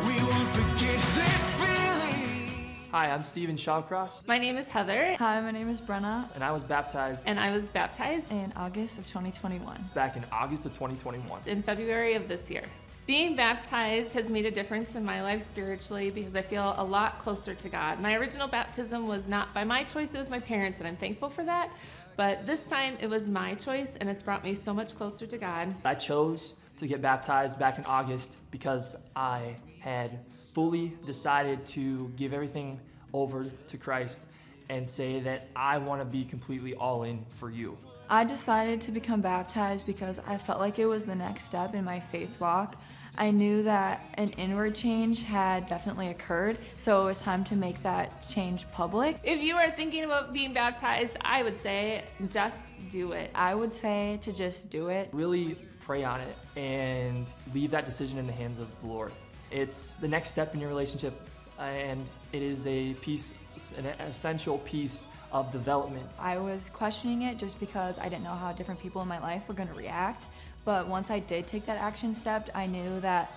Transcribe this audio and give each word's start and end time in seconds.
We 0.08 0.16
won't 0.24 0.50
forget 0.50 1.00
this 1.16 1.54
feeling. 1.56 2.90
Hi, 2.92 3.10
I'm 3.12 3.24
Steven 3.24 3.56
Shawcross, 3.56 4.28
My 4.28 4.38
name 4.38 4.58
is 4.58 4.68
Heather, 4.70 5.16
Hi, 5.18 5.40
my 5.42 5.52
name 5.52 5.70
is 5.70 5.80
Brenna 5.82 6.30
and 6.36 6.44
I 6.44 6.52
was 6.52 6.64
baptized 6.64 7.23
and 7.26 7.40
I 7.40 7.52
was 7.52 7.70
baptized 7.70 8.32
in 8.32 8.52
August 8.55 8.98
of 8.98 9.07
2021. 9.07 9.89
back 9.96 10.18
in 10.18 10.26
August 10.32 10.66
of 10.66 10.73
2021. 10.73 11.41
in 11.46 11.64
February 11.64 12.16
of 12.16 12.28
this 12.28 12.52
year. 12.52 12.64
Being 13.07 13.36
baptized 13.36 14.14
has 14.14 14.30
made 14.30 14.46
a 14.46 14.52
difference 14.52 14.94
in 14.96 15.04
my 15.04 15.23
life 15.23 15.41
spiritually 15.41 16.12
because 16.12 16.36
I 16.36 16.44
feel 16.44 16.76
a 16.78 16.84
lot 16.84 17.18
closer 17.18 17.55
to 17.55 17.68
God. 17.70 18.00
My 18.00 18.14
original 18.14 18.48
baptism 18.48 19.07
was 19.07 19.28
not 19.28 19.52
by 19.52 19.64
my 19.64 19.84
choice, 19.84 20.14
it 20.14 20.20
was 20.20 20.30
my 20.30 20.39
parents, 20.39 20.78
and 20.80 20.88
I'm 20.88 20.96
thankful 20.98 21.28
for 21.30 21.44
that. 21.46 21.71
But 22.20 22.46
this 22.46 22.68
time 22.68 22.98
it 23.00 23.08
was 23.08 23.30
my 23.30 23.55
choice, 23.55 23.96
and 23.96 24.09
it's 24.09 24.22
brought 24.22 24.44
me 24.44 24.54
so 24.54 24.73
much 24.73 24.94
closer 24.94 25.26
to 25.26 25.38
God. 25.38 25.73
I 25.86 25.96
chose 25.96 26.55
to 26.76 26.86
get 26.86 27.02
baptized 27.02 27.58
back 27.58 27.77
in 27.77 27.86
August 27.86 28.40
because 28.52 28.98
I 29.16 29.55
had 29.80 30.20
fully 30.54 30.98
decided 31.05 31.66
to 31.68 32.12
give 32.18 32.34
everything 32.34 32.82
over 33.13 33.46
to 33.46 33.77
Christ 33.77 34.24
and 34.68 34.88
say 34.88 35.22
that 35.22 35.48
I 35.55 35.77
want 35.77 36.02
to 36.02 36.05
be 36.05 36.26
completely 36.26 36.74
all 36.74 37.04
in 37.04 37.24
for 37.30 37.52
you. 37.52 37.77
I 38.10 38.26
decided 38.26 38.82
to 38.82 38.91
become 38.91 39.22
baptized 39.22 39.86
because 39.86 40.20
I 40.27 40.38
felt 40.38 40.60
like 40.60 40.77
it 40.77 40.88
was 40.88 41.05
the 41.05 41.16
next 41.16 41.46
step 41.46 41.74
in 41.74 41.86
my 41.86 42.02
faith 42.02 42.38
walk. 42.41 42.76
I 43.20 43.32
knew 43.32 43.64
that 43.64 44.05
an 44.14 44.30
inward 44.38 44.76
change 44.76 45.23
had 45.23 45.66
definitely 45.66 46.08
occurred, 46.08 46.58
so 46.77 47.02
it 47.02 47.05
was 47.05 47.22
time 47.22 47.44
to 47.44 47.55
make 47.55 47.84
that 47.84 48.26
change 48.26 48.66
public. 48.72 49.20
If 49.26 49.41
you 49.41 49.58
are 49.58 49.70
thinking 49.70 50.05
about 50.05 50.32
being 50.32 50.54
baptized, 50.54 51.18
I 51.20 51.44
would 51.44 51.58
say 51.58 52.05
just 52.30 52.72
do 52.90 53.12
it. 53.12 53.30
I 53.36 53.55
would 53.55 53.74
say 53.74 54.20
to 54.22 54.32
just 54.32 54.70
do 54.70 54.88
it. 54.88 55.10
Really 55.12 55.58
pray 55.82 56.05
on 56.05 56.21
it 56.21 56.38
and 56.55 57.34
leave 57.54 57.71
that 57.71 57.84
decision 57.84 58.18
in 58.20 58.26
the 58.26 58.32
hands 58.32 58.58
of 58.58 58.68
the 58.80 58.88
Lord. 58.88 59.12
It's 59.52 59.96
the 59.96 60.08
next 60.08 60.30
step 60.30 60.54
in 60.54 60.62
your 60.62 60.70
relationship, 60.70 61.20
and 61.60 62.08
it 62.32 62.41
is 62.41 62.68
a 62.68 62.93
piece, 62.96 63.34
an 63.77 63.86
essential 63.86 64.59
piece 64.59 65.08
of 65.31 65.52
development 65.52 66.08
I 66.18 66.38
was 66.38 66.69
questioning 66.69 67.24
it 67.24 67.38
just 67.38 67.59
because 67.59 68.00
I 68.00 68.09
didn't 68.09 68.24
know 68.24 68.34
how 68.34 68.52
different 68.52 68.80
people 68.80 69.02
in 69.02 69.08
my 69.08 69.19
life 69.19 69.44
were 69.47 69.53
going 69.53 69.69
to 69.69 69.75
react. 69.75 70.28
But 70.69 70.88
once 70.88 71.09
I 71.09 71.17
did 71.17 71.47
take 71.47 71.66
that 71.66 71.79
action 71.79 72.13
step, 72.13 72.47
I 72.53 72.67
knew 72.67 73.00
that 73.00 73.31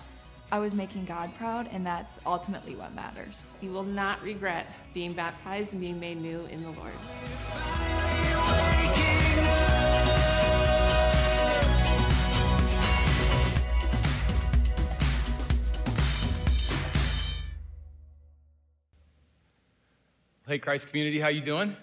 I 0.51 0.59
was 0.59 0.71
making 0.71 1.05
God 1.05 1.33
proud, 1.35 1.67
and 1.71 1.83
that's 1.83 2.19
ultimately 2.27 2.75
what 2.75 2.93
matters. 2.93 3.55
You 3.59 3.71
will 3.71 3.81
not 3.81 4.21
regret 4.21 4.67
being 4.93 5.13
baptized 5.13 5.71
and 5.73 5.81
being 5.81 5.99
made 5.99 6.21
new 6.21 6.45
in 6.45 6.61
the 6.61 6.69
Lord. 6.69 6.93
Hey, 20.45 20.59
Christ 20.59 20.87
community, 20.89 21.19
how 21.19 21.29
you 21.29 21.41
doing? 21.41 21.75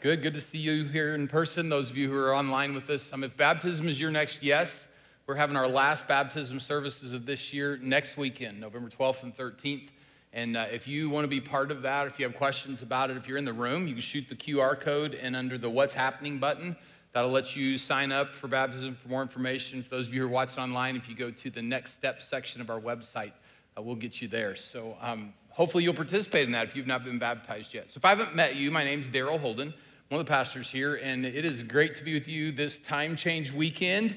Good, 0.00 0.22
good 0.22 0.32
to 0.32 0.40
see 0.40 0.56
you 0.56 0.86
here 0.86 1.14
in 1.14 1.28
person. 1.28 1.68
Those 1.68 1.90
of 1.90 1.96
you 1.98 2.10
who 2.10 2.16
are 2.16 2.34
online 2.34 2.72
with 2.72 2.88
us, 2.88 3.12
um, 3.12 3.22
if 3.22 3.36
baptism 3.36 3.86
is 3.86 4.00
your 4.00 4.10
next 4.10 4.42
yes, 4.42 4.88
we're 5.26 5.34
having 5.34 5.58
our 5.58 5.68
last 5.68 6.08
baptism 6.08 6.58
services 6.58 7.12
of 7.12 7.26
this 7.26 7.52
year 7.52 7.78
next 7.82 8.16
weekend, 8.16 8.58
November 8.58 8.88
12th 8.88 9.24
and 9.24 9.36
13th. 9.36 9.88
And 10.32 10.56
uh, 10.56 10.68
if 10.72 10.88
you 10.88 11.10
want 11.10 11.24
to 11.24 11.28
be 11.28 11.38
part 11.38 11.70
of 11.70 11.82
that, 11.82 12.06
if 12.06 12.18
you 12.18 12.24
have 12.24 12.34
questions 12.34 12.80
about 12.80 13.10
it, 13.10 13.18
if 13.18 13.28
you're 13.28 13.36
in 13.36 13.44
the 13.44 13.52
room, 13.52 13.86
you 13.86 13.92
can 13.92 14.00
shoot 14.00 14.26
the 14.26 14.34
QR 14.34 14.80
code 14.80 15.14
and 15.16 15.36
under 15.36 15.58
the 15.58 15.68
What's 15.68 15.92
Happening 15.92 16.38
button, 16.38 16.78
that'll 17.12 17.30
let 17.30 17.54
you 17.54 17.76
sign 17.76 18.10
up 18.10 18.34
for 18.34 18.48
baptism 18.48 18.94
for 18.94 19.08
more 19.08 19.20
information. 19.20 19.82
For 19.82 19.90
those 19.90 20.08
of 20.08 20.14
you 20.14 20.22
who 20.22 20.28
are 20.28 20.30
watching 20.30 20.62
online, 20.62 20.96
if 20.96 21.10
you 21.10 21.14
go 21.14 21.30
to 21.30 21.50
the 21.50 21.60
next 21.60 21.92
step 21.92 22.22
section 22.22 22.62
of 22.62 22.70
our 22.70 22.80
website, 22.80 23.32
uh, 23.76 23.82
we'll 23.82 23.96
get 23.96 24.22
you 24.22 24.28
there. 24.28 24.56
So 24.56 24.96
um, 25.02 25.34
hopefully 25.50 25.84
you'll 25.84 25.92
participate 25.92 26.46
in 26.46 26.52
that 26.52 26.68
if 26.68 26.74
you've 26.74 26.86
not 26.86 27.04
been 27.04 27.18
baptized 27.18 27.74
yet. 27.74 27.90
So 27.90 27.98
if 27.98 28.06
I 28.06 28.08
haven't 28.08 28.34
met 28.34 28.56
you, 28.56 28.70
my 28.70 28.82
name's 28.82 29.10
Daryl 29.10 29.38
Holden, 29.38 29.74
one 30.10 30.18
of 30.18 30.26
the 30.26 30.32
pastors 30.32 30.68
here, 30.68 30.96
and 30.96 31.24
it 31.24 31.44
is 31.44 31.62
great 31.62 31.94
to 31.94 32.02
be 32.02 32.14
with 32.14 32.26
you 32.26 32.50
this 32.50 32.80
time 32.80 33.14
change 33.14 33.52
weekend. 33.52 34.16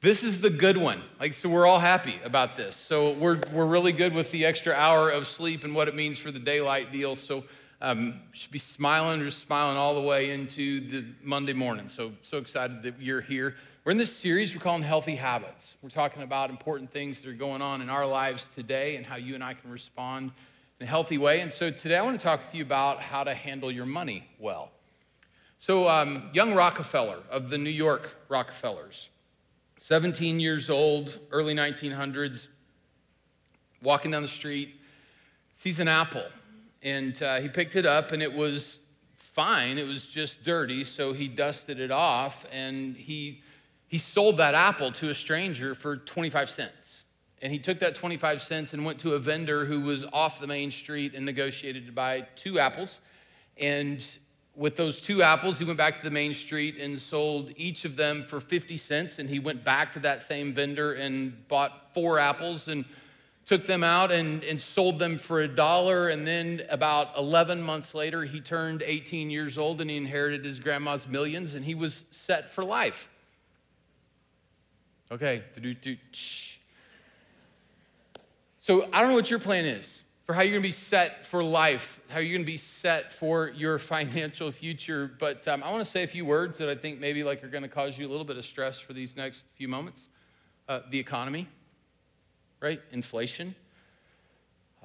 This 0.00 0.22
is 0.22 0.40
the 0.40 0.50
good 0.50 0.76
one. 0.76 1.02
Like, 1.18 1.34
so 1.34 1.48
we're 1.48 1.66
all 1.66 1.80
happy 1.80 2.20
about 2.22 2.54
this. 2.54 2.76
So 2.76 3.10
we're, 3.14 3.40
we're 3.52 3.66
really 3.66 3.90
good 3.90 4.14
with 4.14 4.30
the 4.30 4.46
extra 4.46 4.72
hour 4.72 5.10
of 5.10 5.26
sleep 5.26 5.64
and 5.64 5.74
what 5.74 5.88
it 5.88 5.96
means 5.96 6.16
for 6.16 6.30
the 6.30 6.38
daylight 6.38 6.92
deal. 6.92 7.16
So 7.16 7.42
um, 7.80 8.20
should 8.30 8.52
be 8.52 8.60
smiling, 8.60 9.18
just 9.18 9.40
smiling 9.40 9.76
all 9.76 9.96
the 9.96 10.00
way 10.00 10.30
into 10.30 10.88
the 10.88 11.04
Monday 11.24 11.54
morning. 11.54 11.88
So, 11.88 12.12
so 12.22 12.38
excited 12.38 12.84
that 12.84 13.00
you're 13.00 13.20
here. 13.20 13.56
We're 13.84 13.90
in 13.90 13.98
this 13.98 14.14
series 14.14 14.54
we're 14.54 14.62
calling 14.62 14.84
Healthy 14.84 15.16
Habits. 15.16 15.74
We're 15.82 15.88
talking 15.88 16.22
about 16.22 16.50
important 16.50 16.92
things 16.92 17.20
that 17.20 17.28
are 17.28 17.34
going 17.34 17.62
on 17.62 17.82
in 17.82 17.90
our 17.90 18.06
lives 18.06 18.46
today 18.54 18.94
and 18.94 19.04
how 19.04 19.16
you 19.16 19.34
and 19.34 19.42
I 19.42 19.54
can 19.54 19.72
respond 19.72 20.30
in 20.78 20.86
a 20.86 20.88
healthy 20.88 21.18
way. 21.18 21.40
And 21.40 21.52
so 21.52 21.72
today 21.72 21.96
I 21.96 22.02
want 22.02 22.16
to 22.16 22.22
talk 22.22 22.38
with 22.42 22.54
you 22.54 22.62
about 22.62 23.00
how 23.00 23.24
to 23.24 23.34
handle 23.34 23.72
your 23.72 23.86
money 23.86 24.28
well. 24.38 24.70
So, 25.64 25.88
um, 25.88 26.28
young 26.32 26.54
Rockefeller 26.54 27.20
of 27.30 27.48
the 27.48 27.56
New 27.56 27.70
York 27.70 28.10
Rockefellers, 28.28 29.10
17 29.76 30.40
years 30.40 30.68
old, 30.68 31.20
early 31.30 31.54
1900s, 31.54 32.48
walking 33.80 34.10
down 34.10 34.22
the 34.22 34.28
street, 34.28 34.80
sees 35.54 35.78
an 35.78 35.86
apple. 35.86 36.24
And 36.82 37.22
uh, 37.22 37.38
he 37.38 37.48
picked 37.48 37.76
it 37.76 37.86
up, 37.86 38.10
and 38.10 38.20
it 38.24 38.32
was 38.32 38.80
fine. 39.14 39.78
It 39.78 39.86
was 39.86 40.08
just 40.08 40.42
dirty, 40.42 40.82
so 40.82 41.12
he 41.12 41.28
dusted 41.28 41.78
it 41.78 41.92
off, 41.92 42.44
and 42.50 42.96
he, 42.96 43.40
he 43.86 43.98
sold 43.98 44.38
that 44.38 44.56
apple 44.56 44.90
to 44.90 45.10
a 45.10 45.14
stranger 45.14 45.76
for 45.76 45.96
25 45.96 46.50
cents. 46.50 47.04
And 47.40 47.52
he 47.52 47.60
took 47.60 47.78
that 47.78 47.94
25 47.94 48.42
cents 48.42 48.74
and 48.74 48.84
went 48.84 48.98
to 48.98 49.14
a 49.14 49.18
vendor 49.20 49.64
who 49.64 49.82
was 49.82 50.04
off 50.12 50.40
the 50.40 50.48
main 50.48 50.72
street 50.72 51.14
and 51.14 51.24
negotiated 51.24 51.86
to 51.86 51.92
buy 51.92 52.26
two 52.34 52.58
apples. 52.58 52.98
And 53.58 54.04
with 54.54 54.76
those 54.76 55.00
two 55.00 55.22
apples, 55.22 55.58
he 55.58 55.64
went 55.64 55.78
back 55.78 55.96
to 55.96 56.02
the 56.02 56.10
main 56.10 56.34
street 56.34 56.76
and 56.78 56.98
sold 56.98 57.52
each 57.56 57.84
of 57.84 57.96
them 57.96 58.22
for 58.22 58.40
50 58.40 58.76
cents. 58.76 59.18
And 59.18 59.28
he 59.28 59.38
went 59.38 59.64
back 59.64 59.90
to 59.92 59.98
that 60.00 60.22
same 60.22 60.52
vendor 60.52 60.92
and 60.92 61.48
bought 61.48 61.94
four 61.94 62.18
apples 62.18 62.68
and 62.68 62.84
took 63.46 63.66
them 63.66 63.82
out 63.82 64.12
and, 64.12 64.44
and 64.44 64.60
sold 64.60 64.98
them 64.98 65.16
for 65.18 65.40
a 65.40 65.48
dollar. 65.48 66.08
And 66.08 66.26
then 66.26 66.62
about 66.68 67.16
11 67.16 67.62
months 67.62 67.94
later, 67.94 68.24
he 68.24 68.40
turned 68.40 68.82
18 68.84 69.30
years 69.30 69.56
old 69.56 69.80
and 69.80 69.88
he 69.88 69.96
inherited 69.96 70.44
his 70.44 70.60
grandma's 70.60 71.08
millions 71.08 71.54
and 71.54 71.64
he 71.64 71.74
was 71.74 72.04
set 72.10 72.46
for 72.46 72.62
life. 72.62 73.08
Okay. 75.10 75.42
So 78.58 78.88
I 78.92 79.00
don't 79.00 79.10
know 79.10 79.16
what 79.16 79.30
your 79.30 79.38
plan 79.38 79.64
is 79.64 80.01
for 80.24 80.34
how 80.34 80.42
you're 80.42 80.52
gonna 80.52 80.62
be 80.62 80.70
set 80.70 81.26
for 81.26 81.42
life, 81.42 82.00
how 82.08 82.20
you're 82.20 82.36
gonna 82.36 82.44
be 82.44 82.56
set 82.56 83.12
for 83.12 83.48
your 83.56 83.78
financial 83.94 84.50
future. 84.50 85.10
But 85.18 85.46
um, 85.48 85.62
I 85.62 85.70
wanna 85.70 85.84
say 85.84 86.02
a 86.02 86.06
few 86.06 86.24
words 86.24 86.58
that 86.58 86.68
I 86.68 86.74
think 86.74 87.00
maybe 87.00 87.24
like 87.24 87.42
are 87.42 87.48
gonna 87.48 87.68
cause 87.68 87.98
you 87.98 88.06
a 88.06 88.10
little 88.10 88.24
bit 88.24 88.36
of 88.36 88.44
stress 88.44 88.78
for 88.78 88.92
these 88.92 89.16
next 89.16 89.46
few 89.54 89.68
moments. 89.68 90.08
Uh, 90.68 90.80
the 90.90 90.98
economy, 90.98 91.48
right? 92.60 92.80
Inflation, 92.92 93.54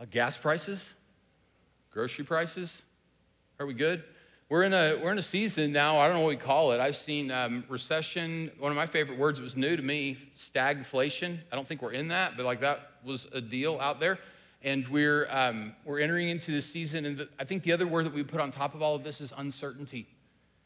uh, 0.02 0.06
gas 0.10 0.36
prices, 0.36 0.94
grocery 1.92 2.26
prices. 2.26 2.82
Are 3.60 3.66
we 3.66 3.74
good? 3.74 4.04
We're 4.50 4.64
in 4.64 4.74
a 4.74 4.96
we're 4.96 5.12
in 5.12 5.18
a 5.18 5.24
season 5.24 5.72
now. 5.72 6.00
I 6.00 6.08
don't 6.08 6.16
know 6.16 6.22
what 6.22 6.30
we 6.30 6.38
call 6.38 6.72
it. 6.72 6.80
I've 6.80 6.96
seen 6.96 7.32
um, 7.32 7.64
recession. 7.68 8.50
One 8.58 8.72
of 8.72 8.76
my 8.76 8.86
favorite 8.86 9.20
words. 9.20 9.40
It 9.40 9.44
was 9.44 9.58
new 9.58 9.76
to 9.76 9.84
me. 9.84 10.18
Stagflation. 10.36 11.38
I 11.52 11.56
don't 11.56 11.68
think 11.68 11.82
we're 11.82 11.92
in 11.92 12.08
that, 12.08 12.38
but 12.38 12.46
like 12.46 12.62
that 12.62 12.92
was 13.04 13.28
a 13.34 13.42
deal 13.42 13.78
out 13.80 14.00
there. 14.00 14.18
And 14.64 14.88
we're 14.88 15.28
um, 15.30 15.76
we're 15.86 16.00
entering 16.00 16.30
into 16.30 16.52
this 16.52 16.66
season. 16.66 17.06
And 17.06 17.18
the, 17.20 17.30
I 17.40 17.46
think 17.46 17.64
the 17.64 17.72
other 17.72 17.88
word 17.88 18.06
that 18.06 18.14
we 18.14 18.24
put 18.24 18.42
on 18.42 18.52
top 18.52 18.74
of 18.74 18.82
all 18.82 18.96
of 18.96 19.04
this 19.04 19.22
is 19.22 19.32
uncertainty. 19.38 20.08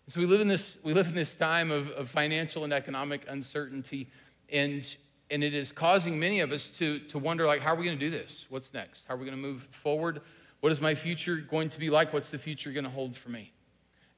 So 0.08 0.20
we 0.20 0.26
live 0.26 0.42
in 0.42 0.48
this 0.48 0.78
we 0.84 0.94
live 0.94 1.08
in 1.08 1.16
this 1.16 1.36
time 1.36 1.72
of, 1.72 1.90
of 1.92 2.10
financial 2.10 2.64
and 2.64 2.74
economic 2.74 3.26
uncertainty, 3.30 4.10
and 4.50 4.96
and 5.30 5.44
it 5.44 5.54
is 5.54 5.72
causing 5.72 6.20
many 6.20 6.40
of 6.40 6.52
us 6.52 6.70
to 6.80 7.00
to 7.00 7.20
wonder 7.20 7.46
like, 7.46 7.62
how 7.62 7.74
are 7.74 7.78
we 7.78 7.86
going 7.86 7.98
to 7.98 8.06
do 8.06 8.12
this? 8.12 8.48
What's 8.50 8.74
next? 8.74 9.06
How 9.08 9.14
are 9.14 9.18
we 9.18 9.26
going 9.26 9.38
to 9.38 9.42
move 9.42 9.64
forward? 9.72 10.22
What 10.62 10.72
is 10.72 10.80
my 10.80 10.96
future 10.96 11.38
going 11.38 11.70
to 11.70 11.80
be 11.80 11.90
like? 11.90 12.14
What's 12.14 12.30
the 12.30 12.38
future 12.38 12.72
going 12.72 12.84
to 12.84 12.90
hold 12.90 13.18
for 13.18 13.30
me? 13.30 13.52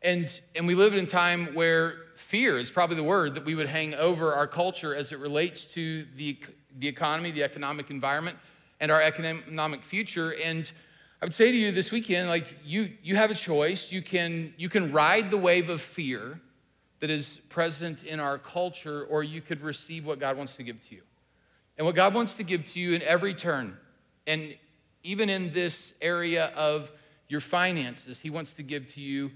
And, 0.04 0.42
and 0.54 0.68
we 0.68 0.76
live 0.76 0.94
in 0.94 1.06
a 1.06 1.08
time 1.08 1.54
where 1.54 1.96
fear 2.18 2.58
is 2.58 2.70
probably 2.70 2.98
the 2.98 3.04
word 3.04 3.36
that 3.36 3.46
we 3.46 3.56
would 3.56 3.68
hang 3.68 3.94
over 3.94 4.34
our 4.34 4.48
culture 4.48 4.94
as 4.94 5.14
it 5.14 5.20
relates 5.20 5.66
to 5.68 6.04
the, 6.18 6.38
the 6.78 6.90
economy, 6.90 7.32
the 7.32 7.44
economic 7.44 7.90
environment, 7.90 8.38
and 8.84 8.92
our 8.92 9.02
economic 9.02 9.82
future. 9.82 10.36
And 10.44 10.70
I 11.22 11.26
would 11.26 11.34
say 11.34 11.54
to 11.54 11.58
you 11.58 11.72
this 11.72 11.90
weekend, 11.90 12.28
like 12.28 12.54
you, 12.66 12.92
you 13.02 13.16
have 13.16 13.32
a 13.32 13.34
choice. 13.34 13.94
You 13.94 14.02
can, 14.02 14.54
you 14.58 14.68
can 14.68 14.92
ride 14.92 15.32
the 15.32 15.38
wave 15.38 15.70
of 15.70 15.80
fear 15.80 16.42
that 17.00 17.10
is 17.10 17.40
present 17.48 18.04
in 18.04 18.20
our 18.20 18.38
culture, 18.38 19.06
or 19.06 19.24
you 19.24 19.40
could 19.40 19.62
receive 19.62 20.06
what 20.06 20.20
God 20.20 20.36
wants 20.36 20.58
to 20.58 20.64
give 20.64 20.82
to 20.88 20.96
you. 20.96 21.02
And 21.78 21.88
what 21.88 21.96
God 21.96 22.14
wants 22.14 22.36
to 22.36 22.44
give 22.44 22.66
to 22.74 22.80
you 22.82 22.94
in 22.94 23.02
every 23.04 23.34
turn, 23.34 23.78
and 24.28 24.54
even 25.02 25.30
in 25.30 25.54
this 25.54 25.94
area 26.02 26.48
of 26.48 26.92
your 27.30 27.40
finances, 27.40 28.20
He 28.20 28.30
wants 28.30 28.52
to 28.54 28.64
give 28.64 28.88
to 28.96 29.02
you 29.02 29.32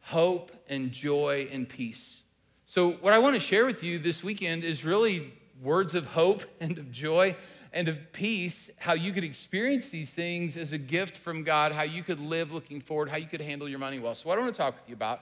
hope 0.00 0.52
and 0.68 0.92
joy 0.92 1.48
and 1.50 1.66
peace. 1.66 2.20
So, 2.66 2.92
what 2.92 3.14
I 3.14 3.18
want 3.18 3.34
to 3.34 3.40
share 3.40 3.64
with 3.64 3.82
you 3.82 3.98
this 3.98 4.22
weekend 4.22 4.62
is 4.62 4.84
really 4.84 5.32
words 5.62 5.94
of 5.94 6.04
hope 6.04 6.42
and 6.60 6.76
of 6.76 6.92
joy 6.92 7.34
and 7.72 7.88
of 7.88 8.12
peace, 8.12 8.70
how 8.78 8.94
you 8.94 9.12
could 9.12 9.24
experience 9.24 9.90
these 9.90 10.10
things 10.10 10.56
as 10.56 10.72
a 10.72 10.78
gift 10.78 11.16
from 11.16 11.44
God, 11.44 11.72
how 11.72 11.84
you 11.84 12.02
could 12.02 12.18
live 12.18 12.52
looking 12.52 12.80
forward, 12.80 13.08
how 13.08 13.16
you 13.16 13.26
could 13.26 13.40
handle 13.40 13.68
your 13.68 13.78
money 13.78 13.98
well. 13.98 14.14
So, 14.14 14.28
what 14.28 14.38
I 14.38 14.40
want 14.40 14.54
to 14.54 14.58
talk 14.58 14.74
with 14.74 14.88
you 14.88 14.94
about 14.94 15.20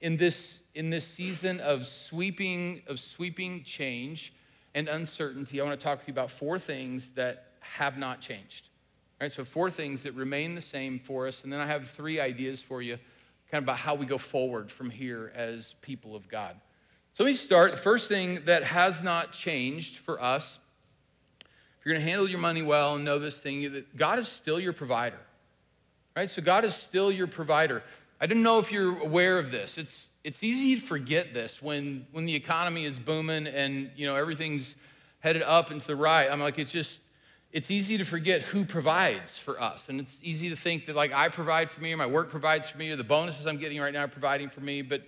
in 0.00 0.16
this, 0.16 0.60
in 0.74 0.90
this 0.90 1.06
season 1.06 1.60
of 1.60 1.86
sweeping, 1.86 2.82
of 2.88 2.98
sweeping 2.98 3.62
change 3.62 4.32
and 4.74 4.88
uncertainty, 4.88 5.60
I 5.60 5.64
want 5.64 5.78
to 5.78 5.84
talk 5.84 5.98
with 5.98 6.08
you 6.08 6.12
about 6.12 6.30
four 6.30 6.58
things 6.58 7.10
that 7.10 7.52
have 7.60 7.96
not 7.96 8.20
changed. 8.20 8.68
All 9.20 9.26
right, 9.26 9.32
so 9.32 9.44
four 9.44 9.70
things 9.70 10.02
that 10.02 10.14
remain 10.14 10.56
the 10.56 10.60
same 10.60 10.98
for 10.98 11.28
us, 11.28 11.44
and 11.44 11.52
then 11.52 11.60
I 11.60 11.66
have 11.66 11.88
three 11.88 12.18
ideas 12.18 12.60
for 12.60 12.82
you, 12.82 12.98
kind 13.50 13.62
of 13.62 13.64
about 13.64 13.78
how 13.78 13.94
we 13.94 14.04
go 14.04 14.18
forward 14.18 14.70
from 14.70 14.90
here 14.90 15.32
as 15.36 15.76
people 15.80 16.16
of 16.16 16.28
God. 16.28 16.56
So 17.12 17.22
let 17.22 17.30
me 17.30 17.36
start. 17.36 17.70
The 17.70 17.78
first 17.78 18.08
thing 18.08 18.40
that 18.46 18.64
has 18.64 19.04
not 19.04 19.32
changed 19.32 19.98
for 19.98 20.20
us, 20.20 20.58
you're 21.84 21.94
going 21.94 22.04
to 22.04 22.08
handle 22.08 22.28
your 22.28 22.38
money 22.38 22.62
well 22.62 22.96
and 22.96 23.04
know 23.04 23.18
this 23.18 23.40
thing, 23.40 23.72
that 23.72 23.96
God 23.96 24.18
is 24.18 24.28
still 24.28 24.58
your 24.58 24.72
provider. 24.72 25.18
Right? 26.16 26.30
So 26.30 26.40
God 26.40 26.64
is 26.64 26.74
still 26.74 27.12
your 27.12 27.26
provider. 27.26 27.82
I 28.20 28.26
don't 28.26 28.42
know 28.42 28.58
if 28.58 28.72
you're 28.72 28.98
aware 29.00 29.38
of 29.38 29.50
this. 29.50 29.76
It's 29.76 30.08
it's 30.22 30.42
easy 30.42 30.76
to 30.76 30.80
forget 30.80 31.34
this 31.34 31.60
when 31.60 32.06
when 32.12 32.24
the 32.24 32.34
economy 32.34 32.86
is 32.86 32.98
booming 32.98 33.46
and 33.46 33.90
you 33.96 34.06
know 34.06 34.16
everything's 34.16 34.76
headed 35.20 35.42
up 35.42 35.70
and 35.70 35.80
to 35.80 35.86
the 35.86 35.96
right. 35.96 36.30
I'm 36.30 36.40
like, 36.40 36.58
it's 36.58 36.70
just 36.70 37.00
it's 37.52 37.70
easy 37.70 37.98
to 37.98 38.04
forget 38.04 38.42
who 38.42 38.64
provides 38.64 39.36
for 39.36 39.60
us. 39.60 39.88
And 39.88 40.00
it's 40.00 40.18
easy 40.22 40.48
to 40.50 40.56
think 40.56 40.86
that 40.86 40.96
like 40.96 41.12
I 41.12 41.28
provide 41.28 41.68
for 41.68 41.80
me 41.80 41.92
or 41.92 41.96
my 41.96 42.06
work 42.06 42.30
provides 42.30 42.70
for 42.70 42.78
me 42.78 42.90
or 42.90 42.96
the 42.96 43.04
bonuses 43.04 43.46
I'm 43.46 43.58
getting 43.58 43.80
right 43.80 43.92
now 43.92 44.04
are 44.04 44.08
providing 44.08 44.48
for 44.48 44.60
me. 44.60 44.82
But 44.82 45.02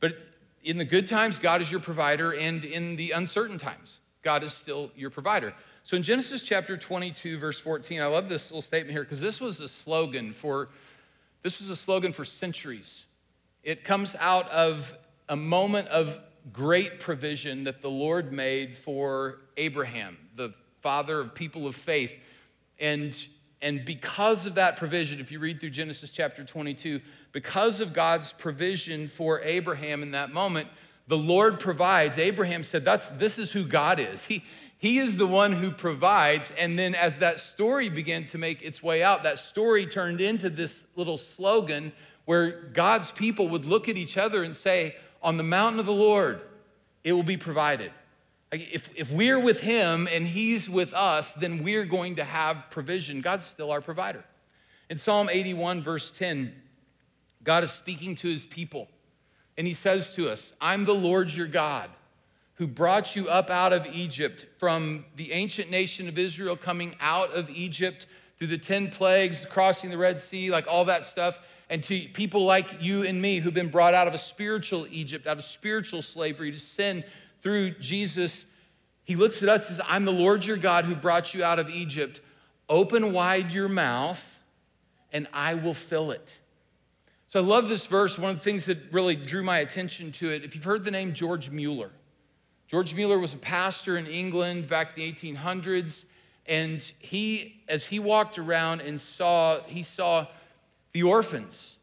but 0.00 0.16
in 0.64 0.76
the 0.76 0.84
good 0.84 1.06
times, 1.06 1.38
God 1.38 1.62
is 1.62 1.70
your 1.70 1.80
provider, 1.80 2.34
and 2.34 2.64
in 2.64 2.96
the 2.96 3.12
uncertain 3.12 3.58
times, 3.58 4.00
God 4.22 4.42
is 4.42 4.52
still 4.52 4.90
your 4.96 5.10
provider. 5.10 5.54
So 5.88 5.96
in 5.96 6.02
Genesis 6.02 6.42
chapter 6.42 6.76
22, 6.76 7.38
verse 7.38 7.58
14, 7.58 8.02
I 8.02 8.06
love 8.08 8.28
this 8.28 8.50
little 8.50 8.60
statement 8.60 8.92
here 8.92 9.04
because 9.04 9.22
this 9.22 9.40
was 9.40 9.60
a 9.60 9.68
slogan 9.68 10.34
for 10.34 10.68
this 11.42 11.60
was 11.60 11.70
a 11.70 11.76
slogan 11.76 12.12
for 12.12 12.26
centuries. 12.26 13.06
It 13.62 13.84
comes 13.84 14.14
out 14.20 14.50
of 14.50 14.94
a 15.30 15.36
moment 15.36 15.88
of 15.88 16.18
great 16.52 17.00
provision 17.00 17.64
that 17.64 17.80
the 17.80 17.88
Lord 17.88 18.34
made 18.34 18.76
for 18.76 19.38
Abraham, 19.56 20.18
the 20.36 20.52
father 20.82 21.20
of 21.22 21.34
people 21.34 21.66
of 21.66 21.74
faith. 21.74 22.12
And, 22.78 23.16
and 23.62 23.82
because 23.82 24.44
of 24.44 24.56
that 24.56 24.76
provision, 24.76 25.20
if 25.20 25.32
you 25.32 25.38
read 25.38 25.58
through 25.58 25.70
Genesis 25.70 26.10
chapter 26.10 26.44
22, 26.44 27.00
because 27.32 27.80
of 27.80 27.94
God's 27.94 28.34
provision 28.34 29.08
for 29.08 29.40
Abraham 29.40 30.02
in 30.02 30.10
that 30.10 30.34
moment, 30.34 30.68
the 31.06 31.16
Lord 31.16 31.58
provides. 31.58 32.18
Abraham 32.18 32.62
said, 32.62 32.84
That's, 32.84 33.08
This 33.08 33.38
is 33.38 33.50
who 33.50 33.64
God 33.64 33.98
is. 33.98 34.26
He, 34.26 34.44
he 34.78 34.98
is 34.98 35.16
the 35.16 35.26
one 35.26 35.52
who 35.52 35.72
provides. 35.72 36.52
And 36.56 36.78
then, 36.78 36.94
as 36.94 37.18
that 37.18 37.40
story 37.40 37.88
began 37.88 38.24
to 38.26 38.38
make 38.38 38.62
its 38.62 38.82
way 38.82 39.02
out, 39.02 39.24
that 39.24 39.40
story 39.40 39.86
turned 39.86 40.20
into 40.20 40.48
this 40.48 40.86
little 40.94 41.18
slogan 41.18 41.92
where 42.24 42.50
God's 42.50 43.10
people 43.10 43.48
would 43.48 43.64
look 43.64 43.88
at 43.88 43.96
each 43.96 44.16
other 44.16 44.44
and 44.44 44.54
say, 44.54 44.96
On 45.22 45.36
the 45.36 45.42
mountain 45.42 45.80
of 45.80 45.86
the 45.86 45.92
Lord, 45.92 46.42
it 47.02 47.12
will 47.12 47.24
be 47.24 47.36
provided. 47.36 47.90
If, 48.52 48.90
if 48.96 49.10
we're 49.10 49.40
with 49.40 49.60
Him 49.60 50.08
and 50.12 50.26
He's 50.26 50.70
with 50.70 50.94
us, 50.94 51.34
then 51.34 51.64
we're 51.64 51.84
going 51.84 52.16
to 52.16 52.24
have 52.24 52.70
provision. 52.70 53.20
God's 53.20 53.46
still 53.46 53.72
our 53.72 53.80
provider. 53.80 54.24
In 54.88 54.96
Psalm 54.96 55.28
81, 55.28 55.82
verse 55.82 56.10
10, 56.12 56.54
God 57.42 57.64
is 57.64 57.72
speaking 57.72 58.14
to 58.16 58.28
his 58.28 58.46
people, 58.46 58.88
and 59.56 59.66
he 59.66 59.74
says 59.74 60.14
to 60.14 60.30
us, 60.30 60.52
I'm 60.60 60.84
the 60.84 60.94
Lord 60.94 61.30
your 61.32 61.46
God 61.46 61.90
who 62.58 62.66
brought 62.66 63.14
you 63.14 63.28
up 63.28 63.50
out 63.50 63.72
of 63.72 63.86
Egypt 63.92 64.44
from 64.58 65.04
the 65.14 65.32
ancient 65.32 65.70
nation 65.70 66.08
of 66.08 66.18
Israel 66.18 66.56
coming 66.56 66.96
out 67.00 67.32
of 67.32 67.48
Egypt 67.50 68.06
through 68.36 68.48
the 68.48 68.58
10 68.58 68.90
plagues, 68.90 69.46
crossing 69.46 69.90
the 69.90 69.98
Red 69.98 70.18
Sea, 70.18 70.50
like 70.50 70.66
all 70.66 70.84
that 70.86 71.04
stuff, 71.04 71.38
and 71.70 71.84
to 71.84 72.00
people 72.08 72.44
like 72.44 72.82
you 72.82 73.04
and 73.04 73.22
me 73.22 73.38
who've 73.38 73.54
been 73.54 73.68
brought 73.68 73.94
out 73.94 74.08
of 74.08 74.14
a 74.14 74.18
spiritual 74.18 74.88
Egypt, 74.90 75.28
out 75.28 75.38
of 75.38 75.44
spiritual 75.44 76.02
slavery 76.02 76.50
to 76.50 76.58
sin 76.58 77.04
through 77.42 77.70
Jesus. 77.78 78.44
He 79.04 79.14
looks 79.14 79.40
at 79.40 79.48
us 79.48 79.68
and 79.68 79.76
says, 79.76 79.86
I'm 79.88 80.04
the 80.04 80.12
Lord 80.12 80.44
your 80.44 80.56
God 80.56 80.84
who 80.84 80.96
brought 80.96 81.34
you 81.34 81.44
out 81.44 81.60
of 81.60 81.70
Egypt. 81.70 82.20
Open 82.68 83.12
wide 83.12 83.52
your 83.52 83.68
mouth, 83.68 84.40
and 85.12 85.28
I 85.32 85.54
will 85.54 85.74
fill 85.74 86.10
it. 86.10 86.36
So 87.28 87.40
I 87.40 87.44
love 87.44 87.68
this 87.68 87.86
verse. 87.86 88.18
One 88.18 88.30
of 88.30 88.36
the 88.36 88.42
things 88.42 88.64
that 88.64 88.78
really 88.90 89.14
drew 89.14 89.44
my 89.44 89.60
attention 89.60 90.10
to 90.12 90.30
it, 90.30 90.42
if 90.42 90.56
you've 90.56 90.64
heard 90.64 90.82
the 90.82 90.90
name 90.90 91.12
George 91.12 91.50
Mueller, 91.50 91.90
George 92.68 92.94
Mueller 92.94 93.18
was 93.18 93.32
a 93.32 93.38
pastor 93.38 93.96
in 93.96 94.06
England 94.06 94.68
back 94.68 94.96
in 94.96 95.02
the 95.02 95.12
1800s, 95.12 96.04
and 96.44 96.92
he, 96.98 97.62
as 97.66 97.86
he 97.86 97.98
walked 97.98 98.38
around 98.38 98.82
and 98.82 99.00
saw, 99.00 99.60
he 99.62 99.82
saw 99.82 100.26
the 100.92 101.02
orphans 101.02 101.78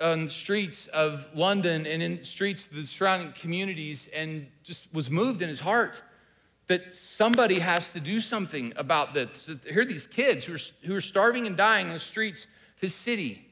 on 0.00 0.24
the 0.24 0.30
streets 0.30 0.86
of 0.88 1.28
London 1.34 1.84
and 1.84 2.00
in 2.00 2.22
streets 2.22 2.68
of 2.68 2.76
the 2.76 2.86
surrounding 2.86 3.32
communities, 3.32 4.08
and 4.14 4.46
just 4.62 4.86
was 4.94 5.10
moved 5.10 5.42
in 5.42 5.48
his 5.48 5.58
heart 5.58 6.00
that 6.68 6.94
somebody 6.94 7.58
has 7.58 7.92
to 7.92 7.98
do 7.98 8.20
something 8.20 8.72
about 8.76 9.12
this. 9.12 9.50
Here 9.68 9.82
are 9.82 9.84
these 9.84 10.06
kids 10.06 10.44
who 10.44 10.54
are, 10.54 10.86
who 10.86 10.94
are 10.94 11.00
starving 11.00 11.48
and 11.48 11.56
dying 11.56 11.88
in 11.88 11.92
the 11.92 11.98
streets 11.98 12.44
of 12.44 12.80
his 12.80 12.94
city. 12.94 13.48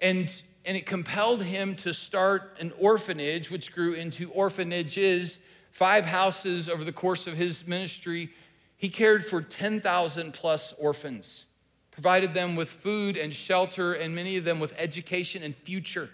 And 0.00 0.42
and 0.64 0.76
it 0.76 0.84
compelled 0.84 1.42
him 1.42 1.76
to 1.76 1.94
start 1.94 2.58
an 2.60 2.72
orphanage, 2.78 3.50
which 3.50 3.72
grew 3.72 3.94
into 3.94 4.30
orphanages, 4.32 5.38
five 5.70 6.04
houses 6.04 6.68
over 6.68 6.84
the 6.84 6.92
course 6.92 7.26
of 7.26 7.34
his 7.34 7.66
ministry. 7.66 8.30
He 8.76 8.88
cared 8.88 9.24
for 9.24 9.42
10,000 9.42 10.32
plus 10.32 10.74
orphans, 10.78 11.46
provided 11.90 12.34
them 12.34 12.56
with 12.56 12.68
food 12.68 13.16
and 13.16 13.34
shelter, 13.34 13.94
and 13.94 14.14
many 14.14 14.36
of 14.36 14.44
them 14.44 14.60
with 14.60 14.74
education 14.76 15.42
and 15.42 15.54
future. 15.54 16.10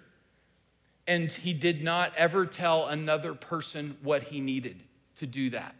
And 1.07 1.31
he 1.31 1.53
did 1.53 1.83
not 1.83 2.13
ever 2.17 2.47
tell 2.47 2.87
another 2.87 3.35
person 3.35 3.97
what 4.03 4.23
he 4.23 4.41
needed 4.41 4.83
to 5.17 5.27
do 5.27 5.51
that. 5.51 5.75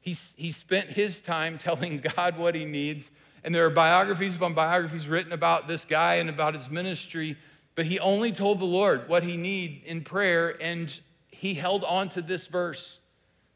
He, 0.00 0.16
he 0.36 0.50
spent 0.50 0.88
his 0.88 1.20
time 1.20 1.58
telling 1.58 1.98
God 2.16 2.36
what 2.36 2.54
he 2.54 2.64
needs. 2.64 3.10
And 3.42 3.54
there 3.54 3.64
are 3.64 3.70
biographies 3.70 4.36
upon 4.36 4.52
biographies 4.52 5.08
written 5.08 5.32
about 5.32 5.66
this 5.66 5.86
guy 5.86 6.16
and 6.16 6.28
about 6.28 6.52
his 6.52 6.68
ministry 6.68 7.36
but 7.74 7.86
he 7.86 7.98
only 7.98 8.32
told 8.32 8.58
the 8.58 8.66
Lord 8.66 9.08
what 9.08 9.22
he 9.22 9.38
need 9.38 9.84
in 9.86 10.02
prayer, 10.02 10.54
and 10.60 11.00
he 11.30 11.54
held 11.54 11.82
on 11.84 12.10
to 12.10 12.20
this 12.22 12.46
verse. 12.46 12.98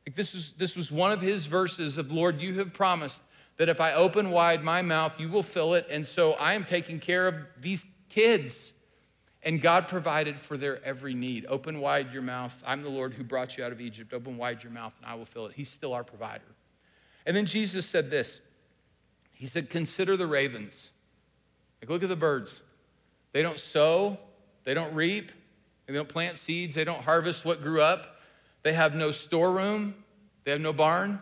Like 0.06 0.16
this, 0.16 0.34
was, 0.34 0.52
this 0.52 0.76
was 0.76 0.92
one 0.92 1.12
of 1.12 1.20
his 1.20 1.46
verses 1.46 1.96
of 1.96 2.12
Lord, 2.12 2.40
you 2.40 2.58
have 2.58 2.72
promised 2.72 3.22
that 3.56 3.68
if 3.68 3.80
I 3.80 3.92
open 3.92 4.30
wide 4.30 4.62
my 4.62 4.82
mouth, 4.82 5.18
you 5.18 5.28
will 5.28 5.42
fill 5.42 5.74
it. 5.74 5.86
And 5.90 6.06
so 6.06 6.32
I 6.34 6.54
am 6.54 6.64
taking 6.64 7.00
care 7.00 7.26
of 7.26 7.38
these 7.60 7.86
kids. 8.08 8.72
And 9.42 9.60
God 9.60 9.88
provided 9.88 10.38
for 10.38 10.56
their 10.56 10.82
every 10.84 11.14
need. 11.14 11.46
Open 11.48 11.80
wide 11.80 12.12
your 12.12 12.22
mouth. 12.22 12.62
I'm 12.66 12.82
the 12.82 12.88
Lord 12.88 13.12
who 13.14 13.22
brought 13.22 13.56
you 13.56 13.64
out 13.64 13.72
of 13.72 13.80
Egypt. 13.80 14.12
Open 14.14 14.36
wide 14.36 14.62
your 14.62 14.72
mouth, 14.72 14.94
and 15.00 15.10
I 15.10 15.14
will 15.14 15.26
fill 15.26 15.46
it. 15.46 15.52
He's 15.54 15.68
still 15.68 15.92
our 15.92 16.04
provider. 16.04 16.44
And 17.26 17.36
then 17.36 17.44
Jesus 17.46 17.86
said 17.86 18.10
this 18.10 18.40
He 19.32 19.46
said, 19.46 19.68
Consider 19.68 20.16
the 20.16 20.26
ravens. 20.26 20.90
Like, 21.80 21.90
look 21.90 22.02
at 22.02 22.08
the 22.08 22.16
birds. 22.16 22.62
They 23.32 23.42
don't 23.42 23.58
sow, 23.58 24.18
they 24.64 24.72
don't 24.72 24.94
reap, 24.94 25.30
they 25.86 25.92
don't 25.92 26.08
plant 26.08 26.38
seeds, 26.38 26.74
they 26.74 26.84
don't 26.84 27.02
harvest 27.02 27.44
what 27.44 27.62
grew 27.62 27.82
up. 27.82 28.13
They 28.64 28.72
have 28.72 28.96
no 28.96 29.12
storeroom, 29.12 29.94
they 30.42 30.50
have 30.50 30.60
no 30.60 30.72
barn. 30.72 31.20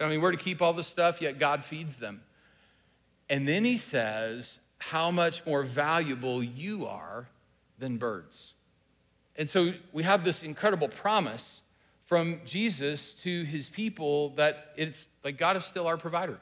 I 0.00 0.08
mean, 0.08 0.20
where 0.20 0.32
to 0.32 0.38
keep 0.38 0.62
all 0.62 0.72
the 0.72 0.84
stuff, 0.84 1.20
yet 1.20 1.38
God 1.38 1.64
feeds 1.64 1.96
them. 1.96 2.22
And 3.28 3.46
then 3.46 3.64
he 3.64 3.76
says, 3.76 4.58
How 4.78 5.10
much 5.10 5.44
more 5.44 5.62
valuable 5.62 6.42
you 6.42 6.86
are 6.86 7.28
than 7.78 7.96
birds. 7.96 8.54
And 9.36 9.48
so 9.48 9.72
we 9.92 10.02
have 10.02 10.24
this 10.24 10.42
incredible 10.42 10.88
promise 10.88 11.62
from 12.04 12.40
Jesus 12.44 13.14
to 13.14 13.42
his 13.44 13.68
people 13.68 14.30
that 14.30 14.72
it's 14.76 15.08
like 15.24 15.36
God 15.36 15.56
is 15.56 15.64
still 15.64 15.86
our 15.86 15.96
provider. 15.96 16.38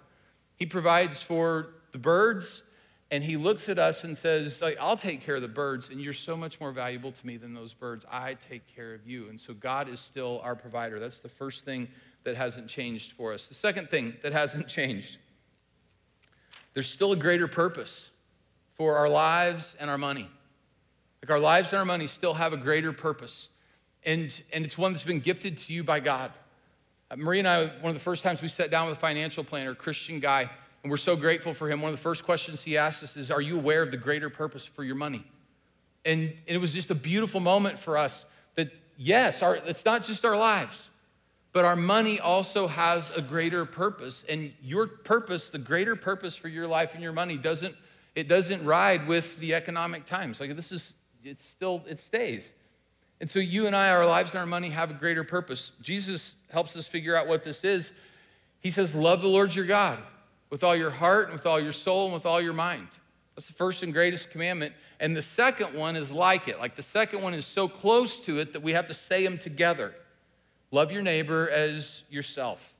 He 0.56 0.66
provides 0.66 1.22
for 1.22 1.70
the 1.92 1.98
birds, 1.98 2.62
and 3.10 3.22
he 3.22 3.36
looks 3.36 3.68
at 3.68 3.78
us 3.78 4.04
and 4.04 4.16
says 4.16 4.62
i'll 4.80 4.96
take 4.96 5.20
care 5.20 5.36
of 5.36 5.42
the 5.42 5.48
birds 5.48 5.88
and 5.90 6.00
you're 6.00 6.12
so 6.12 6.36
much 6.36 6.60
more 6.60 6.72
valuable 6.72 7.12
to 7.12 7.26
me 7.26 7.36
than 7.36 7.54
those 7.54 7.72
birds. 7.72 8.04
I 8.10 8.34
take 8.34 8.66
care 8.74 8.94
of 8.94 9.06
you. 9.06 9.28
And 9.28 9.38
so 9.38 9.54
god 9.54 9.88
is 9.88 10.00
still 10.00 10.40
our 10.42 10.54
provider. 10.54 10.98
That's 10.98 11.20
the 11.20 11.28
first 11.28 11.64
thing 11.64 11.88
that 12.24 12.36
hasn't 12.36 12.68
changed 12.68 13.12
for 13.12 13.32
us. 13.32 13.48
The 13.48 13.54
second 13.54 13.90
thing 13.90 14.14
that 14.22 14.32
hasn't 14.32 14.68
changed 14.68 15.18
there's 16.72 16.88
still 16.88 17.12
a 17.12 17.16
greater 17.16 17.46
purpose 17.46 18.10
for 18.74 18.96
our 18.96 19.08
lives 19.08 19.76
and 19.78 19.88
our 19.88 19.98
money. 19.98 20.28
Like 21.22 21.30
our 21.30 21.38
lives 21.38 21.72
and 21.72 21.78
our 21.78 21.84
money 21.84 22.08
still 22.08 22.34
have 22.34 22.52
a 22.52 22.56
greater 22.56 22.92
purpose. 22.92 23.48
And 24.04 24.42
and 24.52 24.64
it's 24.64 24.76
one 24.76 24.92
that's 24.92 25.04
been 25.04 25.20
gifted 25.20 25.56
to 25.58 25.72
you 25.72 25.84
by 25.84 26.00
god. 26.00 26.32
Uh, 27.10 27.16
marie 27.16 27.38
and 27.38 27.46
i 27.46 27.66
one 27.66 27.90
of 27.90 27.94
the 27.94 28.00
first 28.00 28.22
times 28.22 28.40
we 28.40 28.48
sat 28.48 28.70
down 28.70 28.88
with 28.88 28.96
a 28.96 29.00
financial 29.00 29.44
planner 29.44 29.72
a 29.72 29.74
christian 29.74 30.20
guy 30.20 30.48
and 30.84 30.90
we're 30.90 30.98
so 30.98 31.16
grateful 31.16 31.54
for 31.54 31.68
him. 31.68 31.80
One 31.80 31.88
of 31.92 31.96
the 31.96 32.02
first 32.02 32.24
questions 32.24 32.62
he 32.62 32.76
asked 32.76 33.02
us 33.02 33.16
is 33.16 33.30
Are 33.30 33.40
you 33.40 33.58
aware 33.58 33.82
of 33.82 33.90
the 33.90 33.96
greater 33.96 34.30
purpose 34.30 34.64
for 34.66 34.84
your 34.84 34.94
money? 34.94 35.24
And, 36.04 36.34
it 36.46 36.58
was 36.58 36.74
just 36.74 36.90
a 36.90 36.94
beautiful 36.94 37.40
moment 37.40 37.78
for 37.78 37.96
us 37.96 38.26
that, 38.56 38.70
yes, 38.98 39.42
our, 39.42 39.56
it's 39.56 39.86
not 39.86 40.04
just 40.04 40.26
our 40.26 40.36
lives, 40.36 40.90
but 41.52 41.64
our 41.64 41.76
money 41.76 42.20
also 42.20 42.66
has 42.66 43.10
a 43.16 43.22
greater 43.22 43.64
purpose. 43.64 44.26
And 44.28 44.52
your 44.62 44.86
purpose, 44.86 45.48
the 45.48 45.58
greater 45.58 45.96
purpose 45.96 46.36
for 46.36 46.48
your 46.48 46.68
life 46.68 46.92
and 46.92 47.02
your 47.02 47.14
money, 47.14 47.38
doesn't, 47.38 47.74
it 48.14 48.28
doesn't 48.28 48.62
ride 48.62 49.06
with 49.06 49.38
the 49.38 49.54
economic 49.54 50.04
times. 50.04 50.38
Like 50.38 50.54
this 50.54 50.70
is, 50.70 50.94
it's 51.24 51.42
still, 51.42 51.82
it 51.88 51.98
stays. 51.98 52.52
And 53.20 53.30
so 53.30 53.38
you 53.38 53.66
and 53.66 53.74
I, 53.74 53.88
our 53.88 54.06
lives 54.06 54.32
and 54.32 54.40
our 54.40 54.46
money 54.46 54.68
have 54.68 54.90
a 54.90 54.94
greater 54.94 55.24
purpose. 55.24 55.70
Jesus 55.80 56.34
helps 56.52 56.76
us 56.76 56.86
figure 56.86 57.16
out 57.16 57.26
what 57.26 57.42
this 57.42 57.64
is. 57.64 57.92
He 58.60 58.70
says, 58.70 58.94
Love 58.94 59.22
the 59.22 59.28
Lord 59.28 59.54
your 59.54 59.64
God 59.64 59.98
with 60.50 60.64
all 60.64 60.76
your 60.76 60.90
heart 60.90 61.26
and 61.26 61.34
with 61.34 61.46
all 61.46 61.60
your 61.60 61.72
soul 61.72 62.06
and 62.06 62.14
with 62.14 62.26
all 62.26 62.40
your 62.40 62.52
mind. 62.52 62.88
That's 63.34 63.46
the 63.46 63.52
first 63.52 63.82
and 63.82 63.92
greatest 63.92 64.30
commandment. 64.30 64.74
And 65.00 65.16
the 65.16 65.22
second 65.22 65.74
one 65.74 65.96
is 65.96 66.10
like 66.10 66.48
it. 66.48 66.58
Like 66.58 66.76
the 66.76 66.82
second 66.82 67.22
one 67.22 67.34
is 67.34 67.46
so 67.46 67.66
close 67.66 68.18
to 68.20 68.38
it 68.38 68.52
that 68.52 68.62
we 68.62 68.72
have 68.72 68.86
to 68.86 68.94
say 68.94 69.24
them 69.24 69.38
together. 69.38 69.94
Love 70.70 70.92
your 70.92 71.02
neighbor 71.02 71.50
as 71.50 72.04
yourself. 72.10 72.74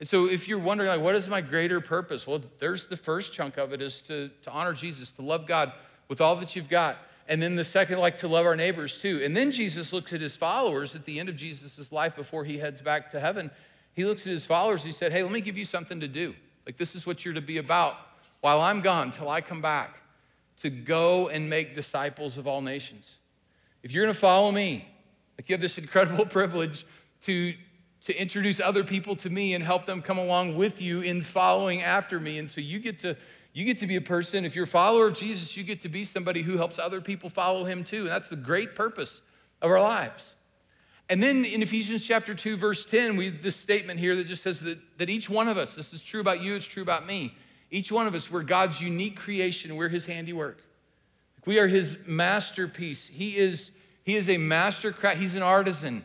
And 0.00 0.08
so 0.08 0.26
if 0.26 0.48
you're 0.48 0.58
wondering, 0.58 0.88
like, 0.88 1.00
what 1.00 1.14
is 1.14 1.28
my 1.28 1.40
greater 1.40 1.80
purpose? 1.80 2.26
Well, 2.26 2.40
there's 2.58 2.88
the 2.88 2.96
first 2.96 3.32
chunk 3.32 3.56
of 3.58 3.72
it 3.72 3.80
is 3.80 4.02
to, 4.02 4.30
to 4.42 4.50
honor 4.50 4.72
Jesus, 4.72 5.12
to 5.12 5.22
love 5.22 5.46
God 5.46 5.72
with 6.08 6.20
all 6.20 6.36
that 6.36 6.56
you've 6.56 6.68
got. 6.68 6.98
And 7.28 7.40
then 7.40 7.56
the 7.56 7.64
second, 7.64 7.98
like 7.98 8.18
to 8.18 8.28
love 8.28 8.44
our 8.44 8.56
neighbors 8.56 9.00
too. 9.00 9.22
And 9.22 9.36
then 9.36 9.50
Jesus 9.50 9.92
looks 9.92 10.12
at 10.12 10.20
his 10.20 10.36
followers 10.36 10.94
at 10.94 11.04
the 11.04 11.20
end 11.20 11.28
of 11.28 11.36
Jesus' 11.36 11.90
life 11.90 12.16
before 12.16 12.44
he 12.44 12.58
heads 12.58 12.80
back 12.80 13.10
to 13.10 13.20
heaven. 13.20 13.50
He 13.94 14.04
looks 14.04 14.22
at 14.22 14.32
his 14.32 14.44
followers 14.44 14.84
he 14.84 14.92
said, 14.92 15.12
Hey, 15.12 15.22
let 15.22 15.32
me 15.32 15.40
give 15.40 15.56
you 15.56 15.64
something 15.64 16.00
to 16.00 16.08
do. 16.08 16.34
Like, 16.66 16.76
this 16.76 16.94
is 16.94 17.06
what 17.06 17.24
you're 17.24 17.34
to 17.34 17.42
be 17.42 17.58
about 17.58 17.96
while 18.40 18.60
I'm 18.60 18.80
gone 18.80 19.10
till 19.10 19.28
I 19.28 19.40
come 19.40 19.60
back 19.60 20.00
to 20.58 20.70
go 20.70 21.28
and 21.28 21.48
make 21.48 21.74
disciples 21.74 22.38
of 22.38 22.46
all 22.46 22.60
nations. 22.60 23.16
If 23.82 23.92
you're 23.92 24.04
gonna 24.04 24.14
follow 24.14 24.50
me, 24.50 24.88
like 25.36 25.48
you 25.48 25.54
have 25.54 25.60
this 25.60 25.78
incredible 25.84 26.26
privilege 26.26 26.86
to, 27.22 27.54
to 28.02 28.14
introduce 28.14 28.60
other 28.60 28.84
people 28.84 29.16
to 29.16 29.30
me 29.30 29.54
and 29.54 29.64
help 29.64 29.86
them 29.86 30.02
come 30.02 30.18
along 30.18 30.56
with 30.56 30.80
you 30.80 31.00
in 31.00 31.22
following 31.22 31.82
after 31.82 32.20
me. 32.20 32.38
And 32.38 32.48
so 32.48 32.60
you 32.60 32.78
get 32.78 32.98
to 33.00 33.16
you 33.54 33.64
get 33.64 33.78
to 33.78 33.86
be 33.86 33.94
a 33.94 34.00
person, 34.00 34.44
if 34.44 34.56
you're 34.56 34.64
a 34.64 34.66
follower 34.66 35.06
of 35.06 35.14
Jesus, 35.14 35.56
you 35.56 35.62
get 35.62 35.80
to 35.82 35.88
be 35.88 36.02
somebody 36.02 36.42
who 36.42 36.56
helps 36.56 36.76
other 36.76 37.00
people 37.00 37.30
follow 37.30 37.64
him 37.64 37.84
too. 37.84 38.00
And 38.00 38.08
that's 38.08 38.28
the 38.28 38.36
great 38.36 38.74
purpose 38.74 39.22
of 39.62 39.70
our 39.70 39.80
lives. 39.80 40.34
And 41.08 41.22
then 41.22 41.44
in 41.44 41.62
Ephesians 41.62 42.06
chapter 42.06 42.34
2, 42.34 42.56
verse 42.56 42.84
10, 42.86 43.16
we 43.16 43.28
this 43.28 43.56
statement 43.56 44.00
here 44.00 44.16
that 44.16 44.26
just 44.26 44.42
says 44.42 44.60
that, 44.60 44.78
that 44.98 45.10
each 45.10 45.28
one 45.28 45.48
of 45.48 45.58
us, 45.58 45.74
this 45.74 45.92
is 45.92 46.02
true 46.02 46.20
about 46.20 46.40
you, 46.40 46.54
it's 46.54 46.66
true 46.66 46.82
about 46.82 47.06
me. 47.06 47.36
Each 47.70 47.92
one 47.92 48.06
of 48.06 48.14
us, 48.14 48.30
we're 48.30 48.42
God's 48.42 48.80
unique 48.80 49.16
creation, 49.16 49.76
we're 49.76 49.88
his 49.88 50.06
handiwork. 50.06 50.62
We 51.44 51.58
are 51.58 51.66
his 51.66 51.98
masterpiece. 52.06 53.06
He 53.06 53.36
is, 53.36 53.72
he 54.02 54.16
is 54.16 54.30
a 54.30 54.38
master 54.38 54.92
craft, 54.92 55.18
he's 55.18 55.34
an 55.34 55.42
artisan. 55.42 56.04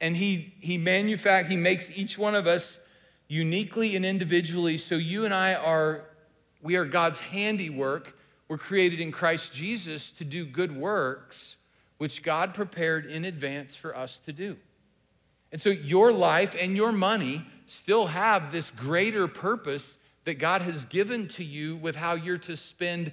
And 0.00 0.16
he 0.16 0.54
he 0.60 0.78
manufact, 0.78 1.46
he 1.46 1.56
makes 1.56 1.96
each 1.96 2.16
one 2.16 2.34
of 2.34 2.46
us 2.46 2.78
uniquely 3.28 3.96
and 3.96 4.04
individually. 4.04 4.78
So 4.78 4.94
you 4.94 5.24
and 5.24 5.34
I 5.34 5.54
are 5.54 6.04
we 6.62 6.76
are 6.76 6.84
God's 6.84 7.20
handiwork. 7.20 8.16
We're 8.48 8.58
created 8.58 9.00
in 9.00 9.12
Christ 9.12 9.52
Jesus 9.52 10.10
to 10.12 10.24
do 10.24 10.46
good 10.46 10.74
works, 10.74 11.57
which 11.98 12.22
God 12.22 12.54
prepared 12.54 13.06
in 13.06 13.24
advance 13.24 13.76
for 13.76 13.96
us 13.96 14.18
to 14.20 14.32
do. 14.32 14.56
And 15.52 15.60
so 15.60 15.70
your 15.70 16.12
life 16.12 16.56
and 16.58 16.76
your 16.76 16.92
money 16.92 17.44
still 17.66 18.06
have 18.06 18.52
this 18.52 18.70
greater 18.70 19.28
purpose 19.28 19.98
that 20.24 20.38
God 20.38 20.62
has 20.62 20.84
given 20.84 21.28
to 21.28 21.44
you 21.44 21.76
with 21.76 21.96
how 21.96 22.14
you're 22.14 22.38
to 22.38 22.56
spend 22.56 23.12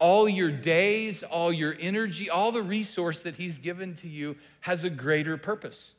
all 0.00 0.28
your 0.28 0.50
days, 0.50 1.22
all 1.22 1.52
your 1.52 1.76
energy, 1.80 2.30
all 2.30 2.52
the 2.52 2.62
resource 2.62 3.22
that 3.22 3.36
He's 3.36 3.58
given 3.58 3.94
to 3.96 4.08
you 4.08 4.36
has 4.60 4.84
a 4.84 4.90
greater 4.90 5.36
purpose. 5.36 5.94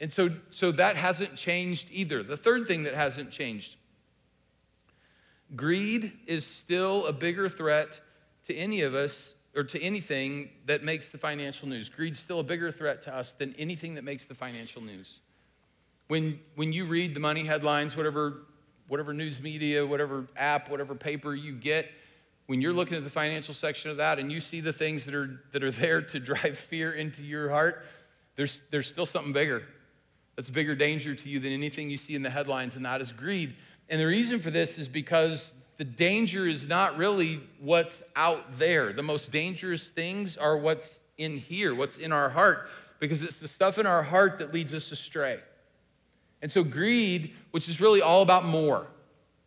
And 0.00 0.10
so, 0.10 0.30
so 0.50 0.72
that 0.72 0.96
hasn't 0.96 1.36
changed 1.36 1.88
either. 1.90 2.22
The 2.22 2.36
third 2.36 2.66
thing 2.66 2.84
that 2.84 2.94
hasn't 2.94 3.30
changed 3.30 3.76
Greed 5.54 6.12
is 6.26 6.44
still 6.44 7.06
a 7.06 7.12
bigger 7.12 7.48
threat 7.48 8.00
to 8.46 8.54
any 8.54 8.82
of 8.82 8.94
us 8.94 9.34
or 9.56 9.62
to 9.62 9.80
anything 9.80 10.50
that 10.66 10.82
makes 10.82 11.10
the 11.10 11.18
financial 11.18 11.68
news. 11.68 11.88
Greed's 11.88 12.18
still 12.18 12.40
a 12.40 12.44
bigger 12.44 12.72
threat 12.72 13.02
to 13.02 13.14
us 13.14 13.34
than 13.34 13.54
anything 13.58 13.94
that 13.94 14.04
makes 14.04 14.26
the 14.26 14.34
financial 14.34 14.82
news. 14.82 15.20
When, 16.08 16.40
when 16.56 16.72
you 16.72 16.84
read 16.84 17.14
the 17.14 17.20
money 17.20 17.44
headlines, 17.44 17.96
whatever, 17.96 18.42
whatever 18.88 19.14
news 19.14 19.40
media, 19.40 19.86
whatever 19.86 20.26
app, 20.36 20.68
whatever 20.70 20.94
paper 20.94 21.34
you 21.34 21.52
get, 21.52 21.90
when 22.46 22.60
you're 22.60 22.72
looking 22.72 22.96
at 22.96 23.04
the 23.04 23.10
financial 23.10 23.54
section 23.54 23.90
of 23.90 23.96
that 23.96 24.18
and 24.18 24.30
you 24.30 24.40
see 24.40 24.60
the 24.60 24.72
things 24.72 25.06
that 25.06 25.14
are, 25.14 25.40
that 25.52 25.64
are 25.64 25.70
there 25.70 26.02
to 26.02 26.20
drive 26.20 26.58
fear 26.58 26.92
into 26.92 27.22
your 27.22 27.48
heart, 27.48 27.86
there's, 28.36 28.60
there's 28.70 28.86
still 28.86 29.06
something 29.06 29.32
bigger. 29.32 29.62
That's 30.36 30.48
a 30.48 30.52
bigger 30.52 30.74
danger 30.74 31.14
to 31.14 31.28
you 31.28 31.38
than 31.38 31.52
anything 31.52 31.88
you 31.88 31.96
see 31.96 32.14
in 32.14 32.22
the 32.22 32.30
headlines, 32.30 32.76
and 32.76 32.84
that 32.84 33.00
is 33.00 33.12
greed. 33.12 33.54
And 33.88 34.00
the 34.00 34.06
reason 34.06 34.40
for 34.40 34.50
this 34.50 34.78
is 34.78 34.88
because 34.88 35.54
the 35.76 35.84
danger 35.84 36.46
is 36.46 36.68
not 36.68 36.96
really 36.96 37.40
what's 37.60 38.02
out 38.16 38.58
there. 38.58 38.92
The 38.92 39.02
most 39.02 39.32
dangerous 39.32 39.88
things 39.88 40.36
are 40.36 40.56
what's 40.56 41.00
in 41.18 41.38
here, 41.38 41.74
what's 41.74 41.98
in 41.98 42.12
our 42.12 42.30
heart, 42.30 42.68
because 43.00 43.22
it's 43.22 43.40
the 43.40 43.48
stuff 43.48 43.78
in 43.78 43.86
our 43.86 44.02
heart 44.02 44.38
that 44.38 44.52
leads 44.52 44.74
us 44.74 44.90
astray. 44.92 45.40
And 46.42 46.50
so 46.50 46.62
greed, 46.62 47.32
which 47.50 47.68
is 47.68 47.80
really 47.80 48.02
all 48.02 48.22
about 48.22 48.44
more. 48.44 48.86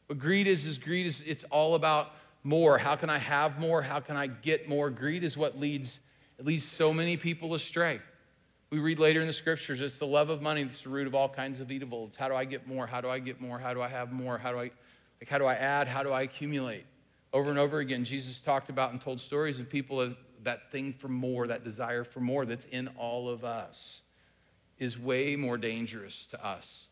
What 0.07 0.19
greed 0.19 0.47
is, 0.47 0.65
is 0.65 0.77
greed 0.77 1.05
is 1.05 1.23
it's 1.25 1.43
all 1.45 1.75
about 1.75 2.13
more. 2.43 2.77
How 2.77 2.95
can 2.95 3.09
I 3.09 3.17
have 3.17 3.59
more? 3.59 3.81
How 3.81 3.99
can 3.99 4.15
I 4.15 4.27
get 4.27 4.69
more? 4.69 4.89
Greed 4.89 5.23
is 5.23 5.37
what 5.37 5.59
leads 5.59 5.99
at 6.39 6.45
least 6.45 6.73
so 6.73 6.93
many 6.93 7.17
people 7.17 7.53
astray. 7.55 7.99
We 8.69 8.79
read 8.79 8.99
later 8.99 9.21
in 9.21 9.27
the 9.27 9.33
scriptures, 9.33 9.79
it's 9.79 9.97
the 9.97 10.07
love 10.07 10.29
of 10.29 10.41
money 10.41 10.63
that's 10.63 10.81
the 10.81 10.89
root 10.89 11.07
of 11.07 11.15
all 11.15 11.29
kinds 11.29 11.61
of 11.61 11.71
evil. 11.71 12.05
It's 12.07 12.17
how 12.17 12.27
do 12.27 12.35
I 12.35 12.45
get 12.45 12.67
more? 12.67 12.85
How 12.85 12.99
do 12.99 13.09
I 13.09 13.19
get 13.19 13.39
more? 13.39 13.57
How 13.57 13.73
do 13.73 13.81
I 13.81 13.87
have 13.87 14.11
more? 14.11 14.37
How 14.37 14.51
do 14.51 14.59
I, 14.59 14.71
like, 15.19 15.29
how 15.29 15.37
do 15.37 15.45
I 15.45 15.55
add? 15.55 15.87
How 15.87 16.03
do 16.03 16.11
I 16.11 16.23
accumulate? 16.23 16.85
Over 17.33 17.49
and 17.49 17.59
over 17.59 17.79
again, 17.79 18.03
Jesus 18.03 18.39
talked 18.39 18.69
about 18.69 18.91
and 18.91 19.01
told 19.01 19.19
stories 19.19 19.59
of 19.59 19.69
people 19.69 20.13
that 20.43 20.71
thing 20.71 20.93
for 20.93 21.07
more, 21.07 21.47
that 21.47 21.63
desire 21.63 22.03
for 22.03 22.19
more 22.19 22.45
that's 22.45 22.65
in 22.65 22.87
all 22.97 23.29
of 23.29 23.43
us 23.43 24.01
is 24.77 24.97
way 24.97 25.35
more 25.35 25.57
dangerous 25.57 26.27
to 26.27 26.45
us 26.45 26.87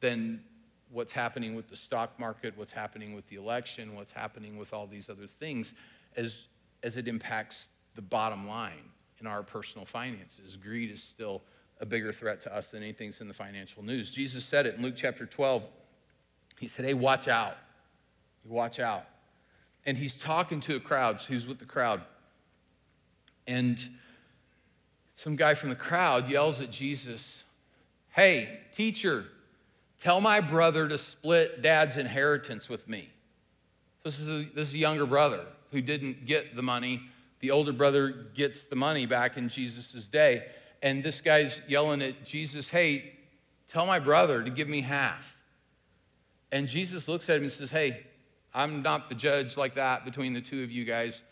than 0.00 0.42
what's 0.90 1.12
happening 1.12 1.54
with 1.54 1.68
the 1.68 1.76
stock 1.76 2.18
market, 2.18 2.52
what's 2.56 2.72
happening 2.72 3.14
with 3.14 3.26
the 3.28 3.36
election, 3.36 3.94
what's 3.94 4.12
happening 4.12 4.58
with 4.58 4.74
all 4.74 4.86
these 4.86 5.08
other 5.08 5.26
things 5.26 5.74
as, 6.16 6.48
as 6.82 6.96
it 6.96 7.08
impacts 7.08 7.68
the 7.94 8.02
bottom 8.02 8.46
line 8.46 8.90
in 9.20 9.26
our 9.26 9.42
personal 9.42 9.86
finances. 9.86 10.56
Greed 10.56 10.90
is 10.90 11.02
still 11.02 11.40
a 11.80 11.86
bigger 11.86 12.12
threat 12.12 12.40
to 12.42 12.54
us 12.54 12.70
than 12.70 12.82
anything 12.82 13.08
that's 13.08 13.20
in 13.20 13.28
the 13.28 13.34
financial 13.34 13.82
news. 13.82 14.10
Jesus 14.10 14.44
said 14.44 14.66
it 14.66 14.74
in 14.76 14.82
Luke 14.82 14.94
chapter 14.96 15.24
12. 15.24 15.64
He 16.58 16.68
said, 16.68 16.84
Hey, 16.84 16.94
watch 16.94 17.28
out. 17.28 17.56
You 18.44 18.52
watch 18.52 18.78
out. 18.78 19.04
And 19.84 19.96
he's 19.96 20.14
talking 20.14 20.60
to 20.60 20.76
a 20.76 20.80
crowd. 20.80 21.20
So 21.20 21.32
he's 21.32 21.46
with 21.46 21.58
the 21.58 21.64
crowd. 21.64 22.02
And 23.46 23.80
some 25.10 25.36
guy 25.36 25.54
from 25.54 25.70
the 25.70 25.76
crowd 25.76 26.30
yells 26.30 26.60
at 26.60 26.70
Jesus, 26.70 27.44
Hey, 28.08 28.60
teacher, 28.72 29.26
tell 30.00 30.20
my 30.20 30.40
brother 30.40 30.88
to 30.88 30.98
split 30.98 31.62
dad's 31.62 31.96
inheritance 31.96 32.68
with 32.68 32.88
me. 32.88 33.10
This 34.04 34.18
is 34.18 34.28
a, 34.28 34.48
this 34.54 34.68
is 34.68 34.74
a 34.74 34.78
younger 34.78 35.06
brother 35.06 35.46
who 35.70 35.80
didn't 35.80 36.26
get 36.26 36.54
the 36.54 36.62
money 36.62 37.00
the 37.42 37.50
older 37.50 37.72
brother 37.72 38.28
gets 38.34 38.64
the 38.64 38.76
money 38.76 39.04
back 39.04 39.36
in 39.36 39.48
Jesus' 39.48 40.06
day. 40.06 40.46
And 40.80 41.02
this 41.02 41.20
guy's 41.20 41.60
yelling 41.66 42.00
at 42.00 42.24
Jesus, 42.24 42.68
Hey, 42.68 43.14
tell 43.68 43.84
my 43.84 43.98
brother 43.98 44.42
to 44.42 44.50
give 44.50 44.68
me 44.68 44.80
half. 44.80 45.38
And 46.52 46.68
Jesus 46.68 47.08
looks 47.08 47.28
at 47.28 47.36
him 47.36 47.42
and 47.42 47.50
says, 47.50 47.70
Hey, 47.70 48.06
I'm 48.54 48.82
not 48.82 49.08
the 49.08 49.14
judge 49.14 49.56
like 49.56 49.74
that 49.74 50.04
between 50.04 50.34
the 50.34 50.40
two 50.40 50.62
of 50.62 50.70
you 50.70 50.84
guys. 50.84 51.22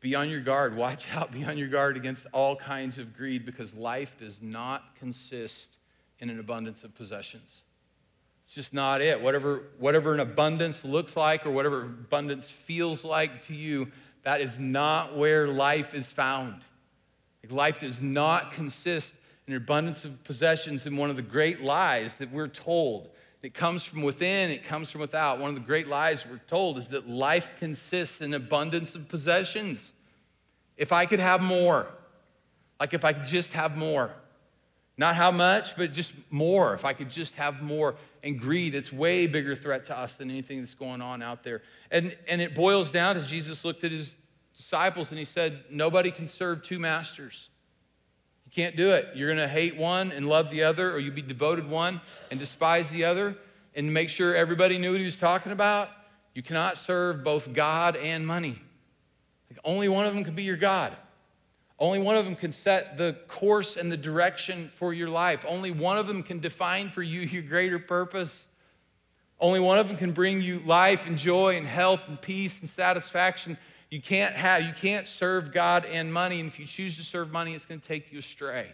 Be 0.00 0.14
on 0.14 0.28
your 0.28 0.40
guard. 0.40 0.76
Watch 0.76 1.10
out. 1.14 1.32
Be 1.32 1.44
on 1.44 1.56
your 1.56 1.68
guard 1.68 1.96
against 1.96 2.26
all 2.32 2.54
kinds 2.54 2.98
of 2.98 3.16
greed 3.16 3.46
because 3.46 3.74
life 3.74 4.18
does 4.18 4.42
not 4.42 4.94
consist 4.96 5.78
in 6.18 6.28
an 6.28 6.38
abundance 6.38 6.84
of 6.84 6.94
possessions. 6.94 7.62
It's 8.44 8.54
just 8.54 8.74
not 8.74 9.00
it. 9.00 9.20
Whatever, 9.20 9.62
whatever 9.78 10.12
an 10.12 10.20
abundance 10.20 10.84
looks 10.84 11.16
like 11.16 11.46
or 11.46 11.50
whatever 11.50 11.82
abundance 11.82 12.50
feels 12.50 13.04
like 13.04 13.42
to 13.42 13.54
you, 13.54 13.90
that 14.24 14.40
is 14.40 14.58
not 14.58 15.16
where 15.16 15.48
life 15.48 15.94
is 15.94 16.12
found. 16.12 16.62
Like 17.42 17.52
life 17.52 17.78
does 17.78 18.02
not 18.02 18.52
consist 18.52 19.14
in 19.46 19.54
an 19.54 19.62
abundance 19.62 20.04
of 20.04 20.22
possessions 20.24 20.86
and 20.86 20.98
one 20.98 21.10
of 21.10 21.16
the 21.16 21.22
great 21.22 21.62
lies 21.62 22.16
that 22.16 22.32
we're 22.32 22.48
told. 22.48 23.10
It 23.42 23.54
comes 23.54 23.84
from 23.84 24.02
within, 24.02 24.50
it 24.50 24.62
comes 24.62 24.90
from 24.90 25.00
without. 25.00 25.40
One 25.40 25.48
of 25.48 25.56
the 25.56 25.62
great 25.62 25.88
lies 25.88 26.24
we're 26.24 26.38
told 26.46 26.78
is 26.78 26.88
that 26.88 27.08
life 27.08 27.50
consists 27.58 28.20
in 28.20 28.34
abundance 28.34 28.94
of 28.94 29.08
possessions. 29.08 29.92
If 30.76 30.92
I 30.92 31.06
could 31.06 31.18
have 31.18 31.42
more, 31.42 31.88
like 32.78 32.94
if 32.94 33.04
I 33.04 33.12
could 33.12 33.24
just 33.24 33.52
have 33.54 33.76
more. 33.76 34.12
Not 34.98 35.16
how 35.16 35.30
much, 35.30 35.76
but 35.76 35.92
just 35.92 36.12
more. 36.30 36.74
If 36.74 36.84
I 36.84 36.92
could 36.92 37.10
just 37.10 37.34
have 37.34 37.62
more. 37.62 37.96
And 38.22 38.38
greed, 38.38 38.74
it's 38.74 38.92
way 38.92 39.26
bigger 39.26 39.56
threat 39.56 39.86
to 39.86 39.98
us 39.98 40.16
than 40.16 40.30
anything 40.30 40.58
that's 40.58 40.74
going 40.74 41.00
on 41.00 41.22
out 41.22 41.42
there. 41.42 41.62
And, 41.90 42.16
and 42.28 42.40
it 42.40 42.54
boils 42.54 42.92
down 42.92 43.16
to 43.16 43.22
Jesus 43.22 43.64
looked 43.64 43.84
at 43.84 43.90
his 43.90 44.16
disciples 44.56 45.10
and 45.10 45.18
he 45.18 45.24
said, 45.24 45.64
Nobody 45.70 46.10
can 46.10 46.28
serve 46.28 46.62
two 46.62 46.78
masters. 46.78 47.48
You 48.52 48.62
can't 48.64 48.76
do 48.76 48.90
it. 48.90 49.08
You're 49.14 49.28
going 49.28 49.38
to 49.38 49.48
hate 49.48 49.78
one 49.78 50.12
and 50.12 50.28
love 50.28 50.50
the 50.50 50.64
other, 50.64 50.92
or 50.92 50.98
you'll 50.98 51.14
be 51.14 51.22
devoted 51.22 51.70
one 51.70 52.02
and 52.30 52.38
despise 52.38 52.90
the 52.90 53.04
other. 53.04 53.34
And 53.74 53.94
make 53.94 54.10
sure 54.10 54.36
everybody 54.36 54.76
knew 54.76 54.90
what 54.90 55.00
he 55.00 55.06
was 55.06 55.18
talking 55.18 55.52
about, 55.52 55.88
you 56.34 56.42
cannot 56.42 56.76
serve 56.76 57.24
both 57.24 57.54
God 57.54 57.96
and 57.96 58.26
money. 58.26 58.60
Like 59.50 59.58
only 59.64 59.88
one 59.88 60.04
of 60.04 60.14
them 60.14 60.22
can 60.22 60.34
be 60.34 60.42
your 60.42 60.58
God. 60.58 60.94
Only 61.78 61.98
one 61.98 62.16
of 62.16 62.26
them 62.26 62.36
can 62.36 62.52
set 62.52 62.98
the 62.98 63.16
course 63.26 63.76
and 63.76 63.90
the 63.90 63.96
direction 63.96 64.68
for 64.68 64.92
your 64.92 65.08
life. 65.08 65.46
Only 65.48 65.70
one 65.70 65.96
of 65.96 66.06
them 66.06 66.22
can 66.22 66.38
define 66.38 66.90
for 66.90 67.02
you 67.02 67.20
your 67.22 67.42
greater 67.42 67.78
purpose. 67.78 68.46
Only 69.40 69.60
one 69.60 69.78
of 69.78 69.88
them 69.88 69.96
can 69.96 70.12
bring 70.12 70.42
you 70.42 70.60
life 70.60 71.06
and 71.06 71.16
joy 71.16 71.56
and 71.56 71.66
health 71.66 72.02
and 72.06 72.20
peace 72.20 72.60
and 72.60 72.68
satisfaction. 72.68 73.56
You 73.92 74.00
can't 74.00 74.34
have, 74.34 74.62
you 74.62 74.72
can't 74.72 75.06
serve 75.06 75.52
God 75.52 75.84
and 75.84 76.10
money. 76.10 76.40
And 76.40 76.48
if 76.48 76.58
you 76.58 76.64
choose 76.64 76.96
to 76.96 77.02
serve 77.02 77.30
money, 77.30 77.54
it's 77.54 77.66
going 77.66 77.78
to 77.78 77.86
take 77.86 78.10
you 78.10 78.20
astray. 78.20 78.72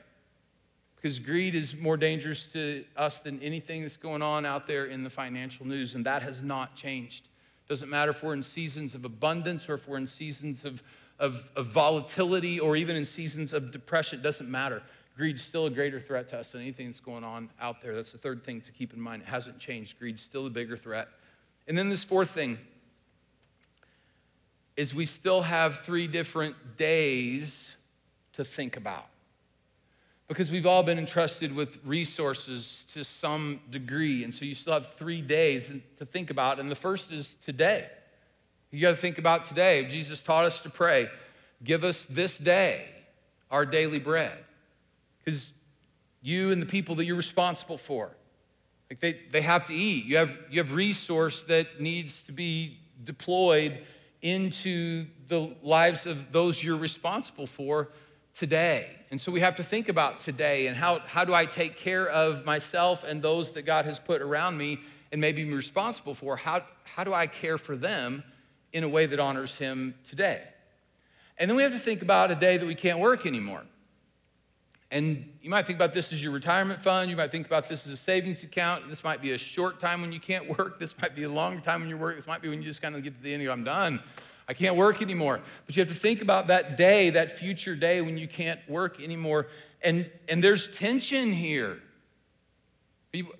Because 0.95 1.19
greed 1.19 1.57
is 1.57 1.77
more 1.77 1.97
dangerous 1.97 2.47
to 2.53 2.85
us 2.97 3.19
than 3.19 3.43
anything 3.43 3.83
that's 3.83 3.97
going 3.97 4.23
on 4.23 4.47
out 4.47 4.69
there 4.69 4.87
in 4.87 5.03
the 5.03 5.11
financial 5.11 5.67
news, 5.67 5.97
and 5.97 6.07
that 6.07 6.23
has 6.23 6.45
not 6.45 6.77
changed. 6.77 7.27
Doesn't 7.69 7.91
matter 7.91 8.13
if 8.13 8.23
we're 8.23 8.33
in 8.33 8.45
seasons 8.45 8.95
of 8.95 9.05
abundance 9.05 9.69
or 9.69 9.75
if 9.75 9.89
we're 9.89 9.97
in 9.97 10.07
seasons 10.07 10.65
of, 10.65 10.85
of, 11.19 11.51
of 11.57 11.67
volatility 11.67 12.61
or 12.61 12.77
even 12.77 12.95
in 12.95 13.05
seasons 13.05 13.53
of 13.53 13.73
depression, 13.73 14.21
it 14.21 14.23
doesn't 14.23 14.49
matter. 14.49 14.85
Greed's 15.17 15.43
still 15.43 15.67
a 15.67 15.71
greater 15.71 15.99
threat 15.99 16.29
to 16.29 16.39
us 16.39 16.53
than 16.53 16.61
anything 16.61 16.87
that's 16.87 17.01
going 17.01 17.25
on 17.25 17.51
out 17.61 17.83
there. 17.83 17.93
That's 17.93 18.13
the 18.13 18.19
third 18.19 18.45
thing 18.45 18.61
to 18.61 18.71
keep 18.71 18.95
in 18.95 19.01
mind. 19.01 19.23
It 19.23 19.29
hasn't 19.29 19.59
changed. 19.59 19.99
Greed's 19.99 20.23
still 20.23 20.47
a 20.47 20.51
bigger 20.51 20.77
threat. 20.77 21.09
And 21.67 21.77
then 21.77 21.89
this 21.89 22.05
fourth 22.05 22.31
thing 22.31 22.57
is 24.79 24.95
we 24.95 25.07
still 25.07 25.43
have 25.43 25.81
three 25.81 26.07
different 26.07 26.55
days 26.77 27.75
to 28.35 28.45
think 28.45 28.77
about. 28.77 29.07
Because 30.29 30.53
we've 30.53 30.67
all 30.67 30.85
been 30.85 31.01
entrusted 31.01 31.53
with 31.53 31.81
resources 31.85 32.87
to 32.93 33.03
some 33.03 33.59
degree. 33.71 34.23
And 34.23 34.33
so 34.33 34.45
you 34.45 34.55
still 34.55 34.75
have 34.75 34.87
three 34.87 35.21
days 35.21 35.73
to 35.97 36.07
think 36.07 36.31
about. 36.31 36.61
And 36.61 36.71
the 36.71 36.77
first 36.77 37.11
is 37.11 37.35
today. 37.43 37.89
You 38.71 38.81
got 38.81 38.91
to 38.91 38.97
think 38.97 39.19
about 39.19 39.47
today. 39.47 39.85
Jesus 39.89 40.23
taught 40.23 40.45
us 40.45 40.63
to 40.63 40.71
pray, 40.71 41.09
give 41.65 41.83
us 41.83 42.07
this 42.07 42.39
day 42.39 42.85
our 43.51 43.67
daily 43.67 43.99
bread. 43.99 44.45
Because 45.25 45.53
you 46.23 46.53
and 46.53 46.63
the 46.63 46.67
people 46.67 46.95
that 46.95 47.05
you're 47.05 47.17
responsible 47.17 47.79
for, 47.79 48.13
like 48.89 49.01
they, 49.01 49.19
they 49.33 49.41
have 49.41 49.67
to 49.67 49.75
eat. 49.75 50.05
You 50.05 50.19
have, 50.19 50.39
you 50.49 50.61
have 50.61 50.73
resource 50.73 51.43
that 51.45 51.81
needs 51.81 52.23
to 52.25 52.33
be 52.33 52.79
deployed 53.03 53.81
into 54.23 55.07
the 55.29 55.55
lives 55.63 56.07
of 56.07 56.33
those 56.33 56.63
you're 56.63 56.77
responsible 56.77 57.47
for 57.47 57.91
today. 58.35 58.89
And 59.11 59.21
so 59.21 59.33
we 59.33 59.41
have 59.41 59.55
to 59.57 59.63
think 59.63 59.89
about 59.89 60.21
today 60.21 60.67
and 60.67 60.77
how, 60.77 61.01
how 61.01 61.25
do 61.25 61.33
I 61.35 61.47
take 61.47 61.77
care 61.77 62.09
of 62.09 62.45
myself 62.45 63.05
and 63.05 63.23
those 63.23 63.53
that 63.53 63.63
God 63.63 63.85
has 63.87 63.99
put 63.99 64.21
around 64.21 64.57
me 64.57 64.79
and 65.13 65.21
maybe 65.21 65.45
be 65.45 65.53
responsible 65.53 66.15
for? 66.15 66.37
How, 66.37 66.63
how 66.85 67.05
do 67.05 67.15
I 67.15 67.27
care 67.27 67.59
for 67.59 67.77
them 67.77 68.23
in 68.73 68.85
a 68.85 68.89
way 68.89 69.07
that 69.07 69.19
honors 69.19 69.57
Him 69.57 69.95
today? 70.05 70.43
And 71.39 71.49
then 71.49 71.57
we 71.57 71.63
have 71.63 71.73
to 71.73 71.79
think 71.79 72.03
about 72.03 72.31
a 72.31 72.35
day 72.35 72.57
that 72.57 72.67
we 72.67 72.75
can't 72.75 72.99
work 72.99 73.25
anymore. 73.25 73.63
And 74.91 75.31
you 75.43 75.51
might 75.51 75.67
think 75.67 75.77
about 75.79 75.93
this 75.93 76.13
as 76.13 76.23
your 76.23 76.33
retirement 76.33 76.81
fund. 76.81 77.11
You 77.11 77.17
might 77.17 77.31
think 77.31 77.47
about 77.47 77.69
this 77.69 77.87
as 77.87 77.93
a 77.93 77.97
savings 77.97 78.43
account. 78.43 78.89
This 78.89 79.05
might 79.05 79.21
be 79.21 79.33
a 79.33 79.39
short 79.39 79.79
time 79.81 80.01
when 80.01 80.13
you 80.13 80.21
can't 80.21 80.59
work. 80.59 80.79
This 80.79 80.95
might 81.01 81.15
be 81.15 81.25
a 81.25 81.29
long 81.29 81.61
time 81.61 81.81
when 81.81 81.91
you 81.91 81.99
work. 81.99 82.17
This 82.17 82.27
might 82.27 82.41
be 82.41 82.49
when 82.49 82.59
you 82.63 82.65
just 82.65 82.81
kind 82.81 82.95
of 82.97 83.03
get 83.03 83.15
to 83.17 83.23
the 83.23 83.33
end 83.33 83.43
and 83.43 83.49
go, 83.49 83.53
I'm 83.53 83.65
done. 83.65 84.01
I 84.49 84.55
can't 84.55 84.77
work 84.77 85.03
anymore. 85.03 85.41
But 85.67 85.77
you 85.77 85.83
have 85.83 85.93
to 85.93 85.99
think 85.99 86.23
about 86.23 86.47
that 86.47 86.79
day, 86.79 87.11
that 87.11 87.39
future 87.39 87.77
day 87.77 88.01
when 88.01 88.17
you 88.17 88.27
can't 88.27 88.61
work 88.67 89.03
anymore. 89.03 89.49
And, 89.83 90.11
and 90.27 90.43
there's 90.43 90.71
tension 90.71 91.33
here. 91.33 91.83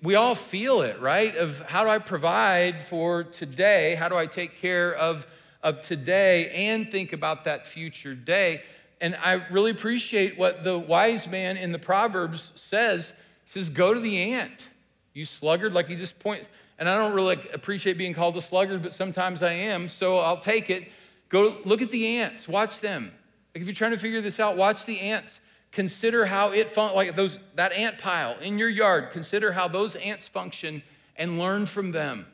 We 0.03 0.15
all 0.15 0.35
feel 0.35 0.81
it, 0.81 0.99
right? 0.99 1.35
Of 1.35 1.61
how 1.61 1.83
do 1.83 1.89
I 1.89 1.97
provide 1.97 2.81
for 2.81 3.23
today? 3.23 3.95
How 3.95 4.07
do 4.07 4.15
I 4.15 4.27
take 4.27 4.59
care 4.59 4.93
of, 4.95 5.25
of 5.63 5.81
today 5.81 6.49
and 6.51 6.91
think 6.91 7.13
about 7.13 7.43
that 7.45 7.65
future 7.65 8.13
day? 8.13 8.61
And 9.01 9.15
I 9.15 9.45
really 9.49 9.71
appreciate 9.71 10.37
what 10.37 10.63
the 10.63 10.77
wise 10.77 11.27
man 11.27 11.57
in 11.57 11.71
the 11.71 11.79
Proverbs 11.79 12.51
says. 12.55 13.13
He 13.45 13.51
says, 13.51 13.69
Go 13.69 13.93
to 13.93 13.99
the 13.99 14.33
ant, 14.33 14.67
you 15.13 15.25
sluggard. 15.25 15.73
Like 15.73 15.87
he 15.87 15.95
just 15.95 16.19
point, 16.19 16.43
and 16.77 16.89
I 16.89 16.97
don't 16.97 17.13
really 17.13 17.39
appreciate 17.53 17.97
being 17.97 18.13
called 18.13 18.35
a 18.37 18.41
sluggard, 18.41 18.83
but 18.83 18.93
sometimes 18.93 19.41
I 19.41 19.53
am, 19.53 19.87
so 19.87 20.19
I'll 20.19 20.39
take 20.39 20.69
it. 20.69 20.89
Go 21.29 21.57
look 21.63 21.81
at 21.81 21.91
the 21.91 22.17
ants, 22.17 22.47
watch 22.47 22.79
them. 22.79 23.11
Like 23.53 23.61
if 23.61 23.67
you're 23.67 23.75
trying 23.75 23.91
to 23.91 23.97
figure 23.97 24.21
this 24.21 24.39
out, 24.39 24.57
watch 24.57 24.85
the 24.85 24.99
ants. 24.99 25.39
Consider 25.71 26.25
how 26.25 26.51
it 26.51 26.71
fun- 26.71 26.95
like 26.95 27.15
those 27.15 27.39
that 27.55 27.73
ant 27.73 27.99
pile 27.99 28.35
in 28.39 28.57
your 28.57 28.69
yard. 28.69 29.11
Consider 29.11 29.51
how 29.51 29.67
those 29.67 29.95
ants 29.95 30.27
function 30.27 30.81
and 31.15 31.37
learn 31.37 31.65
from 31.65 31.91
them. 31.91 32.25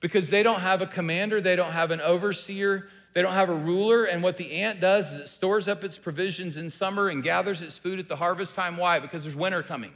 Because 0.00 0.30
they 0.30 0.42
don't 0.42 0.60
have 0.60 0.82
a 0.82 0.86
commander, 0.86 1.40
they 1.40 1.56
don't 1.56 1.72
have 1.72 1.90
an 1.90 2.00
overseer, 2.00 2.88
they 3.14 3.22
don't 3.22 3.32
have 3.32 3.48
a 3.48 3.54
ruler, 3.54 4.04
and 4.04 4.22
what 4.22 4.36
the 4.36 4.52
ant 4.52 4.80
does 4.80 5.12
is 5.12 5.18
it 5.20 5.28
stores 5.28 5.66
up 5.66 5.82
its 5.82 5.98
provisions 5.98 6.56
in 6.56 6.70
summer 6.70 7.08
and 7.08 7.22
gathers 7.22 7.62
its 7.62 7.78
food 7.78 7.98
at 7.98 8.08
the 8.08 8.16
harvest 8.16 8.54
time. 8.54 8.76
Why? 8.76 9.00
Because 9.00 9.22
there's 9.22 9.36
winter 9.36 9.62
coming. 9.62 9.92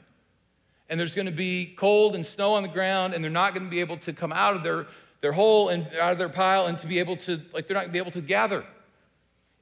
And 0.88 0.98
there's 0.98 1.14
going 1.14 1.26
to 1.26 1.32
be 1.32 1.74
cold 1.76 2.14
and 2.14 2.24
snow 2.26 2.54
on 2.54 2.62
the 2.62 2.68
ground, 2.68 3.14
and 3.14 3.22
they're 3.22 3.30
not 3.30 3.54
going 3.54 3.64
to 3.64 3.70
be 3.70 3.80
able 3.80 3.96
to 3.98 4.12
come 4.12 4.32
out 4.32 4.56
of 4.56 4.62
their, 4.62 4.86
their 5.20 5.32
hole 5.32 5.68
and 5.68 5.86
out 6.00 6.12
of 6.12 6.18
their 6.18 6.28
pile 6.28 6.66
and 6.66 6.78
to 6.80 6.86
be 6.86 6.98
able 6.98 7.16
to, 7.18 7.40
like, 7.52 7.66
they're 7.66 7.74
not 7.74 7.82
going 7.82 7.90
to 7.90 7.92
be 7.92 7.98
able 7.98 8.10
to 8.10 8.20
gather. 8.20 8.64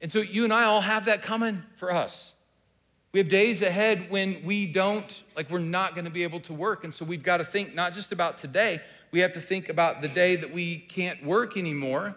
And 0.01 0.11
so 0.11 0.19
you 0.19 0.43
and 0.43 0.51
I 0.51 0.63
all 0.63 0.81
have 0.81 1.05
that 1.05 1.21
coming 1.21 1.63
for 1.75 1.91
us. 1.91 2.33
We 3.13 3.19
have 3.19 3.29
days 3.29 3.61
ahead 3.61 4.09
when 4.09 4.43
we 4.43 4.65
don't, 4.65 5.23
like, 5.35 5.49
we're 5.51 5.59
not 5.59 5.93
going 5.93 6.05
to 6.05 6.11
be 6.11 6.23
able 6.23 6.39
to 6.41 6.53
work. 6.53 6.85
And 6.85 6.93
so 6.93 7.03
we've 7.03 7.23
got 7.23 7.37
to 7.37 7.43
think 7.43 7.75
not 7.75 7.93
just 7.93 8.11
about 8.11 8.37
today, 8.37 8.81
we 9.11 9.19
have 9.19 9.33
to 9.33 9.41
think 9.41 9.67
about 9.67 10.01
the 10.01 10.07
day 10.07 10.37
that 10.37 10.51
we 10.51 10.77
can't 10.77 11.23
work 11.23 11.57
anymore. 11.57 12.15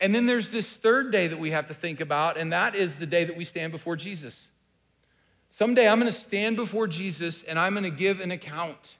And 0.00 0.14
then 0.14 0.26
there's 0.26 0.48
this 0.48 0.76
third 0.76 1.12
day 1.12 1.26
that 1.28 1.38
we 1.38 1.50
have 1.50 1.66
to 1.68 1.74
think 1.74 2.00
about, 2.00 2.38
and 2.38 2.52
that 2.52 2.74
is 2.74 2.96
the 2.96 3.06
day 3.06 3.24
that 3.24 3.36
we 3.36 3.44
stand 3.44 3.72
before 3.72 3.96
Jesus. 3.96 4.48
Someday 5.50 5.88
I'm 5.88 5.98
going 5.98 6.10
to 6.10 6.18
stand 6.18 6.56
before 6.56 6.86
Jesus 6.86 7.42
and 7.42 7.58
I'm 7.58 7.72
going 7.72 7.84
to 7.84 7.90
give 7.90 8.20
an 8.20 8.30
account 8.30 8.94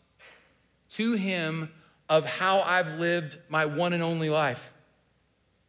to 0.90 1.12
him 1.12 1.70
of 2.08 2.24
how 2.24 2.60
I've 2.60 2.98
lived 2.98 3.38
my 3.48 3.66
one 3.66 3.92
and 3.92 4.02
only 4.02 4.28
life, 4.28 4.72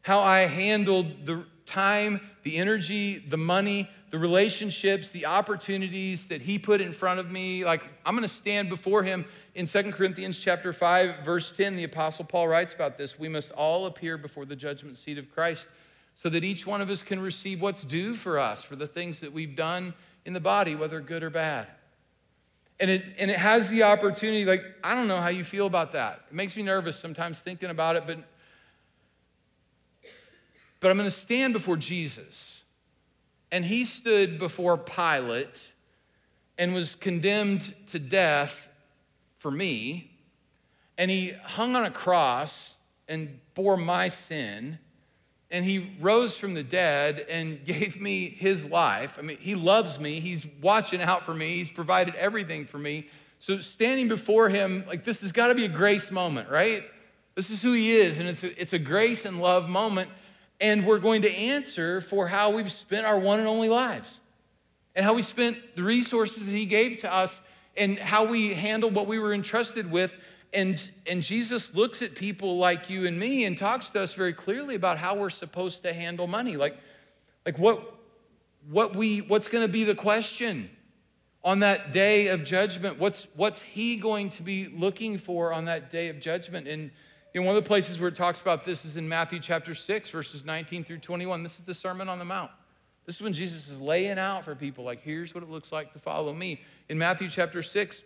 how 0.01 0.21
I 0.21 0.39
handled 0.39 1.27
the 1.27 1.45
time, 1.67 2.19
the 2.41 2.57
energy, 2.57 3.19
the 3.19 3.37
money, 3.37 3.87
the 4.11 4.19
relationships, 4.19 5.09
the 5.09 5.25
opportunities 5.25 6.27
that 6.27 6.41
he 6.41 6.59
put 6.59 6.81
in 6.81 6.91
front 6.91 7.19
of 7.19 7.31
me. 7.31 7.63
Like 7.63 7.81
I'm 8.05 8.13
going 8.13 8.27
to 8.27 8.33
stand 8.33 8.69
before 8.69 9.03
him 9.03 9.25
in 9.55 9.65
2 9.65 9.91
Corinthians 9.93 10.39
chapter 10.39 10.73
5 10.73 11.25
verse 11.25 11.51
10. 11.53 11.77
The 11.77 11.85
apostle 11.85 12.25
Paul 12.25 12.49
writes 12.49 12.73
about 12.73 12.97
this. 12.97 13.17
We 13.17 13.29
must 13.29 13.51
all 13.53 13.85
appear 13.85 14.17
before 14.17 14.45
the 14.45 14.55
judgment 14.55 14.97
seat 14.97 15.17
of 15.17 15.31
Christ 15.33 15.69
so 16.13 16.27
that 16.29 16.43
each 16.43 16.67
one 16.67 16.81
of 16.81 16.89
us 16.89 17.01
can 17.01 17.21
receive 17.21 17.61
what's 17.61 17.83
due 17.83 18.13
for 18.13 18.37
us 18.37 18.63
for 18.63 18.75
the 18.75 18.87
things 18.87 19.21
that 19.21 19.31
we've 19.31 19.55
done 19.55 19.93
in 20.25 20.33
the 20.33 20.41
body, 20.41 20.75
whether 20.75 20.99
good 20.99 21.23
or 21.23 21.29
bad. 21.29 21.67
And 22.81 22.91
it, 22.91 23.05
and 23.17 23.31
it 23.31 23.37
has 23.37 23.69
the 23.69 23.83
opportunity, 23.83 24.43
like, 24.43 24.63
I 24.83 24.93
don't 24.93 25.07
know 25.07 25.21
how 25.21 25.29
you 25.29 25.43
feel 25.43 25.67
about 25.67 25.93
that. 25.93 26.21
It 26.29 26.35
makes 26.35 26.57
me 26.57 26.63
nervous 26.63 26.99
sometimes 26.99 27.39
thinking 27.39 27.69
about 27.69 27.95
it, 27.95 28.03
but, 28.05 28.17
but 30.79 30.91
I'm 30.91 30.97
going 30.97 31.07
to 31.07 31.15
stand 31.15 31.53
before 31.53 31.77
Jesus 31.77 32.60
and 33.51 33.65
he 33.65 33.83
stood 33.83 34.39
before 34.39 34.77
Pilate 34.77 35.71
and 36.57 36.73
was 36.73 36.95
condemned 36.95 37.73
to 37.87 37.99
death 37.99 38.69
for 39.39 39.51
me. 39.51 40.11
And 40.97 41.11
he 41.11 41.33
hung 41.43 41.75
on 41.75 41.83
a 41.83 41.91
cross 41.91 42.75
and 43.07 43.39
bore 43.53 43.77
my 43.77 44.07
sin. 44.07 44.79
And 45.49 45.65
he 45.65 45.91
rose 45.99 46.37
from 46.37 46.53
the 46.53 46.63
dead 46.63 47.25
and 47.29 47.63
gave 47.65 47.99
me 47.99 48.29
his 48.29 48.65
life. 48.65 49.17
I 49.19 49.21
mean, 49.21 49.37
he 49.37 49.55
loves 49.55 49.99
me. 49.99 50.19
He's 50.19 50.45
watching 50.61 51.01
out 51.01 51.25
for 51.25 51.33
me. 51.33 51.55
He's 51.55 51.71
provided 51.71 52.15
everything 52.15 52.65
for 52.65 52.77
me. 52.77 53.07
So, 53.39 53.59
standing 53.59 54.07
before 54.07 54.49
him, 54.49 54.85
like 54.87 55.03
this 55.03 55.21
has 55.21 55.31
got 55.31 55.47
to 55.47 55.55
be 55.55 55.65
a 55.65 55.69
grace 55.69 56.11
moment, 56.11 56.49
right? 56.49 56.83
This 57.33 57.49
is 57.49 57.61
who 57.63 57.71
he 57.73 57.91
is. 57.91 58.19
And 58.19 58.29
it's 58.29 58.43
a, 58.43 58.61
it's 58.61 58.73
a 58.73 58.79
grace 58.79 59.25
and 59.25 59.41
love 59.41 59.67
moment 59.67 60.11
and 60.61 60.85
we're 60.85 60.99
going 60.99 61.23
to 61.23 61.31
answer 61.31 61.99
for 61.99 62.27
how 62.27 62.51
we've 62.51 62.71
spent 62.71 63.05
our 63.05 63.19
one 63.19 63.39
and 63.39 63.47
only 63.47 63.67
lives 63.67 64.19
and 64.95 65.03
how 65.03 65.13
we 65.13 65.23
spent 65.23 65.75
the 65.75 65.83
resources 65.83 66.45
that 66.45 66.51
he 66.51 66.65
gave 66.65 66.97
to 67.01 67.11
us 67.11 67.41
and 67.75 67.97
how 67.97 68.25
we 68.25 68.53
handled 68.53 68.93
what 68.93 69.07
we 69.07 69.17
were 69.19 69.33
entrusted 69.33 69.89
with. 69.91 70.17
And 70.53 70.91
and 71.07 71.23
jesus 71.23 71.73
looks 71.73 72.01
at 72.01 72.13
people 72.13 72.57
like 72.57 72.89
you 72.89 73.07
and 73.07 73.17
me 73.17 73.45
and 73.45 73.57
talks 73.57 73.89
to 73.91 74.01
us 74.01 74.13
very 74.13 74.33
clearly 74.33 74.75
about 74.75 74.97
how 74.97 75.15
we're 75.15 75.29
supposed 75.29 75.81
to 75.83 75.93
handle 75.93 76.27
money. 76.27 76.57
Like 76.57 76.77
like 77.45 77.57
what 77.57 77.95
what 78.69 78.95
we 78.95 79.21
what's 79.21 79.47
going 79.47 79.65
to 79.65 79.71
be 79.71 79.85
the 79.85 79.95
question 79.95 80.69
on 81.43 81.59
that 81.59 81.93
day 81.93 82.27
of 82.27 82.43
judgment? 82.43 82.99
What's 82.99 83.27
what's 83.35 83.61
he 83.61 83.95
going 83.95 84.29
to 84.31 84.43
be 84.43 84.67
looking 84.67 85.17
for 85.17 85.53
on 85.53 85.65
that 85.65 85.89
day 85.89 86.09
of 86.09 86.19
judgment? 86.19 86.67
And 86.67 86.91
You 87.33 87.39
know, 87.39 87.47
one 87.47 87.55
of 87.55 87.63
the 87.63 87.67
places 87.67 87.99
where 87.99 88.09
it 88.09 88.15
talks 88.15 88.41
about 88.41 88.65
this 88.65 88.83
is 88.83 88.97
in 88.97 89.07
Matthew 89.07 89.39
chapter 89.39 89.73
6, 89.73 90.09
verses 90.09 90.43
19 90.43 90.83
through 90.83 90.97
21. 90.97 91.43
This 91.43 91.59
is 91.59 91.65
the 91.65 91.73
Sermon 91.73 92.09
on 92.09 92.19
the 92.19 92.25
Mount. 92.25 92.51
This 93.05 93.15
is 93.15 93.21
when 93.21 93.31
Jesus 93.31 93.69
is 93.69 93.79
laying 93.79 94.19
out 94.19 94.43
for 94.43 94.53
people, 94.53 94.83
like, 94.83 95.01
here's 95.01 95.33
what 95.33 95.41
it 95.41 95.49
looks 95.49 95.71
like 95.71 95.93
to 95.93 95.99
follow 95.99 96.33
me. 96.33 96.61
In 96.89 96.97
Matthew 96.97 97.29
chapter 97.29 97.63
6, 97.63 98.03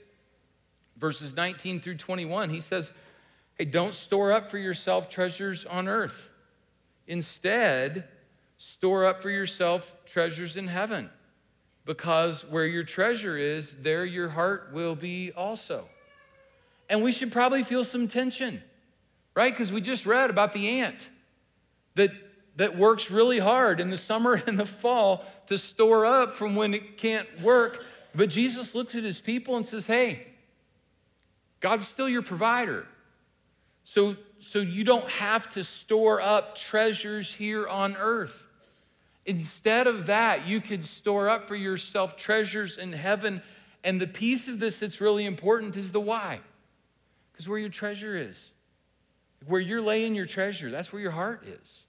verses 0.98 1.36
19 1.36 1.80
through 1.80 1.96
21, 1.98 2.52
he 2.52 2.60
says, 2.60 2.94
Hey, 3.58 3.66
don't 3.66 3.96
store 3.96 4.32
up 4.32 4.52
for 4.52 4.58
yourself 4.58 5.10
treasures 5.10 5.66
on 5.66 5.88
earth. 5.88 6.30
Instead, 7.08 8.08
store 8.58 9.06
up 9.06 9.22
for 9.22 9.30
yourself 9.30 9.96
treasures 10.06 10.56
in 10.56 10.68
heaven, 10.68 11.10
because 11.86 12.46
where 12.46 12.66
your 12.66 12.84
treasure 12.84 13.38
is, 13.38 13.76
there 13.78 14.06
your 14.06 14.30
heart 14.30 14.70
will 14.72 14.96
be 14.96 15.32
also. 15.36 15.88
And 16.90 17.02
we 17.02 17.12
should 17.12 17.32
probably 17.32 17.64
feel 17.64 17.84
some 17.84 18.08
tension, 18.08 18.62
right? 19.36 19.52
Because 19.52 19.72
we 19.72 19.82
just 19.82 20.06
read 20.06 20.30
about 20.30 20.54
the 20.54 20.80
ant 20.80 21.10
that, 21.96 22.12
that 22.56 22.78
works 22.78 23.12
really 23.12 23.40
hard 23.40 23.80
in 23.80 23.90
the 23.90 23.98
summer 23.98 24.42
and 24.48 24.60
the 24.60 24.66
fall 24.66 25.26
to 25.48 25.58
store 25.58 26.06
up 26.06 26.32
from 26.32 26.56
when 26.56 26.74
it 26.74 26.98
can't 26.98 27.42
work. 27.42 27.84
But 28.16 28.30
Jesus 28.30 28.74
looks 28.74 28.96
at 28.96 29.04
his 29.04 29.22
people 29.22 29.58
and 29.58 29.66
says, 29.66 29.86
Hey, 29.86 30.28
God's 31.60 31.88
still 31.88 32.10
your 32.10 32.22
provider. 32.22 32.88
So, 33.84 34.16
so 34.40 34.60
you 34.60 34.84
don't 34.84 35.08
have 35.10 35.50
to 35.52 35.64
store 35.64 36.22
up 36.22 36.56
treasures 36.56 37.32
here 37.32 37.68
on 37.68 37.96
earth. 37.98 38.42
Instead 39.26 39.88
of 39.88 40.06
that, 40.08 40.48
you 40.48 40.62
could 40.62 40.86
store 40.86 41.30
up 41.30 41.48
for 41.48 41.56
yourself 41.56 42.16
treasures 42.16 42.78
in 42.78 42.94
heaven. 42.94 43.42
And 43.84 44.00
the 44.00 44.08
piece 44.08 44.48
of 44.48 44.60
this 44.60 44.80
that's 44.80 45.02
really 45.02 45.26
important 45.26 45.76
is 45.76 45.92
the 45.92 46.00
why. 46.00 46.40
Because 47.32 47.48
where 47.48 47.60
your 47.60 47.70
treasure 47.70 48.16
is, 48.16 48.52
where 49.48 49.62
you're 49.62 49.82
laying 49.82 50.16
your 50.16 50.26
treasure, 50.26 50.70
that's 50.72 50.92
where 50.92 51.02
your 51.02 51.12
heart 51.12 51.46
is. 51.46 51.86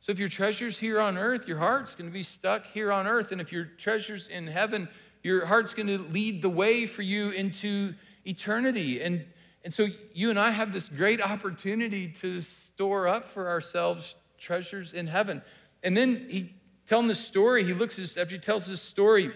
So 0.00 0.12
if 0.12 0.18
your 0.18 0.28
treasure's 0.28 0.78
here 0.78 1.00
on 1.00 1.16
earth, 1.16 1.48
your 1.48 1.58
heart's 1.58 1.94
going 1.94 2.10
to 2.10 2.12
be 2.12 2.22
stuck 2.22 2.66
here 2.66 2.92
on 2.92 3.06
earth. 3.06 3.32
And 3.32 3.40
if 3.40 3.52
your 3.52 3.64
treasure's 3.64 4.28
in 4.28 4.46
heaven, 4.46 4.88
your 5.22 5.46
heart's 5.46 5.72
going 5.72 5.86
to 5.86 5.98
lead 5.98 6.42
the 6.42 6.50
way 6.50 6.84
for 6.84 7.00
you 7.00 7.30
into 7.30 7.94
eternity. 8.26 9.00
And, 9.00 9.24
and 9.64 9.72
so 9.72 9.86
you 10.12 10.28
and 10.28 10.38
I 10.38 10.50
have 10.50 10.74
this 10.74 10.90
great 10.90 11.22
opportunity 11.22 12.08
to 12.08 12.42
store 12.42 13.08
up 13.08 13.26
for 13.26 13.48
ourselves 13.48 14.14
treasures 14.36 14.92
in 14.92 15.06
heaven. 15.06 15.40
And 15.82 15.96
then 15.96 16.26
he 16.28 16.52
telling 16.86 17.08
the 17.08 17.14
story, 17.14 17.64
he 17.64 17.72
looks 17.72 17.98
after 18.16 18.34
he 18.34 18.38
tells 18.38 18.66
this 18.66 18.82
story 18.82 19.32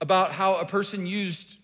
about 0.00 0.32
how 0.32 0.56
a 0.56 0.64
person 0.64 1.06
used 1.06 1.58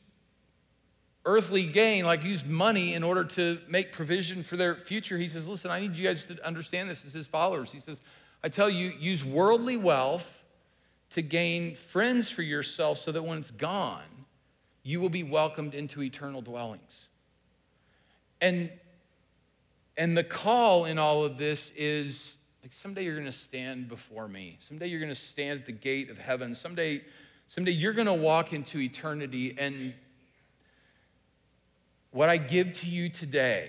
earthly 1.26 1.66
gain, 1.66 2.06
like 2.06 2.24
used 2.24 2.46
money 2.46 2.94
in 2.94 3.02
order 3.02 3.24
to 3.24 3.58
make 3.68 3.92
provision 3.92 4.42
for 4.42 4.56
their 4.56 4.76
future. 4.76 5.18
He 5.18 5.28
says, 5.28 5.46
Listen, 5.46 5.70
I 5.70 5.80
need 5.80 5.98
you 5.98 6.06
guys 6.06 6.24
to 6.26 6.46
understand 6.46 6.88
this 6.88 7.04
as 7.04 7.12
his 7.12 7.26
followers. 7.26 7.70
He 7.72 7.80
says, 7.80 8.00
I 8.42 8.48
tell 8.48 8.70
you, 8.70 8.92
use 8.98 9.24
worldly 9.24 9.76
wealth 9.76 10.44
to 11.10 11.22
gain 11.22 11.74
friends 11.74 12.30
for 12.30 12.42
yourself 12.42 12.98
so 12.98 13.12
that 13.12 13.22
when 13.22 13.38
it's 13.38 13.50
gone, 13.50 14.02
you 14.82 15.00
will 15.00 15.08
be 15.08 15.24
welcomed 15.24 15.74
into 15.74 16.00
eternal 16.00 16.40
dwellings. 16.40 17.08
And, 18.40 18.70
and 19.96 20.16
the 20.16 20.24
call 20.24 20.84
in 20.84 20.98
all 20.98 21.24
of 21.24 21.38
this 21.38 21.72
is 21.76 22.36
like 22.62 22.72
someday 22.72 23.04
you're 23.04 23.14
going 23.14 23.26
to 23.26 23.32
stand 23.32 23.88
before 23.88 24.28
me. 24.28 24.58
Someday 24.60 24.86
you're 24.86 25.00
going 25.00 25.12
to 25.12 25.14
stand 25.14 25.60
at 25.60 25.66
the 25.66 25.72
gate 25.72 26.08
of 26.08 26.18
heaven. 26.18 26.54
Someday, 26.54 27.02
someday 27.48 27.72
you're 27.72 27.92
going 27.92 28.06
to 28.06 28.14
walk 28.14 28.52
into 28.52 28.78
eternity 28.78 29.56
and 29.58 29.92
what 32.16 32.31
I 32.31 32.38
give 32.38 32.72
to 32.81 32.87
you 32.88 33.11
today, 33.11 33.68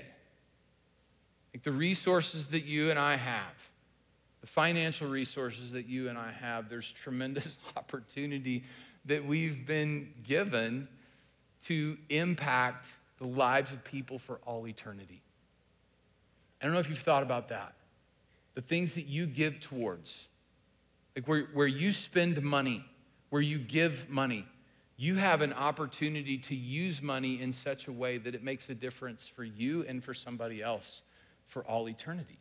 like 1.54 1.64
the 1.64 1.72
resources 1.74 2.46
that 2.46 2.64
you 2.64 2.90
and 2.90 2.98
I 2.98 3.18
have, 3.18 3.70
the 4.40 4.48
financial 4.48 5.10
resources 5.10 5.74
that 5.74 5.86
you 5.86 6.08
and 6.08 6.18
I 6.18 6.32
have, 6.32 6.70
there's 6.70 6.90
tremendous 6.90 7.60
opportunity 7.76 8.64
that 9.04 9.26
we've 9.26 9.68
been 9.68 10.14
given 10.24 10.88
to 11.66 11.98
impact 12.08 12.88
the 13.18 13.28
lives 13.28 13.74
of 13.74 13.84
people 13.84 14.18
for 14.18 14.40
all 14.46 14.66
eternity. 14.66 15.22
I 16.62 16.66
don't 16.66 16.74
know 16.74 16.80
if 16.80 16.88
you've 16.88 17.00
thought 17.00 17.24
about 17.24 17.50
that. 17.50 17.74
The 18.54 18.62
things 18.62 18.96
that 18.96 19.08
you 19.08 19.26
give 19.26 19.60
towards, 19.60 20.26
like 21.18 21.28
where, 21.28 21.50
where 21.54 21.68
you 21.68 21.92
spend 21.92 22.42
money, 22.42 22.86
where 23.30 23.42
you 23.42 23.60
give 23.60 24.10
money, 24.10 24.48
you 24.98 25.16
have 25.16 25.42
an 25.42 25.54
opportunity 25.54 26.40
to 26.40 26.56
use 26.56 27.02
money 27.02 27.40
in 27.40 27.52
such 27.52 27.88
a 27.88 27.92
way 27.92 28.18
that 28.18 28.34
it 28.34 28.44
makes 28.44 28.70
a 28.70 28.76
difference 28.76 29.28
for 29.28 29.44
you 29.44 29.86
and 29.88 30.04
for 30.04 30.14
somebody 30.14 30.64
else 30.64 31.04
for 31.46 31.64
all 31.64 31.88
eternity. 31.88 32.40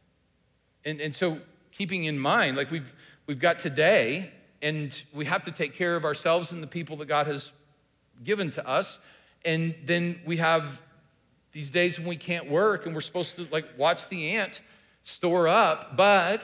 And, 0.85 1.01
and 1.01 1.15
so, 1.15 1.39
keeping 1.71 2.05
in 2.05 2.19
mind, 2.19 2.57
like 2.57 2.71
we've, 2.71 2.95
we've 3.27 3.39
got 3.39 3.59
today, 3.59 4.31
and 4.63 5.03
we 5.13 5.27
have 5.27 5.43
to 5.43 5.51
take 5.51 5.75
care 5.75 5.97
of 5.97 6.05
ourselves 6.05 6.53
and 6.53 6.63
the 6.63 6.67
people 6.67 6.97
that 6.97 7.07
God 7.07 7.27
has 7.27 7.53
given 8.25 8.51
to 8.51 8.67
us. 8.67 8.99
And 9.45 9.75
then 9.85 10.21
we 10.25 10.39
have 10.39 10.81
these 11.53 11.71
days 11.71 11.99
when 11.99 12.09
we 12.09 12.17
can't 12.17 12.51
work 12.51 12.87
and 12.87 12.95
we're 12.95 13.01
supposed 13.01 13.37
to 13.37 13.47
like 13.51 13.67
watch 13.77 14.09
the 14.09 14.31
ant 14.33 14.63
store 15.03 15.47
up, 15.47 15.97
but 15.97 16.43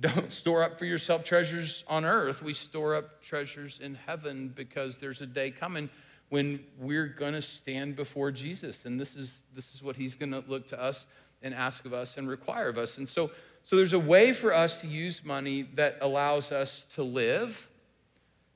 don't 0.00 0.32
store 0.32 0.62
up 0.62 0.78
for 0.78 0.84
yourself 0.86 1.24
treasures 1.24 1.84
on 1.86 2.04
earth. 2.04 2.42
We 2.42 2.54
store 2.54 2.94
up 2.94 3.22
treasures 3.22 3.80
in 3.80 3.94
heaven 3.94 4.52
because 4.54 4.98
there's 4.98 5.20
a 5.22 5.26
day 5.26 5.50
coming 5.50 5.90
when 6.30 6.60
we're 6.78 7.06
going 7.06 7.34
to 7.34 7.42
stand 7.42 7.96
before 7.96 8.30
Jesus. 8.30 8.84
And 8.84 9.00
this 9.00 9.16
is, 9.16 9.42
this 9.54 9.74
is 9.74 9.82
what 9.82 9.96
he's 9.96 10.14
going 10.14 10.32
to 10.32 10.42
look 10.46 10.68
to 10.68 10.80
us 10.80 11.06
and 11.42 11.54
ask 11.54 11.84
of 11.84 11.92
us 11.92 12.16
and 12.16 12.28
require 12.28 12.68
of 12.68 12.78
us. 12.78 12.98
And 12.98 13.08
so, 13.08 13.30
so 13.62 13.76
there's 13.76 13.92
a 13.92 13.98
way 13.98 14.32
for 14.32 14.54
us 14.54 14.80
to 14.82 14.86
use 14.86 15.24
money 15.24 15.62
that 15.74 15.98
allows 16.00 16.52
us 16.52 16.84
to 16.94 17.02
live, 17.02 17.68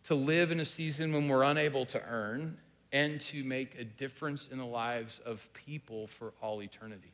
to 0.05 0.15
live 0.15 0.51
in 0.53 0.61
a 0.61 0.65
season 0.65 1.13
when 1.13 1.29
we're 1.29 1.45
unable 1.45 1.85
to 1.87 2.03
earn, 2.07 2.59
and 2.93 3.21
to 3.21 3.43
make 3.43 3.77
a 3.79 3.85
difference 3.85 4.49
in 4.53 4.59
the 4.59 4.65
lives 4.65 5.21
of 5.27 5.53
people 5.53 6.07
for 6.07 6.33
all 6.41 6.63
eternity. 6.63 7.14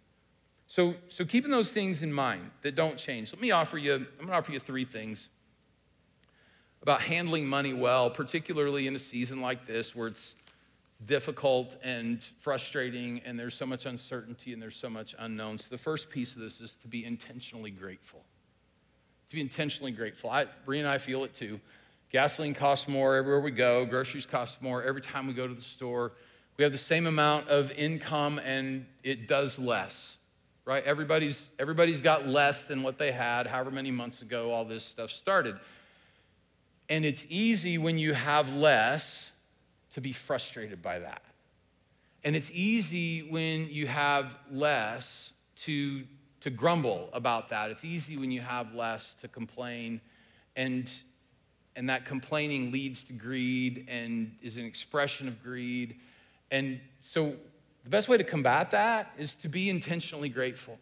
So, 0.70 0.94
so 1.08 1.24
keeping 1.24 1.50
those 1.50 1.72
things 1.72 2.04
in 2.04 2.12
mind 2.12 2.48
that 2.62 2.76
don't 2.76 2.96
change, 2.96 3.32
let 3.32 3.42
me 3.42 3.50
offer 3.50 3.76
you, 3.76 4.06
I'm 4.20 4.28
to 4.28 4.32
offer 4.32 4.52
you 4.52 4.60
three 4.60 4.84
things 4.84 5.28
about 6.80 7.02
handling 7.02 7.44
money 7.44 7.72
well, 7.72 8.08
particularly 8.08 8.86
in 8.86 8.94
a 8.94 8.98
season 9.00 9.40
like 9.40 9.66
this 9.66 9.96
where 9.96 10.06
it's 10.06 10.36
difficult 11.06 11.74
and 11.82 12.22
frustrating 12.22 13.20
and 13.24 13.36
there's 13.36 13.56
so 13.56 13.66
much 13.66 13.84
uncertainty 13.84 14.52
and 14.52 14.62
there's 14.62 14.76
so 14.76 14.88
much 14.88 15.12
unknown. 15.18 15.58
So 15.58 15.66
the 15.70 15.76
first 15.76 16.08
piece 16.08 16.36
of 16.36 16.40
this 16.40 16.60
is 16.60 16.76
to 16.76 16.86
be 16.86 17.04
intentionally 17.04 17.72
grateful. 17.72 18.22
To 19.30 19.34
be 19.34 19.40
intentionally 19.40 19.90
grateful. 19.90 20.30
I, 20.30 20.46
Bree 20.64 20.78
and 20.78 20.86
I 20.86 20.98
feel 20.98 21.24
it 21.24 21.34
too. 21.34 21.58
Gasoline 22.12 22.54
costs 22.54 22.86
more 22.86 23.16
everywhere 23.16 23.40
we 23.40 23.50
go, 23.50 23.84
groceries 23.84 24.24
cost 24.24 24.62
more 24.62 24.84
every 24.84 25.02
time 25.02 25.26
we 25.26 25.32
go 25.32 25.48
to 25.48 25.54
the 25.54 25.60
store. 25.60 26.12
We 26.58 26.62
have 26.62 26.70
the 26.70 26.78
same 26.78 27.08
amount 27.08 27.48
of 27.48 27.72
income 27.72 28.40
and 28.44 28.86
it 29.02 29.26
does 29.26 29.58
less 29.58 30.18
right? 30.64 30.84
Everybody's, 30.84 31.50
everybody's 31.58 32.00
got 32.00 32.26
less 32.26 32.64
than 32.64 32.82
what 32.82 32.98
they 32.98 33.12
had 33.12 33.46
however 33.46 33.70
many 33.70 33.90
months 33.90 34.22
ago 34.22 34.52
all 34.52 34.64
this 34.64 34.84
stuff 34.84 35.10
started. 35.10 35.58
And 36.88 37.04
it's 37.04 37.24
easy 37.28 37.78
when 37.78 37.98
you 37.98 38.14
have 38.14 38.52
less 38.52 39.32
to 39.92 40.00
be 40.00 40.12
frustrated 40.12 40.82
by 40.82 40.98
that. 40.98 41.22
And 42.24 42.36
it's 42.36 42.50
easy 42.52 43.22
when 43.22 43.70
you 43.70 43.86
have 43.86 44.36
less 44.50 45.32
to, 45.62 46.04
to 46.40 46.50
grumble 46.50 47.08
about 47.12 47.48
that. 47.48 47.70
It's 47.70 47.84
easy 47.84 48.16
when 48.16 48.30
you 48.30 48.40
have 48.40 48.74
less 48.74 49.14
to 49.14 49.28
complain. 49.28 50.00
And, 50.56 50.92
and 51.76 51.88
that 51.88 52.04
complaining 52.04 52.72
leads 52.72 53.04
to 53.04 53.12
greed 53.12 53.86
and 53.88 54.36
is 54.42 54.58
an 54.58 54.66
expression 54.66 55.28
of 55.28 55.42
greed. 55.42 55.96
And 56.50 56.80
so 56.98 57.34
the 57.84 57.90
best 57.90 58.08
way 58.08 58.16
to 58.16 58.24
combat 58.24 58.70
that 58.72 59.12
is 59.18 59.34
to 59.36 59.48
be 59.48 59.70
intentionally 59.70 60.28
grateful. 60.28 60.78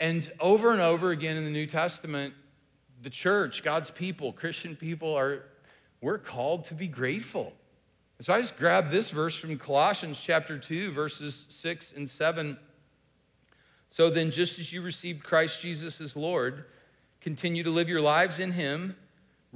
And 0.00 0.30
over 0.40 0.72
and 0.72 0.80
over 0.80 1.10
again 1.10 1.36
in 1.36 1.44
the 1.44 1.50
New 1.50 1.66
Testament, 1.66 2.34
the 3.02 3.10
church, 3.10 3.62
God's 3.62 3.90
people, 3.90 4.32
Christian 4.32 4.76
people 4.76 5.14
are, 5.14 5.44
we're 6.00 6.18
called 6.18 6.64
to 6.66 6.74
be 6.74 6.86
grateful. 6.86 7.52
So 8.20 8.32
I 8.32 8.40
just 8.40 8.56
grabbed 8.56 8.90
this 8.90 9.10
verse 9.10 9.36
from 9.36 9.56
Colossians 9.58 10.18
chapter 10.18 10.58
2, 10.58 10.92
verses 10.92 11.44
6 11.50 11.92
and 11.92 12.08
7. 12.08 12.56
So 13.88 14.10
then, 14.10 14.30
just 14.30 14.58
as 14.58 14.72
you 14.72 14.82
received 14.82 15.22
Christ 15.22 15.60
Jesus 15.60 16.00
as 16.00 16.16
Lord, 16.16 16.64
continue 17.20 17.62
to 17.62 17.70
live 17.70 17.88
your 17.88 18.00
lives 18.00 18.38
in 18.38 18.52
Him 18.52 18.96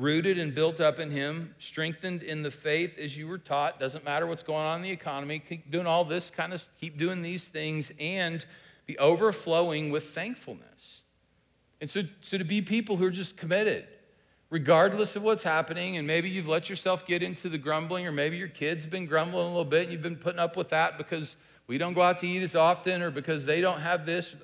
rooted 0.01 0.39
and 0.39 0.55
built 0.55 0.81
up 0.81 0.99
in 0.99 1.11
Him, 1.11 1.55
strengthened 1.59 2.23
in 2.23 2.43
the 2.43 2.51
faith 2.51 2.99
as 2.99 3.17
you 3.17 3.29
were 3.29 3.39
taught. 3.39 3.79
Doesn't 3.79 4.05
matter 4.05 4.27
what's 4.27 4.43
going 4.43 4.65
on 4.65 4.77
in 4.77 4.83
the 4.83 4.91
economy. 4.91 5.39
Keep 5.39 5.71
doing 5.71 5.87
all 5.87 6.05
this 6.05 6.31
kind 6.31 6.55
of, 6.55 6.67
keep 6.81 6.99
doing 6.99 7.23
these 7.23 7.49
things 7.49 7.93
and 8.01 8.45
be 8.87 8.99
overflowing 8.99 9.91
with 9.91 10.09
thankfulness. 10.09 11.03
And 11.81 11.89
so, 11.89 12.03
so 12.23 12.39
to 12.39 12.45
be 12.45 12.63
people 12.63 12.97
who 12.97 13.05
are 13.05 13.11
just 13.11 13.37
committed, 13.37 13.87
regardless 14.49 15.17
of 15.17 15.23
what's 15.23 15.43
happening, 15.43 15.99
and 15.99 16.07
maybe 16.07 16.29
you've 16.29 16.49
let 16.49 16.71
yourself 16.71 17.07
get 17.07 17.23
into 17.23 17.49
the 17.49 17.59
grumbling, 17.59 18.07
or 18.07 18.13
maybe 18.13 18.37
your 18.37 18.49
kids 18.49 18.85
have 18.85 18.91
been 18.91 19.07
grumbling 19.07 19.45
a 19.45 19.49
little 19.49 19.65
bit 19.65 19.85
and 19.85 19.93
you've 19.93 20.03
been 20.03 20.17
putting 20.17 20.41
up 20.41 20.57
with 20.57 20.71
that 20.71 20.99
because 20.99 21.37
we 21.67 21.79
don't 21.79 21.93
go 21.93 22.03
out 22.03 22.19
to 22.19 22.27
eat 22.27 22.43
as 22.43 22.57
often 22.57 23.03
or 23.03 23.11
because 23.11 23.45
they 23.45 23.61
don't 23.61 23.81
have 23.81 24.07
this. 24.07 24.35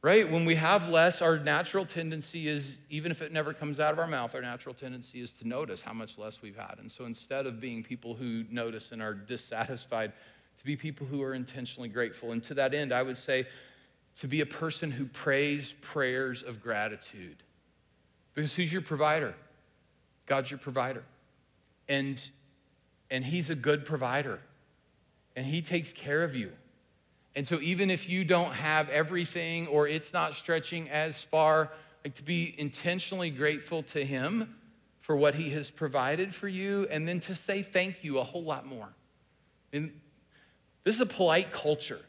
Right? 0.00 0.30
When 0.30 0.44
we 0.44 0.54
have 0.54 0.88
less, 0.88 1.22
our 1.22 1.40
natural 1.40 1.84
tendency 1.84 2.46
is, 2.46 2.76
even 2.88 3.10
if 3.10 3.20
it 3.20 3.32
never 3.32 3.52
comes 3.52 3.80
out 3.80 3.92
of 3.92 3.98
our 3.98 4.06
mouth, 4.06 4.32
our 4.34 4.40
natural 4.40 4.74
tendency 4.74 5.20
is 5.20 5.32
to 5.32 5.48
notice 5.48 5.82
how 5.82 5.92
much 5.92 6.18
less 6.18 6.40
we've 6.40 6.56
had. 6.56 6.76
And 6.78 6.90
so 6.90 7.04
instead 7.04 7.46
of 7.46 7.60
being 7.60 7.82
people 7.82 8.14
who 8.14 8.44
notice 8.48 8.92
and 8.92 9.02
are 9.02 9.14
dissatisfied, 9.14 10.12
to 10.58 10.64
be 10.64 10.76
people 10.76 11.06
who 11.06 11.22
are 11.22 11.34
intentionally 11.34 11.88
grateful. 11.88 12.32
And 12.32 12.42
to 12.44 12.54
that 12.54 12.74
end, 12.74 12.92
I 12.92 13.02
would 13.02 13.16
say 13.16 13.46
to 14.20 14.28
be 14.28 14.40
a 14.40 14.46
person 14.46 14.90
who 14.90 15.06
prays 15.06 15.72
prayers 15.80 16.42
of 16.42 16.60
gratitude. 16.62 17.36
Because 18.34 18.54
who's 18.54 18.72
your 18.72 18.82
provider? 18.82 19.34
God's 20.26 20.50
your 20.50 20.58
provider. 20.58 21.04
And, 21.88 22.28
and 23.10 23.24
He's 23.24 23.50
a 23.50 23.54
good 23.54 23.86
provider. 23.86 24.40
And 25.36 25.46
He 25.46 25.62
takes 25.62 25.92
care 25.92 26.22
of 26.22 26.34
you. 26.34 26.52
And 27.38 27.46
so, 27.46 27.60
even 27.60 27.88
if 27.88 28.08
you 28.08 28.24
don't 28.24 28.52
have 28.52 28.88
everything 28.88 29.68
or 29.68 29.86
it's 29.86 30.12
not 30.12 30.34
stretching 30.34 30.90
as 30.90 31.22
far, 31.22 31.70
like 32.04 32.16
to 32.16 32.24
be 32.24 32.52
intentionally 32.58 33.30
grateful 33.30 33.84
to 33.84 34.04
Him 34.04 34.56
for 35.02 35.16
what 35.16 35.36
He 35.36 35.50
has 35.50 35.70
provided 35.70 36.34
for 36.34 36.48
you, 36.48 36.88
and 36.90 37.06
then 37.06 37.20
to 37.20 37.36
say 37.36 37.62
thank 37.62 38.02
you 38.02 38.18
a 38.18 38.24
whole 38.24 38.42
lot 38.42 38.66
more. 38.66 38.88
And 39.72 39.92
this 40.82 40.96
is 40.96 41.00
a 41.00 41.06
polite 41.06 41.52
culture. 41.52 42.00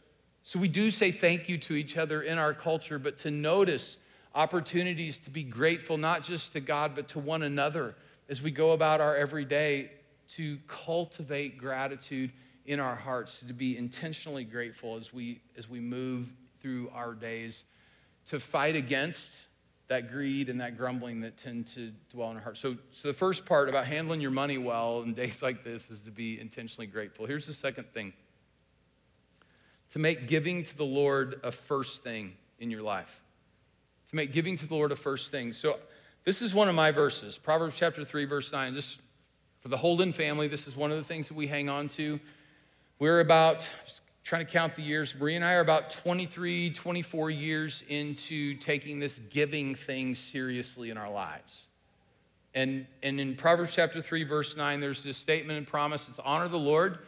So, 0.41 0.57
we 0.57 0.67
do 0.67 0.89
say 0.89 1.11
thank 1.11 1.47
you 1.47 1.59
to 1.59 1.75
each 1.75 1.95
other 1.95 2.23
in 2.23 2.39
our 2.39 2.55
culture, 2.55 2.97
but 2.97 3.19
to 3.19 3.29
notice 3.29 3.97
opportunities 4.33 5.19
to 5.19 5.29
be 5.29 5.43
grateful, 5.43 5.99
not 5.99 6.23
just 6.23 6.53
to 6.53 6.59
God, 6.59 6.95
but 6.95 7.07
to 7.09 7.19
one 7.19 7.43
another 7.43 7.93
as 8.29 8.41
we 8.41 8.49
go 8.49 8.71
about 8.71 8.99
our 8.99 9.15
everyday, 9.15 9.91
to 10.29 10.57
cultivate 10.67 11.59
gratitude 11.59 12.31
in 12.69 12.79
our 12.79 12.95
hearts 12.95 13.39
to 13.39 13.53
be 13.53 13.75
intentionally 13.75 14.43
grateful 14.43 14.95
as 14.95 15.11
we 15.11 15.41
as 15.57 15.67
we 15.67 15.79
move 15.79 16.31
through 16.61 16.91
our 16.93 17.15
days 17.15 17.63
to 18.27 18.39
fight 18.39 18.75
against 18.75 19.31
that 19.87 20.11
greed 20.11 20.49
and 20.49 20.61
that 20.61 20.77
grumbling 20.77 21.21
that 21.21 21.35
tend 21.35 21.65
to 21.65 21.91
dwell 22.11 22.29
in 22.29 22.37
our 22.37 22.43
hearts. 22.43 22.59
So, 22.59 22.77
so 22.91 23.07
the 23.07 23.13
first 23.13 23.43
part 23.43 23.69
about 23.69 23.87
handling 23.87 24.21
your 24.21 24.29
money 24.29 24.59
well 24.59 25.01
in 25.01 25.15
days 25.15 25.41
like 25.41 25.63
this 25.63 25.89
is 25.89 26.01
to 26.01 26.11
be 26.11 26.39
intentionally 26.39 26.85
grateful. 26.85 27.25
Here's 27.25 27.47
the 27.47 27.55
second 27.55 27.85
thing. 27.91 28.13
To 29.93 29.99
make 29.99 30.27
giving 30.27 30.61
to 30.61 30.77
the 30.77 30.85
Lord 30.85 31.39
a 31.43 31.51
first 31.51 32.03
thing 32.03 32.33
in 32.59 32.69
your 32.69 32.83
life. 32.83 33.23
To 34.11 34.15
make 34.15 34.31
giving 34.31 34.55
to 34.57 34.67
the 34.67 34.75
Lord 34.75 34.91
a 34.91 34.95
first 34.95 35.31
thing. 35.31 35.53
So 35.53 35.79
this 36.23 36.43
is 36.43 36.53
one 36.53 36.69
of 36.69 36.75
my 36.75 36.91
verses, 36.91 37.39
Proverbs 37.39 37.75
chapter 37.75 38.05
3, 38.05 38.25
verse 38.25 38.51
9. 38.51 38.75
Just 38.75 38.99
for 39.57 39.69
the 39.69 39.77
Holden 39.77 40.13
family, 40.13 40.47
this 40.47 40.67
is 40.67 40.77
one 40.77 40.91
of 40.91 40.97
the 40.97 41.03
things 41.03 41.29
that 41.29 41.33
we 41.33 41.47
hang 41.47 41.67
on 41.67 41.87
to. 41.89 42.19
We're 42.99 43.21
about, 43.21 43.65
trying 44.25 44.45
to 44.45 44.51
count 44.51 44.75
the 44.75 44.81
years, 44.81 45.15
Marie 45.17 45.37
and 45.37 45.45
I 45.45 45.53
are 45.53 45.61
about 45.61 45.89
23, 45.89 46.71
24 46.71 47.29
years 47.29 47.81
into 47.87 48.55
taking 48.55 48.99
this 48.99 49.19
giving 49.29 49.73
thing 49.73 50.15
seriously 50.15 50.89
in 50.89 50.97
our 50.97 51.09
lives. 51.09 51.67
And, 52.53 52.85
and 53.01 53.17
in 53.21 53.35
Proverbs 53.35 53.73
chapter 53.73 54.01
3, 54.01 54.25
verse 54.25 54.57
9, 54.57 54.81
there's 54.81 55.01
this 55.01 55.15
statement 55.15 55.57
and 55.57 55.65
promise 55.65 56.09
it's 56.09 56.19
honor 56.19 56.49
the 56.49 56.59
Lord 56.59 56.99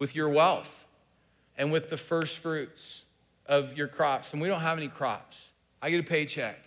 with 0.00 0.16
your 0.16 0.30
wealth 0.30 0.84
and 1.56 1.70
with 1.70 1.90
the 1.90 1.96
first 1.96 2.38
fruits 2.38 3.02
of 3.46 3.76
your 3.76 3.86
crops. 3.86 4.32
And 4.32 4.42
we 4.42 4.48
don't 4.48 4.62
have 4.62 4.78
any 4.78 4.88
crops. 4.88 5.52
I 5.80 5.90
get 5.90 6.00
a 6.00 6.02
paycheck 6.02 6.58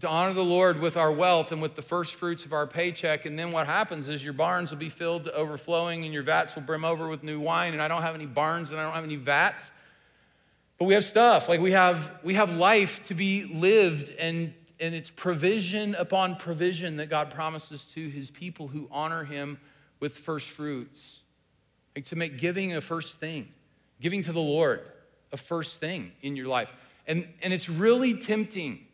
to 0.00 0.08
honor 0.08 0.32
the 0.32 0.44
Lord 0.44 0.80
with 0.80 0.96
our 0.96 1.10
wealth 1.10 1.50
and 1.50 1.60
with 1.60 1.74
the 1.74 1.82
first 1.82 2.14
fruits 2.14 2.44
of 2.44 2.52
our 2.52 2.66
paycheck. 2.66 3.26
And 3.26 3.38
then 3.38 3.50
what 3.50 3.66
happens 3.66 4.08
is 4.08 4.22
your 4.22 4.32
barns 4.32 4.70
will 4.70 4.78
be 4.78 4.90
filled 4.90 5.24
to 5.24 5.34
overflowing 5.34 6.04
and 6.04 6.14
your 6.14 6.22
vats 6.22 6.54
will 6.54 6.62
brim 6.62 6.84
over 6.84 7.08
with 7.08 7.24
new 7.24 7.40
wine. 7.40 7.72
And 7.72 7.82
I 7.82 7.88
don't 7.88 8.02
have 8.02 8.14
any 8.14 8.26
barns 8.26 8.70
and 8.70 8.80
I 8.80 8.84
don't 8.84 8.94
have 8.94 9.04
any 9.04 9.16
vats. 9.16 9.70
But 10.78 10.84
we 10.84 10.94
have 10.94 11.04
stuff. 11.04 11.48
Like 11.48 11.60
we 11.60 11.72
have, 11.72 12.12
we 12.22 12.34
have 12.34 12.54
life 12.54 13.06
to 13.08 13.14
be 13.14 13.44
lived 13.44 14.12
and, 14.18 14.54
and 14.78 14.94
it's 14.94 15.10
provision 15.10 15.96
upon 15.96 16.36
provision 16.36 16.98
that 16.98 17.10
God 17.10 17.30
promises 17.30 17.84
to 17.86 18.08
his 18.08 18.30
people 18.30 18.68
who 18.68 18.88
honor 18.92 19.24
him 19.24 19.58
with 19.98 20.16
first 20.16 20.48
fruits. 20.50 21.20
Like 21.96 22.04
to 22.06 22.16
make 22.16 22.38
giving 22.38 22.74
a 22.74 22.80
first 22.80 23.18
thing, 23.18 23.48
giving 24.00 24.22
to 24.22 24.32
the 24.32 24.40
Lord 24.40 24.82
a 25.32 25.36
first 25.36 25.80
thing 25.80 26.12
in 26.22 26.36
your 26.36 26.46
life. 26.46 26.72
And, 27.08 27.26
and 27.42 27.52
it's 27.52 27.68
really 27.68 28.14
tempting 28.14 28.84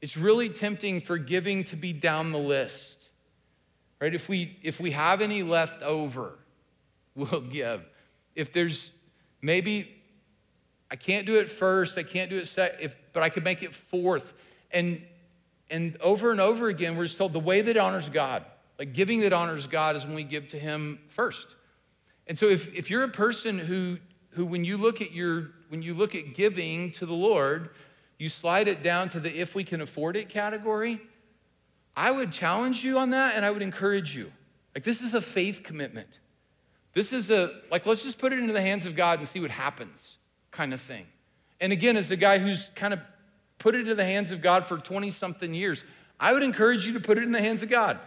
it's 0.00 0.16
really 0.16 0.48
tempting 0.48 1.00
for 1.00 1.18
giving 1.18 1.64
to 1.64 1.76
be 1.76 1.92
down 1.92 2.32
the 2.32 2.38
list. 2.38 3.10
Right? 4.00 4.14
If 4.14 4.28
we 4.28 4.56
if 4.62 4.80
we 4.80 4.92
have 4.92 5.20
any 5.20 5.42
left 5.42 5.82
over, 5.82 6.38
we'll 7.14 7.40
give. 7.40 7.84
If 8.34 8.52
there's 8.52 8.92
maybe 9.42 9.94
I 10.90 10.96
can't 10.96 11.26
do 11.26 11.38
it 11.38 11.50
first, 11.50 11.98
I 11.98 12.02
can't 12.02 12.30
do 12.30 12.38
it 12.38 12.46
second, 12.46 12.78
if, 12.80 12.96
but 13.12 13.22
I 13.22 13.28
could 13.28 13.44
make 13.44 13.62
it 13.62 13.74
fourth. 13.74 14.34
And 14.70 15.02
and 15.70 15.96
over 16.00 16.30
and 16.30 16.40
over 16.40 16.68
again, 16.68 16.96
we're 16.96 17.04
just 17.04 17.18
told 17.18 17.32
the 17.32 17.40
way 17.40 17.60
that 17.60 17.76
honors 17.76 18.08
God, 18.08 18.44
like 18.78 18.94
giving 18.94 19.20
that 19.20 19.32
honors 19.32 19.66
God 19.66 19.96
is 19.96 20.06
when 20.06 20.14
we 20.14 20.24
give 20.24 20.48
to 20.48 20.58
Him 20.58 20.98
first. 21.08 21.56
And 22.26 22.38
so 22.38 22.46
if, 22.46 22.74
if 22.74 22.90
you're 22.90 23.02
a 23.02 23.08
person 23.08 23.58
who 23.58 23.98
who 24.30 24.46
when 24.46 24.64
you 24.64 24.76
look 24.76 25.02
at 25.02 25.12
your 25.12 25.50
when 25.68 25.82
you 25.82 25.94
look 25.94 26.14
at 26.14 26.34
giving 26.34 26.92
to 26.92 27.06
the 27.06 27.14
Lord, 27.14 27.70
you 28.18 28.28
slide 28.28 28.68
it 28.68 28.82
down 28.82 29.08
to 29.10 29.20
the 29.20 29.40
if 29.40 29.54
we 29.54 29.64
can 29.64 29.80
afford 29.80 30.16
it 30.16 30.28
category, 30.28 31.00
I 31.96 32.10
would 32.10 32.32
challenge 32.32 32.84
you 32.84 32.98
on 32.98 33.10
that 33.10 33.36
and 33.36 33.44
I 33.44 33.50
would 33.50 33.62
encourage 33.62 34.14
you. 34.14 34.32
Like, 34.74 34.84
this 34.84 35.00
is 35.00 35.14
a 35.14 35.20
faith 35.20 35.62
commitment. 35.62 36.18
This 36.94 37.12
is 37.12 37.30
a, 37.30 37.52
like, 37.70 37.86
let's 37.86 38.02
just 38.02 38.18
put 38.18 38.32
it 38.32 38.38
into 38.38 38.52
the 38.52 38.60
hands 38.60 38.86
of 38.86 38.96
God 38.96 39.18
and 39.18 39.28
see 39.28 39.40
what 39.40 39.50
happens 39.50 40.18
kind 40.50 40.74
of 40.74 40.80
thing. 40.80 41.06
And 41.60 41.72
again, 41.72 41.96
as 41.96 42.10
a 42.10 42.16
guy 42.16 42.38
who's 42.38 42.70
kind 42.74 42.92
of 42.92 43.00
put 43.58 43.74
it 43.74 43.80
into 43.80 43.94
the 43.94 44.04
hands 44.04 44.32
of 44.32 44.40
God 44.40 44.66
for 44.66 44.78
20 44.78 45.10
something 45.10 45.52
years, 45.54 45.84
I 46.20 46.32
would 46.32 46.42
encourage 46.42 46.86
you 46.86 46.92
to 46.94 47.00
put 47.00 47.18
it 47.18 47.24
in 47.24 47.32
the 47.32 47.40
hands 47.40 47.62
of 47.62 47.68
God 47.68 47.98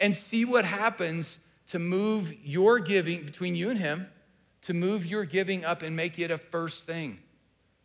and 0.00 0.14
see 0.14 0.44
what 0.44 0.64
happens 0.64 1.38
to 1.68 1.78
move 1.78 2.34
your 2.44 2.78
giving 2.78 3.24
between 3.24 3.54
you 3.54 3.70
and 3.70 3.78
Him, 3.78 4.08
to 4.62 4.74
move 4.74 5.06
your 5.06 5.24
giving 5.24 5.64
up 5.64 5.82
and 5.82 5.96
make 5.96 6.18
it 6.18 6.30
a 6.30 6.38
first 6.38 6.86
thing. 6.86 7.18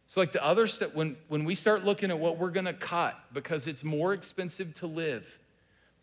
So, 0.08 0.22
like 0.22 0.32
the 0.32 0.44
other 0.44 0.68
stuff, 0.68 0.96
when, 0.96 1.18
when 1.28 1.44
we 1.44 1.54
start 1.54 1.84
looking 1.84 2.12
at 2.12 2.20
what 2.20 2.38
we're 2.38 2.50
gonna 2.50 2.74
cut 2.74 3.20
because 3.34 3.68
it's 3.68 3.84
more 3.84 4.14
expensive 4.14 4.74
to 4.76 4.88
live, 4.88 5.40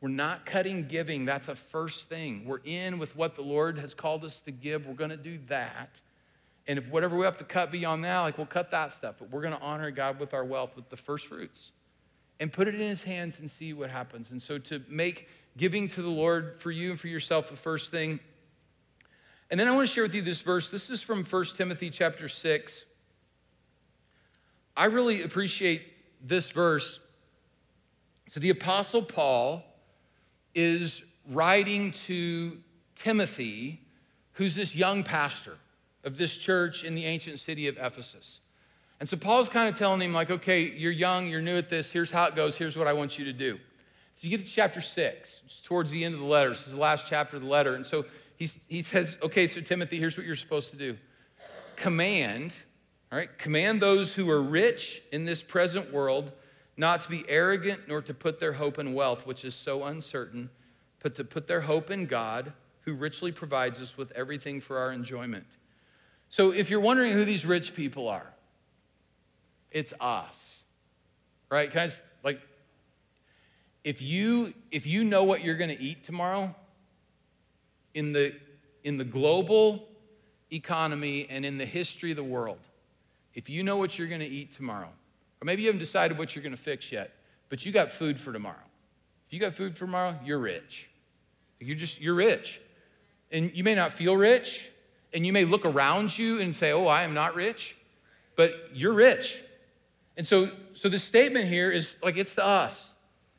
we're 0.00 0.10
not 0.10 0.44
cutting 0.44 0.86
giving. 0.86 1.24
That's 1.24 1.48
a 1.48 1.54
first 1.54 2.10
thing. 2.10 2.44
We're 2.44 2.60
in 2.64 2.98
with 2.98 3.16
what 3.16 3.34
the 3.34 3.42
Lord 3.42 3.78
has 3.78 3.94
called 3.94 4.24
us 4.24 4.40
to 4.42 4.50
give. 4.50 4.86
We're 4.86 4.94
gonna 4.94 5.16
do 5.16 5.38
that. 5.48 6.00
And 6.66 6.78
if 6.78 6.88
whatever 6.88 7.16
we 7.16 7.24
have 7.24 7.38
to 7.38 7.44
cut 7.44 7.72
beyond 7.72 8.04
that, 8.04 8.20
like 8.20 8.36
we'll 8.36 8.46
cut 8.46 8.70
that 8.72 8.92
stuff, 8.92 9.16
but 9.18 9.30
we're 9.30 9.42
gonna 9.42 9.58
honor 9.62 9.90
God 9.90 10.20
with 10.20 10.34
our 10.34 10.44
wealth, 10.44 10.76
with 10.76 10.90
the 10.90 10.96
first 10.98 11.26
fruits, 11.26 11.72
and 12.40 12.52
put 12.52 12.68
it 12.68 12.74
in 12.74 12.82
His 12.82 13.02
hands 13.02 13.40
and 13.40 13.50
see 13.50 13.72
what 13.72 13.88
happens. 13.88 14.32
And 14.32 14.42
so, 14.42 14.58
to 14.58 14.82
make 14.86 15.28
giving 15.56 15.88
to 15.88 16.02
the 16.02 16.10
Lord 16.10 16.58
for 16.58 16.70
you 16.70 16.90
and 16.90 17.00
for 17.00 17.08
yourself 17.08 17.48
the 17.48 17.56
first 17.56 17.90
thing. 17.90 18.20
And 19.50 19.58
then 19.58 19.68
I 19.68 19.70
want 19.70 19.88
to 19.88 19.94
share 19.94 20.02
with 20.02 20.14
you 20.14 20.22
this 20.22 20.40
verse. 20.40 20.68
This 20.68 20.90
is 20.90 21.00
from 21.00 21.24
1 21.24 21.44
Timothy 21.56 21.88
chapter 21.88 22.28
6. 22.28 22.86
I 24.76 24.87
really 24.87 25.22
appreciate 25.22 25.82
this 26.20 26.50
verse. 26.50 26.98
So 28.28 28.40
the 28.40 28.50
Apostle 28.50 29.02
Paul 29.02 29.62
is 30.54 31.04
writing 31.30 31.92
to 31.92 32.58
Timothy, 32.96 33.80
who's 34.32 34.54
this 34.54 34.74
young 34.74 35.02
pastor 35.02 35.56
of 36.04 36.16
this 36.16 36.37
church 36.37 36.84
in 36.84 36.94
the 36.94 37.04
ancient 37.04 37.38
city 37.40 37.68
of 37.68 37.76
Ephesus. 37.78 38.40
And 39.00 39.08
so 39.08 39.16
Paul's 39.16 39.48
kind 39.48 39.68
of 39.68 39.76
telling 39.76 40.00
him, 40.00 40.12
like, 40.12 40.30
okay, 40.30 40.62
you're 40.62 40.92
young, 40.92 41.28
you're 41.28 41.42
new 41.42 41.56
at 41.58 41.68
this, 41.68 41.90
here's 41.90 42.10
how 42.10 42.26
it 42.26 42.37
goes, 42.37 42.56
here's 42.56 42.76
what 42.76 42.87
I 42.87 42.92
want 42.92 43.18
you 43.18 43.24
to 43.26 43.32
do. 43.32 43.58
So 44.14 44.28
you 44.28 44.37
get 44.37 44.44
to 44.44 44.50
chapter 44.50 44.80
six, 44.80 45.42
towards 45.64 45.90
the 45.90 46.04
end 46.04 46.14
of 46.14 46.20
the 46.20 46.26
letter. 46.26 46.50
This 46.50 46.66
is 46.66 46.72
the 46.72 46.78
last 46.78 47.06
chapter 47.08 47.37
of 47.37 47.42
the 47.42 47.48
letter. 47.48 47.74
And 47.74 47.84
so 47.84 48.04
he 48.37 48.82
says, 48.82 49.16
okay, 49.22 49.46
so 49.46 49.60
Timothy, 49.60 49.98
here's 49.98 50.16
what 50.16 50.26
you're 50.26 50.37
supposed 50.37 50.70
to 50.70 50.76
do 50.76 50.96
command 51.76 52.52
all 53.14 53.20
right, 53.20 53.38
command 53.38 53.81
those 53.81 54.12
who 54.12 54.29
are 54.29 54.42
rich 54.42 55.00
in 55.12 55.24
this 55.24 55.40
present 55.40 55.92
world 55.92 56.33
not 56.77 57.00
to 57.03 57.09
be 57.09 57.24
arrogant 57.29 57.83
nor 57.87 58.03
to 58.03 58.12
put 58.12 58.40
their 58.40 58.55
hope 58.55 58.77
in 58.77 58.92
wealth, 58.92 59.24
which 59.24 59.44
is 59.44 59.55
so 59.55 59.85
uncertain, 59.85 60.50
but 61.00 61.14
to 61.14 61.22
put 61.22 61.46
their 61.46 61.61
hope 61.61 61.92
in 61.92 62.07
God, 62.07 62.53
who 62.81 62.92
richly 62.92 63.31
provides 63.31 63.81
us 63.81 63.96
with 63.96 64.11
everything 64.16 64.61
for 64.61 64.79
our 64.79 64.90
enjoyment. 64.90 65.46
So 66.29 66.50
if 66.50 66.70
you're 66.70 66.81
wondering 66.81 67.12
who 67.12 67.24
these 67.24 67.46
rich 67.46 67.77
people 67.77 68.09
are, 68.09 68.27
it's 69.70 69.94
us. 70.00 70.64
Right? 71.48 71.70
Can 71.70 71.83
I 71.83 71.87
just, 71.87 72.03
like 72.24 72.40
if 73.85 74.03
you 74.03 74.53
if 74.72 74.88
you 74.88 75.05
know 75.05 75.22
what 75.22 75.44
you're 75.44 75.55
going 75.55 75.70
to 75.70 75.81
eat 75.81 76.03
tomorrow 76.03 76.53
in 77.94 78.11
the 78.11 78.35
in 78.83 78.96
the 78.96 79.05
global 79.05 79.87
economy 80.53 81.29
and 81.31 81.46
in 81.46 81.59
the 81.59 81.64
history 81.64 82.11
of 82.11 82.16
the 82.16 82.24
world, 82.24 82.59
if 83.35 83.51
you 83.51 83.62
know 83.62 83.77
what 83.77 83.99
you're 83.99 84.09
going 84.09 84.20
to 84.20 84.27
eat 84.27 84.53
tomorrow, 84.53 84.88
or 84.88 85.44
maybe 85.44 85.62
you 85.62 85.68
haven't 85.68 85.81
decided 85.81 86.16
what 86.16 86.35
you're 86.35 86.42
going 86.42 86.57
to 86.57 86.62
fix 86.62 86.90
yet, 86.92 87.12
but 87.49 87.64
you 87.64 87.73
got 87.73 87.90
food 87.90 88.18
for 88.18 88.33
tomorrow. 88.33 88.57
If 89.27 89.33
you 89.33 89.40
got 89.40 89.55
food 89.55 89.75
for 89.75 89.87
tomorrow, 89.87 90.18
you're 90.25 90.38
rich. 90.38 90.88
You're 91.61 91.77
just, 91.77 92.01
you're 92.01 92.14
rich. 92.14 92.61
And 93.31 93.51
you 93.55 93.64
may 93.64 93.75
not 93.75 93.92
feel 93.92 94.16
rich, 94.16 94.70
And 95.12 95.25
you 95.25 95.33
may 95.33 95.44
look 95.44 95.64
around 95.64 96.16
you 96.16 96.40
and 96.40 96.55
say, 96.55 96.73
Oh, 96.73 96.87
I 96.87 97.05
am 97.05 97.14
not 97.14 97.37
rich, 97.37 97.77
but 98.37 98.70
you're 98.73 98.92
rich. 98.92 99.40
And 100.16 100.27
so, 100.27 100.51
so 100.73 100.88
the 100.88 100.99
statement 100.99 101.47
here 101.47 101.70
is 101.70 101.97
like 102.03 102.16
it's 102.16 102.35
to 102.37 102.44
us. 102.44 102.92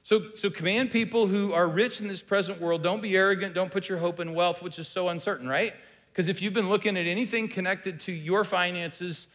So, 0.04 0.28
so 0.36 0.50
command 0.50 0.92
people 0.92 1.26
who 1.26 1.52
are 1.54 1.68
rich 1.68 2.00
in 2.00 2.08
this 2.08 2.22
present 2.22 2.62
world, 2.62 2.84
don't 2.84 3.02
be 3.02 3.16
arrogant, 3.18 3.56
don't 3.56 3.72
put 3.72 3.90
your 3.90 3.98
hope 3.98 4.20
in 4.20 4.34
wealth, 4.34 4.62
which 4.62 4.78
is 4.78 4.88
so 4.88 5.10
uncertain, 5.10 5.48
right? 5.48 5.74
Because 6.12 6.28
if 6.28 6.42
you've 6.42 6.54
been 6.54 6.70
looking 6.70 6.96
at 6.96 7.08
anything 7.08 7.48
connected 7.48 8.00
to 8.02 8.12
your 8.12 8.44
finances, 8.44 9.28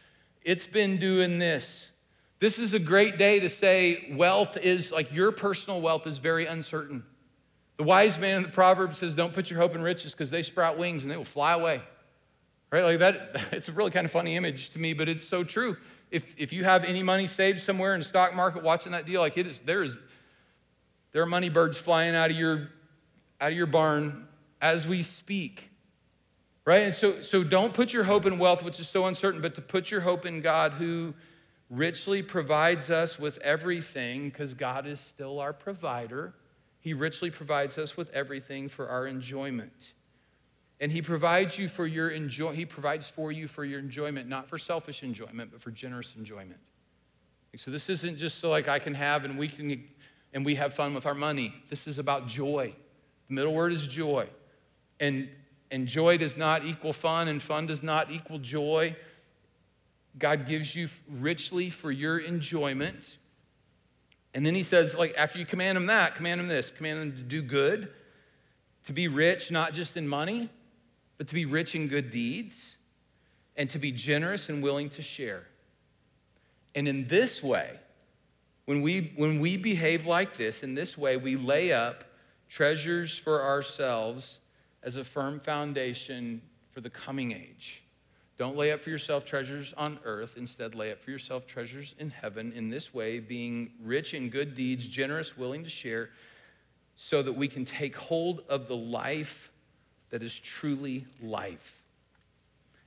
it's 0.43 0.67
been 0.67 0.97
doing 0.97 1.39
this. 1.39 1.91
This 2.39 2.57
is 2.57 2.73
a 2.73 2.79
great 2.79 3.17
day 3.17 3.39
to 3.39 3.49
say 3.49 4.13
wealth 4.15 4.57
is 4.57 4.91
like 4.91 5.13
your 5.13 5.31
personal 5.31 5.79
wealth 5.81 6.07
is 6.07 6.17
very 6.17 6.47
uncertain. 6.47 7.03
The 7.77 7.83
wise 7.83 8.17
man 8.19 8.37
in 8.37 8.43
the 8.43 8.49
proverb 8.49 8.95
says, 8.95 9.15
Don't 9.15 9.33
put 9.33 9.49
your 9.49 9.59
hope 9.59 9.75
in 9.75 9.81
riches 9.81 10.13
because 10.13 10.31
they 10.31 10.43
sprout 10.43 10.77
wings 10.77 11.03
and 11.03 11.11
they 11.11 11.17
will 11.17 11.25
fly 11.25 11.53
away. 11.53 11.81
Right? 12.71 12.83
Like 12.83 12.99
that, 12.99 13.47
it's 13.51 13.69
a 13.69 13.71
really 13.71 13.91
kind 13.91 14.05
of 14.05 14.11
funny 14.11 14.35
image 14.35 14.71
to 14.71 14.79
me, 14.79 14.93
but 14.93 15.09
it's 15.09 15.23
so 15.23 15.43
true. 15.43 15.77
If, 16.09 16.35
if 16.37 16.51
you 16.51 16.63
have 16.63 16.83
any 16.83 17.03
money 17.03 17.27
saved 17.27 17.61
somewhere 17.61 17.93
in 17.93 17.99
the 17.99 18.05
stock 18.05 18.35
market 18.35 18.63
watching 18.63 18.91
that 18.91 19.05
deal, 19.05 19.21
like 19.21 19.37
it 19.37 19.47
is, 19.47 19.61
there 19.61 19.83
is 19.83 19.95
there 21.11 21.21
are 21.21 21.27
money 21.27 21.49
birds 21.49 21.77
flying 21.77 22.15
out 22.15 22.31
of 22.31 22.37
your 22.37 22.69
out 23.39 23.51
of 23.51 23.57
your 23.57 23.67
barn 23.67 24.27
as 24.61 24.87
we 24.87 25.03
speak. 25.03 25.70
Right? 26.63 26.83
And 26.83 26.93
so, 26.93 27.21
so 27.21 27.43
don't 27.43 27.73
put 27.73 27.91
your 27.91 28.03
hope 28.03 28.25
in 28.25 28.37
wealth, 28.37 28.63
which 28.63 28.79
is 28.79 28.87
so 28.87 29.07
uncertain, 29.07 29.41
but 29.41 29.55
to 29.55 29.61
put 29.61 29.89
your 29.89 30.01
hope 30.01 30.25
in 30.25 30.41
God 30.41 30.73
who 30.73 31.13
richly 31.69 32.21
provides 32.21 32.89
us 32.89 33.17
with 33.17 33.39
everything, 33.39 34.29
because 34.29 34.53
God 34.53 34.85
is 34.85 34.99
still 34.99 35.39
our 35.39 35.53
provider. 35.53 36.33
He 36.79 36.93
richly 36.93 37.31
provides 37.31 37.77
us 37.77 37.95
with 37.95 38.09
everything 38.11 38.67
for 38.67 38.89
our 38.89 39.07
enjoyment. 39.07 39.93
And 40.79 40.91
he 40.91 41.01
provides 41.01 41.57
you 41.57 41.67
for 41.67 41.85
your 41.85 42.09
enjoy 42.09 42.53
he 42.53 42.65
provides 42.65 43.07
for 43.07 43.31
you 43.31 43.47
for 43.47 43.63
your 43.63 43.79
enjoyment, 43.79 44.27
not 44.27 44.49
for 44.49 44.57
selfish 44.57 45.03
enjoyment, 45.03 45.51
but 45.51 45.61
for 45.61 45.69
generous 45.69 46.15
enjoyment. 46.15 46.59
So 47.55 47.69
this 47.69 47.89
isn't 47.89 48.17
just 48.17 48.39
so 48.39 48.49
like 48.49 48.67
I 48.67 48.79
can 48.79 48.95
have 48.95 49.23
and 49.23 49.37
we 49.37 49.47
can 49.47 49.83
and 50.33 50.43
we 50.43 50.55
have 50.55 50.73
fun 50.73 50.93
with 50.93 51.05
our 51.05 51.13
money. 51.13 51.53
This 51.69 51.85
is 51.87 51.99
about 51.99 52.27
joy. 52.27 52.73
The 53.27 53.33
middle 53.33 53.53
word 53.53 53.73
is 53.73 53.85
joy. 53.85 54.27
And 54.99 55.29
and 55.71 55.87
joy 55.87 56.17
does 56.17 56.35
not 56.35 56.65
equal 56.65 56.93
fun, 56.93 57.29
and 57.29 57.41
fun 57.41 57.65
does 57.65 57.81
not 57.81 58.11
equal 58.11 58.37
joy. 58.37 58.95
God 60.19 60.45
gives 60.45 60.75
you 60.75 60.89
richly 61.09 61.69
for 61.69 61.89
your 61.89 62.19
enjoyment. 62.19 63.17
And 64.33 64.45
then 64.45 64.53
he 64.53 64.63
says, 64.63 64.95
like, 64.95 65.15
after 65.17 65.39
you 65.39 65.45
command 65.45 65.77
him 65.77 65.85
that, 65.87 66.15
command 66.15 66.41
him 66.41 66.47
this 66.49 66.71
command 66.71 66.99
him 66.99 67.11
to 67.13 67.23
do 67.23 67.41
good, 67.41 67.89
to 68.85 68.93
be 68.93 69.07
rich, 69.07 69.49
not 69.49 69.73
just 69.73 69.95
in 69.95 70.07
money, 70.07 70.49
but 71.17 71.27
to 71.29 71.33
be 71.33 71.45
rich 71.45 71.73
in 71.73 71.87
good 71.87 72.11
deeds, 72.11 72.77
and 73.55 73.69
to 73.69 73.79
be 73.79 73.91
generous 73.91 74.49
and 74.49 74.61
willing 74.61 74.89
to 74.89 75.01
share. 75.01 75.47
And 76.75 76.87
in 76.87 77.07
this 77.07 77.41
way, 77.41 77.79
when 78.65 78.81
we, 78.81 79.13
when 79.15 79.39
we 79.39 79.55
behave 79.55 80.05
like 80.05 80.35
this, 80.35 80.63
in 80.63 80.75
this 80.75 80.97
way, 80.97 81.15
we 81.15 81.37
lay 81.37 81.71
up 81.71 82.03
treasures 82.49 83.17
for 83.17 83.43
ourselves 83.43 84.40
as 84.83 84.97
a 84.97 85.03
firm 85.03 85.39
foundation 85.39 86.41
for 86.71 86.81
the 86.81 86.89
coming 86.89 87.31
age. 87.31 87.83
Don't 88.37 88.57
lay 88.57 88.71
up 88.71 88.81
for 88.81 88.89
yourself 88.89 89.23
treasures 89.23 89.73
on 89.77 89.99
earth. 90.03 90.35
Instead, 90.37 90.73
lay 90.73 90.91
up 90.91 90.99
for 90.99 91.11
yourself 91.11 91.45
treasures 91.45 91.93
in 91.99 92.09
heaven. 92.09 92.51
In 92.53 92.69
this 92.69 92.93
way, 92.93 93.19
being 93.19 93.71
rich 93.83 94.13
in 94.13 94.29
good 94.29 94.55
deeds, 94.55 94.87
generous, 94.87 95.37
willing 95.37 95.63
to 95.63 95.69
share, 95.69 96.09
so 96.95 97.21
that 97.21 97.33
we 97.33 97.47
can 97.47 97.65
take 97.65 97.95
hold 97.95 98.41
of 98.49 98.67
the 98.67 98.75
life 98.75 99.51
that 100.09 100.23
is 100.23 100.39
truly 100.39 101.05
life. 101.21 101.81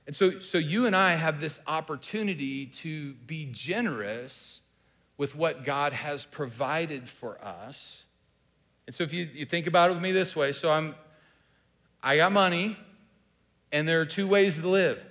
And 0.07 0.15
so, 0.15 0.39
so 0.39 0.57
you 0.57 0.85
and 0.85 0.95
I 0.95 1.13
have 1.13 1.39
this 1.39 1.59
opportunity 1.67 2.67
to 2.67 3.13
be 3.13 3.49
generous 3.51 4.61
with 5.17 5.35
what 5.35 5.63
God 5.63 5.93
has 5.93 6.25
provided 6.25 7.07
for 7.07 7.43
us. 7.43 8.03
And 8.85 8.93
so 8.93 9.03
if 9.03 9.13
you, 9.13 9.27
you 9.33 9.45
think 9.45 9.65
about 9.65 9.89
it 9.89 9.93
with 9.93 10.03
me 10.03 10.11
this 10.11 10.35
way, 10.35 10.51
so 10.51 10.69
I'm 10.69 10.95
I 12.05 12.17
got 12.17 12.31
money, 12.31 12.77
and 13.71 13.89
there 13.89 13.99
are 13.99 14.05
two 14.05 14.27
ways 14.27 14.59
to 14.59 14.67
live. 14.69 15.03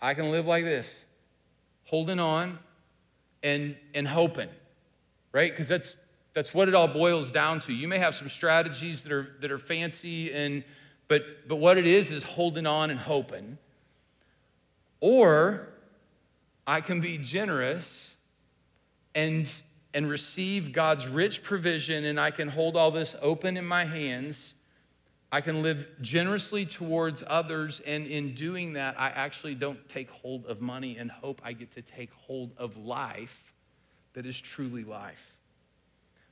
I 0.00 0.12
can 0.12 0.30
live 0.30 0.44
like 0.44 0.62
this, 0.62 1.06
holding 1.84 2.20
on 2.20 2.58
and, 3.42 3.74
and 3.94 4.06
hoping, 4.06 4.50
right? 5.32 5.50
Because 5.50 5.68
that's, 5.68 5.96
that's 6.34 6.52
what 6.52 6.68
it 6.68 6.74
all 6.74 6.86
boils 6.86 7.32
down 7.32 7.60
to. 7.60 7.72
You 7.72 7.88
may 7.88 7.96
have 7.96 8.14
some 8.14 8.28
strategies 8.28 9.02
that 9.04 9.12
are, 9.12 9.36
that 9.40 9.50
are 9.50 9.58
fancy, 9.58 10.30
and, 10.34 10.64
but, 11.08 11.48
but 11.48 11.56
what 11.56 11.78
it 11.78 11.86
is 11.86 12.12
is 12.12 12.22
holding 12.22 12.66
on 12.66 12.90
and 12.90 13.00
hoping. 13.00 13.56
Or 15.00 15.70
I 16.66 16.82
can 16.82 17.00
be 17.00 17.16
generous 17.16 18.16
and, 19.14 19.50
and 19.94 20.06
receive 20.06 20.72
God's 20.72 21.08
rich 21.08 21.42
provision, 21.42 22.04
and 22.04 22.20
I 22.20 22.32
can 22.32 22.48
hold 22.48 22.76
all 22.76 22.90
this 22.90 23.16
open 23.22 23.56
in 23.56 23.64
my 23.64 23.86
hands 23.86 24.56
I 25.34 25.40
can 25.40 25.62
live 25.62 25.88
generously 26.02 26.66
towards 26.66 27.24
others, 27.26 27.80
and 27.86 28.06
in 28.06 28.34
doing 28.34 28.74
that, 28.74 29.00
I 29.00 29.08
actually 29.08 29.54
don't 29.54 29.88
take 29.88 30.10
hold 30.10 30.44
of 30.44 30.60
money 30.60 30.98
and 30.98 31.10
hope 31.10 31.40
I 31.42 31.54
get 31.54 31.72
to 31.72 31.80
take 31.80 32.12
hold 32.12 32.52
of 32.58 32.76
life 32.76 33.54
that 34.12 34.26
is 34.26 34.38
truly 34.38 34.84
life. 34.84 35.38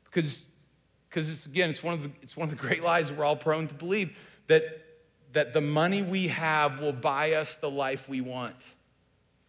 Because, 0.04 0.44
because 1.08 1.30
it's, 1.30 1.46
again, 1.46 1.70
it's 1.70 1.82
one, 1.82 1.94
of 1.94 2.02
the, 2.02 2.10
it's 2.20 2.36
one 2.36 2.50
of 2.50 2.54
the 2.54 2.60
great 2.60 2.82
lies 2.82 3.10
we're 3.10 3.24
all 3.24 3.36
prone 3.36 3.68
to 3.68 3.74
believe 3.74 4.14
that, 4.48 4.64
that 5.32 5.54
the 5.54 5.62
money 5.62 6.02
we 6.02 6.28
have 6.28 6.78
will 6.78 6.92
buy 6.92 7.32
us 7.32 7.56
the 7.56 7.70
life 7.70 8.06
we 8.06 8.20
want. 8.20 8.66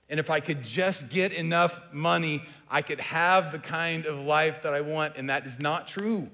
And 0.07 0.17
if 0.17 0.29
I 0.29 0.39
could 0.39 0.63
just 0.63 1.09
get 1.09 1.33
enough 1.33 1.77
money, 1.91 2.43
I 2.69 2.81
could 2.81 3.01
have 3.01 3.51
the 3.51 3.59
kind 3.59 4.05
of 4.05 4.17
life 4.17 4.61
that 4.61 4.73
I 4.73 4.79
want, 4.79 5.17
and 5.17 5.29
that 5.29 5.45
is 5.45 5.59
not 5.59 5.89
true. 5.89 6.29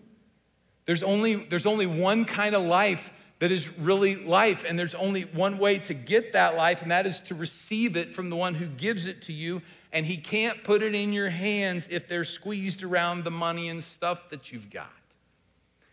There's 0.88 1.04
only, 1.04 1.36
there's 1.36 1.68
only 1.68 1.86
one 1.86 2.26
kind 2.26 2.56
of 2.56 2.64
life 2.64 3.12
that 3.40 3.52
is 3.52 3.70
really 3.78 4.16
life, 4.16 4.66
and 4.68 4.80
there's 4.80 4.96
only 4.96 5.24
one 5.24 5.60
way 5.60 5.78
to 5.78 5.94
get 5.94 6.34
that 6.34 6.56
life, 6.56 6.82
and 6.82 6.90
that 6.90 7.06
is 7.06 7.22
to 7.22 7.36
receive 7.36 7.96
it 7.96 8.16
from 8.16 8.32
the 8.32 8.36
one 8.36 8.56
who 8.56 8.66
gives 8.66 9.06
it 9.06 9.22
to 9.24 9.34
you. 9.34 9.62
And 9.92 10.06
he 10.06 10.18
can't 10.18 10.64
put 10.64 10.82
it 10.82 10.96
in 10.96 11.14
your 11.14 11.30
hands 11.30 11.88
if 11.92 12.08
they're 12.08 12.24
squeezed 12.24 12.84
around 12.84 13.26
the 13.26 13.32
money 13.32 13.70
and 13.70 13.84
stuff 13.84 14.30
that 14.30 14.52
you've 14.52 14.70
got. 14.72 14.90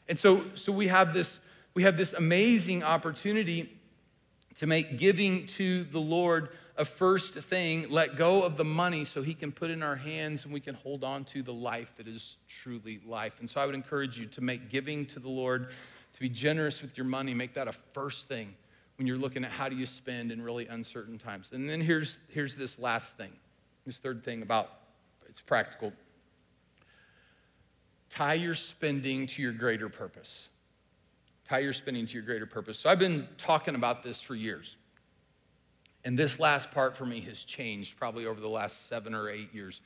And 0.08 0.18
so, 0.18 0.44
so 0.54 0.72
we 0.72 0.86
have 0.86 1.12
this, 1.12 1.40
we 1.74 1.82
have 1.82 1.96
this 1.96 2.12
amazing 2.12 2.82
opportunity 2.82 3.76
to 4.58 4.66
make 4.66 4.98
giving 4.98 5.46
to 5.46 5.84
the 5.84 6.00
Lord 6.00 6.50
a 6.76 6.84
first 6.84 7.34
thing, 7.34 7.86
let 7.88 8.16
go 8.16 8.42
of 8.42 8.56
the 8.56 8.64
money 8.64 9.04
so 9.04 9.22
he 9.22 9.34
can 9.34 9.52
put 9.52 9.70
in 9.70 9.82
our 9.82 9.94
hands 9.94 10.44
and 10.44 10.52
we 10.52 10.60
can 10.60 10.74
hold 10.74 11.04
on 11.04 11.24
to 11.26 11.42
the 11.42 11.52
life 11.52 11.94
that 11.96 12.08
is 12.08 12.36
truly 12.48 13.00
life. 13.06 13.38
And 13.40 13.48
so 13.48 13.60
I 13.60 13.66
would 13.66 13.74
encourage 13.74 14.18
you 14.18 14.26
to 14.26 14.40
make 14.40 14.70
giving 14.70 15.06
to 15.06 15.20
the 15.20 15.28
Lord, 15.28 15.68
to 16.14 16.20
be 16.20 16.28
generous 16.28 16.82
with 16.82 16.96
your 16.98 17.06
money, 17.06 17.32
make 17.32 17.54
that 17.54 17.68
a 17.68 17.72
first 17.72 18.28
thing 18.28 18.54
when 18.96 19.06
you're 19.06 19.18
looking 19.18 19.44
at 19.44 19.50
how 19.50 19.68
do 19.68 19.76
you 19.76 19.86
spend 19.86 20.32
in 20.32 20.42
really 20.42 20.66
uncertain 20.66 21.18
times. 21.18 21.52
And 21.52 21.68
then 21.68 21.80
here's, 21.80 22.18
here's 22.28 22.56
this 22.56 22.78
last 22.78 23.16
thing, 23.16 23.32
this 23.86 23.98
third 23.98 24.24
thing 24.24 24.42
about 24.42 24.70
it's 25.28 25.40
practical. 25.40 25.92
Tie 28.10 28.34
your 28.34 28.54
spending 28.54 29.26
to 29.26 29.42
your 29.42 29.52
greater 29.52 29.88
purpose. 29.88 30.48
Tie 31.48 31.58
your 31.58 31.72
spending 31.72 32.06
to 32.06 32.14
your 32.14 32.22
greater 32.22 32.46
purpose. 32.46 32.78
So 32.78 32.88
I've 32.88 32.98
been 32.98 33.26
talking 33.36 33.74
about 33.74 34.02
this 34.02 34.20
for 34.22 34.34
years. 34.34 34.76
And 36.04 36.18
this 36.18 36.38
last 36.38 36.70
part 36.70 36.96
for 36.96 37.06
me 37.06 37.20
has 37.22 37.42
changed 37.44 37.96
probably 37.96 38.26
over 38.26 38.40
the 38.40 38.48
last 38.48 38.88
seven 38.88 39.14
or 39.14 39.30
eight 39.30 39.54
years. 39.54 39.80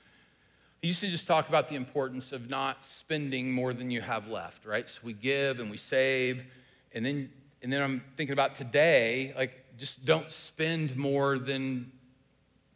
I 0.82 0.86
used 0.86 1.00
to 1.00 1.08
just 1.08 1.26
talk 1.26 1.48
about 1.48 1.68
the 1.68 1.74
importance 1.74 2.32
of 2.32 2.50
not 2.50 2.84
spending 2.84 3.52
more 3.52 3.72
than 3.72 3.90
you 3.90 4.00
have 4.00 4.28
left, 4.28 4.64
right? 4.64 4.88
So 4.88 5.00
we 5.04 5.12
give 5.12 5.60
and 5.60 5.70
we 5.70 5.76
save, 5.76 6.44
and 6.92 7.04
then 7.04 7.30
and 7.62 7.72
then 7.72 7.82
I'm 7.82 8.04
thinking 8.16 8.32
about 8.32 8.54
today, 8.54 9.32
like 9.36 9.64
just 9.76 10.04
don't 10.04 10.30
spend 10.30 10.96
more 10.96 11.38
than 11.38 11.90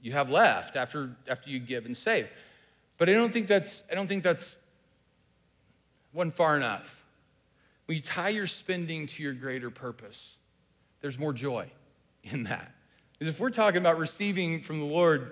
you 0.00 0.12
have 0.12 0.30
left 0.30 0.74
after 0.74 1.16
after 1.28 1.50
you 1.50 1.60
give 1.60 1.86
and 1.86 1.96
save. 1.96 2.28
But 2.98 3.08
I 3.08 3.12
don't 3.12 3.32
think 3.32 3.46
that's 3.46 3.84
I 3.90 3.94
don't 3.94 4.08
think 4.08 4.24
that's 4.24 4.58
one 6.12 6.30
far 6.30 6.56
enough. 6.56 7.04
When 7.86 7.96
you 7.96 8.02
tie 8.02 8.30
your 8.30 8.46
spending 8.46 9.06
to 9.06 9.22
your 9.22 9.32
greater 9.32 9.70
purpose, 9.70 10.36
there's 11.00 11.18
more 11.18 11.32
joy 11.32 11.70
in 12.24 12.44
that. 12.44 12.72
Because 13.22 13.36
if 13.36 13.40
we're 13.40 13.50
talking 13.50 13.78
about 13.78 13.98
receiving 13.98 14.62
from 14.62 14.80
the 14.80 14.84
Lord 14.84 15.30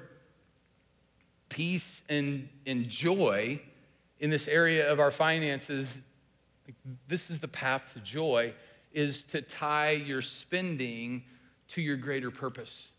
peace 1.48 2.04
and, 2.08 2.48
and 2.64 2.88
joy 2.88 3.60
in 4.20 4.30
this 4.30 4.46
area 4.46 4.92
of 4.92 5.00
our 5.00 5.10
finances, 5.10 6.00
this 7.08 7.30
is 7.30 7.40
the 7.40 7.48
path 7.48 7.94
to 7.94 7.98
joy, 7.98 8.54
is 8.92 9.24
to 9.24 9.42
tie 9.42 9.90
your 9.90 10.22
spending 10.22 11.24
to 11.70 11.82
your 11.82 11.96
greater 11.96 12.30
purpose. 12.30 12.92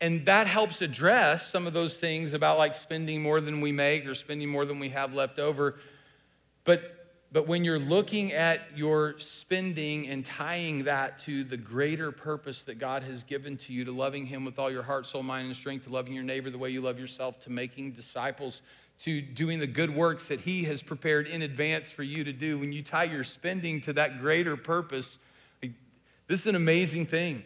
And 0.00 0.26
that 0.26 0.48
helps 0.48 0.82
address 0.82 1.48
some 1.48 1.68
of 1.68 1.72
those 1.72 1.96
things 1.96 2.32
about 2.32 2.58
like 2.58 2.74
spending 2.74 3.22
more 3.22 3.40
than 3.40 3.60
we 3.60 3.70
make 3.70 4.04
or 4.04 4.16
spending 4.16 4.48
more 4.48 4.64
than 4.64 4.80
we 4.80 4.88
have 4.88 5.14
left 5.14 5.38
over. 5.38 5.78
But, 6.64 6.97
but 7.30 7.46
when 7.46 7.62
you're 7.62 7.78
looking 7.78 8.32
at 8.32 8.62
your 8.74 9.18
spending 9.18 10.08
and 10.08 10.24
tying 10.24 10.84
that 10.84 11.18
to 11.18 11.44
the 11.44 11.58
greater 11.58 12.10
purpose 12.10 12.62
that 12.62 12.78
God 12.78 13.02
has 13.02 13.22
given 13.22 13.58
to 13.58 13.72
you, 13.72 13.84
to 13.84 13.92
loving 13.92 14.24
Him 14.24 14.46
with 14.46 14.58
all 14.58 14.70
your 14.70 14.82
heart, 14.82 15.04
soul, 15.04 15.22
mind, 15.22 15.46
and 15.46 15.54
strength, 15.54 15.84
to 15.84 15.90
loving 15.90 16.14
your 16.14 16.24
neighbor 16.24 16.48
the 16.48 16.56
way 16.56 16.70
you 16.70 16.80
love 16.80 16.98
yourself, 16.98 17.38
to 17.40 17.50
making 17.50 17.92
disciples, 17.92 18.62
to 19.00 19.20
doing 19.20 19.58
the 19.58 19.66
good 19.66 19.94
works 19.94 20.28
that 20.28 20.40
He 20.40 20.64
has 20.64 20.82
prepared 20.82 21.26
in 21.26 21.42
advance 21.42 21.90
for 21.90 22.02
you 22.02 22.24
to 22.24 22.32
do, 22.32 22.58
when 22.58 22.72
you 22.72 22.82
tie 22.82 23.04
your 23.04 23.24
spending 23.24 23.82
to 23.82 23.92
that 23.92 24.20
greater 24.20 24.56
purpose, 24.56 25.18
this 25.60 26.40
is 26.40 26.46
an 26.46 26.56
amazing 26.56 27.04
thing 27.04 27.44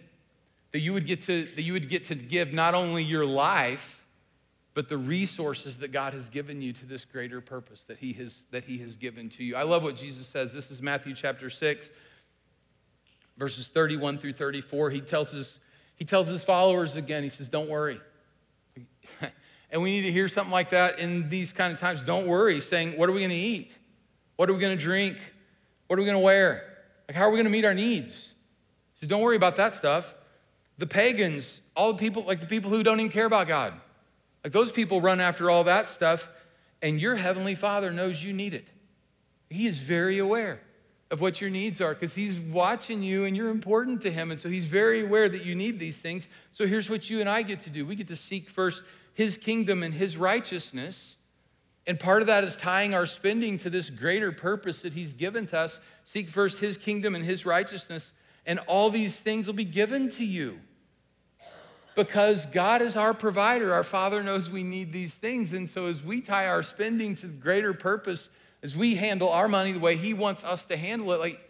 that 0.72 0.80
you 0.80 0.92
would 0.92 1.06
get 1.06 1.22
to 1.22 1.44
that 1.44 1.62
you 1.62 1.72
would 1.72 1.88
get 1.88 2.04
to 2.04 2.14
give 2.14 2.52
not 2.52 2.74
only 2.74 3.02
your 3.02 3.24
life 3.24 4.01
but 4.74 4.88
the 4.88 4.96
resources 4.96 5.78
that 5.78 5.92
God 5.92 6.14
has 6.14 6.28
given 6.28 6.62
you 6.62 6.72
to 6.72 6.86
this 6.86 7.04
greater 7.04 7.40
purpose 7.40 7.84
that 7.84 7.98
he 7.98 8.12
has 8.14 8.46
that 8.50 8.64
he 8.64 8.78
has 8.78 8.96
given 8.96 9.28
to 9.30 9.44
you. 9.44 9.56
I 9.56 9.62
love 9.62 9.82
what 9.82 9.96
Jesus 9.96 10.26
says. 10.26 10.52
This 10.52 10.70
is 10.70 10.80
Matthew 10.80 11.14
chapter 11.14 11.50
6 11.50 11.90
verses 13.36 13.68
31 13.68 14.18
through 14.18 14.32
34. 14.32 14.90
He 14.90 15.00
tells 15.00 15.30
his 15.30 15.60
he 15.94 16.04
tells 16.04 16.26
his 16.26 16.42
followers 16.42 16.96
again. 16.96 17.22
He 17.22 17.28
says, 17.28 17.48
"Don't 17.48 17.68
worry." 17.68 18.00
and 19.70 19.82
we 19.82 19.90
need 19.90 20.02
to 20.02 20.12
hear 20.12 20.28
something 20.28 20.52
like 20.52 20.70
that 20.70 20.98
in 20.98 21.28
these 21.28 21.52
kind 21.52 21.72
of 21.72 21.78
times. 21.78 22.04
Don't 22.04 22.26
worry, 22.26 22.60
saying, 22.60 22.96
"What 22.96 23.08
are 23.08 23.12
we 23.12 23.20
going 23.20 23.30
to 23.30 23.36
eat? 23.36 23.78
What 24.36 24.50
are 24.50 24.54
we 24.54 24.60
going 24.60 24.76
to 24.76 24.82
drink? 24.82 25.18
What 25.86 25.98
are 25.98 26.02
we 26.02 26.06
going 26.06 26.18
to 26.18 26.24
wear? 26.24 26.64
Like 27.08 27.16
how 27.16 27.24
are 27.24 27.30
we 27.30 27.36
going 27.36 27.44
to 27.44 27.50
meet 27.50 27.64
our 27.64 27.74
needs?" 27.74 28.34
He 28.94 29.00
says, 29.00 29.08
"Don't 29.08 29.22
worry 29.22 29.36
about 29.36 29.56
that 29.56 29.74
stuff." 29.74 30.14
The 30.78 30.86
pagans, 30.86 31.60
all 31.76 31.92
the 31.92 31.98
people 31.98 32.24
like 32.24 32.40
the 32.40 32.46
people 32.46 32.70
who 32.70 32.82
don't 32.82 32.98
even 32.98 33.12
care 33.12 33.26
about 33.26 33.46
God. 33.46 33.74
Like 34.44 34.52
those 34.52 34.72
people 34.72 35.00
run 35.00 35.20
after 35.20 35.50
all 35.50 35.64
that 35.64 35.88
stuff, 35.88 36.28
and 36.80 37.00
your 37.00 37.14
heavenly 37.14 37.54
Father 37.54 37.92
knows 37.92 38.22
you 38.22 38.32
need 38.32 38.54
it. 38.54 38.66
He 39.50 39.66
is 39.66 39.78
very 39.78 40.18
aware 40.18 40.60
of 41.10 41.20
what 41.20 41.40
your 41.40 41.50
needs 41.50 41.80
are 41.80 41.94
because 41.94 42.14
He's 42.14 42.38
watching 42.38 43.02
you 43.02 43.24
and 43.24 43.36
you're 43.36 43.50
important 43.50 44.00
to 44.02 44.10
Him. 44.10 44.30
And 44.30 44.40
so 44.40 44.48
He's 44.48 44.66
very 44.66 45.04
aware 45.04 45.28
that 45.28 45.44
you 45.44 45.54
need 45.54 45.78
these 45.78 45.98
things. 45.98 46.26
So 46.52 46.66
here's 46.66 46.90
what 46.90 47.08
you 47.10 47.20
and 47.20 47.28
I 47.28 47.42
get 47.42 47.60
to 47.60 47.70
do 47.70 47.86
we 47.86 47.94
get 47.94 48.08
to 48.08 48.16
seek 48.16 48.48
first 48.48 48.82
His 49.14 49.36
kingdom 49.36 49.82
and 49.82 49.94
His 49.94 50.16
righteousness. 50.16 51.16
And 51.86 51.98
part 51.98 52.22
of 52.22 52.28
that 52.28 52.44
is 52.44 52.54
tying 52.54 52.94
our 52.94 53.06
spending 53.06 53.58
to 53.58 53.70
this 53.70 53.90
greater 53.90 54.32
purpose 54.32 54.82
that 54.82 54.94
He's 54.94 55.12
given 55.12 55.46
to 55.48 55.58
us. 55.58 55.80
Seek 56.02 56.30
first 56.30 56.60
His 56.60 56.76
kingdom 56.76 57.14
and 57.14 57.24
His 57.24 57.44
righteousness, 57.44 58.12
and 58.46 58.58
all 58.60 58.88
these 58.88 59.20
things 59.20 59.46
will 59.46 59.54
be 59.54 59.64
given 59.64 60.08
to 60.10 60.24
you 60.24 60.58
because 61.94 62.46
God 62.46 62.82
is 62.82 62.96
our 62.96 63.14
provider. 63.14 63.72
Our 63.72 63.84
Father 63.84 64.22
knows 64.22 64.48
we 64.48 64.62
need 64.62 64.92
these 64.92 65.14
things. 65.14 65.52
And 65.52 65.68
so, 65.68 65.86
as 65.86 66.02
we 66.02 66.20
tie 66.20 66.46
our 66.46 66.62
spending 66.62 67.14
to 67.16 67.26
the 67.26 67.34
greater 67.34 67.74
purpose, 67.74 68.30
as 68.62 68.76
we 68.76 68.94
handle 68.94 69.28
our 69.28 69.48
money 69.48 69.72
the 69.72 69.78
way 69.78 69.96
He 69.96 70.14
wants 70.14 70.44
us 70.44 70.64
to 70.66 70.76
handle 70.76 71.12
it, 71.12 71.20
like 71.20 71.40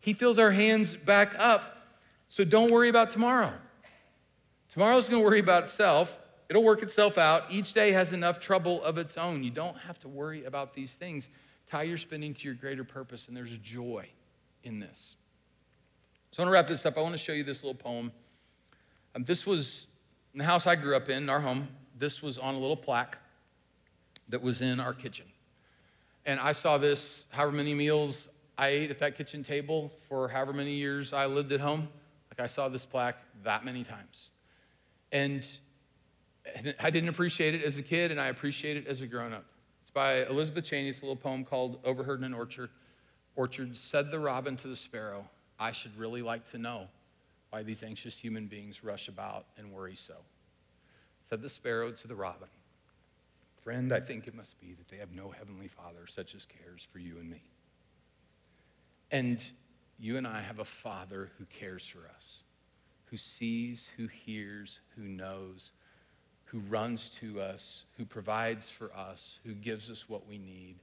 He 0.00 0.12
fills 0.12 0.38
our 0.38 0.50
hands 0.50 0.96
back 0.96 1.34
up. 1.38 1.86
So, 2.28 2.44
don't 2.44 2.70
worry 2.70 2.88
about 2.88 3.10
tomorrow. 3.10 3.52
Tomorrow's 4.68 5.08
gonna 5.08 5.22
worry 5.22 5.40
about 5.40 5.64
itself. 5.64 6.18
It'll 6.48 6.64
work 6.64 6.82
itself 6.82 7.16
out. 7.16 7.50
Each 7.50 7.72
day 7.72 7.92
has 7.92 8.12
enough 8.12 8.38
trouble 8.38 8.82
of 8.84 8.98
its 8.98 9.16
own. 9.16 9.42
You 9.42 9.50
don't 9.50 9.78
have 9.78 9.98
to 10.00 10.08
worry 10.08 10.44
about 10.44 10.74
these 10.74 10.94
things. 10.94 11.30
Tie 11.66 11.84
your 11.84 11.96
spending 11.96 12.34
to 12.34 12.44
your 12.44 12.54
greater 12.54 12.84
purpose, 12.84 13.28
and 13.28 13.36
there's 13.36 13.56
joy 13.58 14.06
in 14.62 14.78
this. 14.80 15.16
So, 16.30 16.42
I 16.42 16.46
wanna 16.46 16.52
wrap 16.52 16.66
this 16.66 16.84
up. 16.84 16.98
I 16.98 17.00
wanna 17.00 17.16
show 17.16 17.32
you 17.32 17.44
this 17.44 17.62
little 17.62 17.78
poem. 17.78 18.12
Um, 19.14 19.24
this 19.24 19.46
was 19.46 19.86
in 20.32 20.38
the 20.38 20.44
house 20.44 20.66
I 20.66 20.74
grew 20.74 20.96
up 20.96 21.08
in, 21.08 21.28
our 21.28 21.40
home. 21.40 21.68
This 21.96 22.22
was 22.22 22.38
on 22.38 22.54
a 22.54 22.58
little 22.58 22.76
plaque 22.76 23.18
that 24.28 24.42
was 24.42 24.60
in 24.60 24.80
our 24.80 24.92
kitchen. 24.92 25.26
And 26.26 26.40
I 26.40 26.52
saw 26.52 26.78
this 26.78 27.24
however 27.30 27.52
many 27.52 27.74
meals 27.74 28.28
I 28.56 28.68
ate 28.68 28.90
at 28.90 28.98
that 28.98 29.16
kitchen 29.16 29.42
table 29.42 29.92
for 30.08 30.28
however 30.28 30.52
many 30.52 30.72
years 30.72 31.12
I 31.12 31.26
lived 31.26 31.52
at 31.52 31.60
home. 31.60 31.88
Like 32.30 32.40
I 32.42 32.46
saw 32.46 32.68
this 32.68 32.84
plaque 32.84 33.18
that 33.44 33.64
many 33.64 33.84
times. 33.84 34.30
And 35.12 35.46
I 36.80 36.90
didn't 36.90 37.08
appreciate 37.08 37.54
it 37.54 37.62
as 37.62 37.78
a 37.78 37.82
kid, 37.82 38.10
and 38.10 38.20
I 38.20 38.26
appreciate 38.26 38.76
it 38.76 38.86
as 38.86 39.00
a 39.00 39.06
grown 39.06 39.32
up. 39.32 39.44
It's 39.80 39.90
by 39.90 40.24
Elizabeth 40.26 40.64
Cheney. 40.64 40.88
It's 40.88 41.02
a 41.02 41.04
little 41.04 41.16
poem 41.16 41.44
called 41.44 41.78
Overheard 41.84 42.20
in 42.20 42.24
an 42.24 42.34
Orchard. 42.34 42.70
Orchard 43.36 43.76
said 43.76 44.10
the 44.10 44.18
robin 44.18 44.56
to 44.56 44.68
the 44.68 44.76
sparrow, 44.76 45.28
I 45.58 45.72
should 45.72 45.96
really 45.96 46.22
like 46.22 46.44
to 46.46 46.58
know 46.58 46.88
why 47.54 47.62
these 47.62 47.84
anxious 47.84 48.18
human 48.18 48.48
beings 48.48 48.82
rush 48.82 49.06
about 49.06 49.46
and 49.56 49.70
worry 49.70 49.94
so. 49.94 50.14
Said 51.28 51.40
the 51.40 51.48
sparrow 51.48 51.92
to 51.92 52.08
the 52.08 52.16
robin, 52.16 52.48
Friend, 53.62 53.92
I 53.92 54.00
think 54.00 54.26
it 54.26 54.34
must 54.34 54.60
be 54.60 54.74
that 54.74 54.88
they 54.88 54.96
have 54.96 55.12
no 55.12 55.30
heavenly 55.30 55.68
Father 55.68 56.08
such 56.08 56.34
as 56.34 56.46
cares 56.46 56.84
for 56.92 56.98
you 56.98 57.16
and 57.20 57.30
me. 57.30 57.44
And 59.12 59.40
you 60.00 60.16
and 60.16 60.26
I 60.26 60.40
have 60.40 60.58
a 60.58 60.64
Father 60.64 61.30
who 61.38 61.44
cares 61.44 61.86
for 61.86 62.00
us, 62.16 62.42
who 63.04 63.16
sees, 63.16 63.88
who 63.96 64.08
hears, 64.08 64.80
who 64.96 65.04
knows, 65.04 65.70
who 66.46 66.58
runs 66.58 67.08
to 67.20 67.40
us, 67.40 67.84
who 67.96 68.04
provides 68.04 68.68
for 68.68 68.92
us, 68.96 69.38
who 69.44 69.54
gives 69.54 69.90
us 69.90 70.08
what 70.08 70.26
we 70.26 70.38
need 70.38 70.74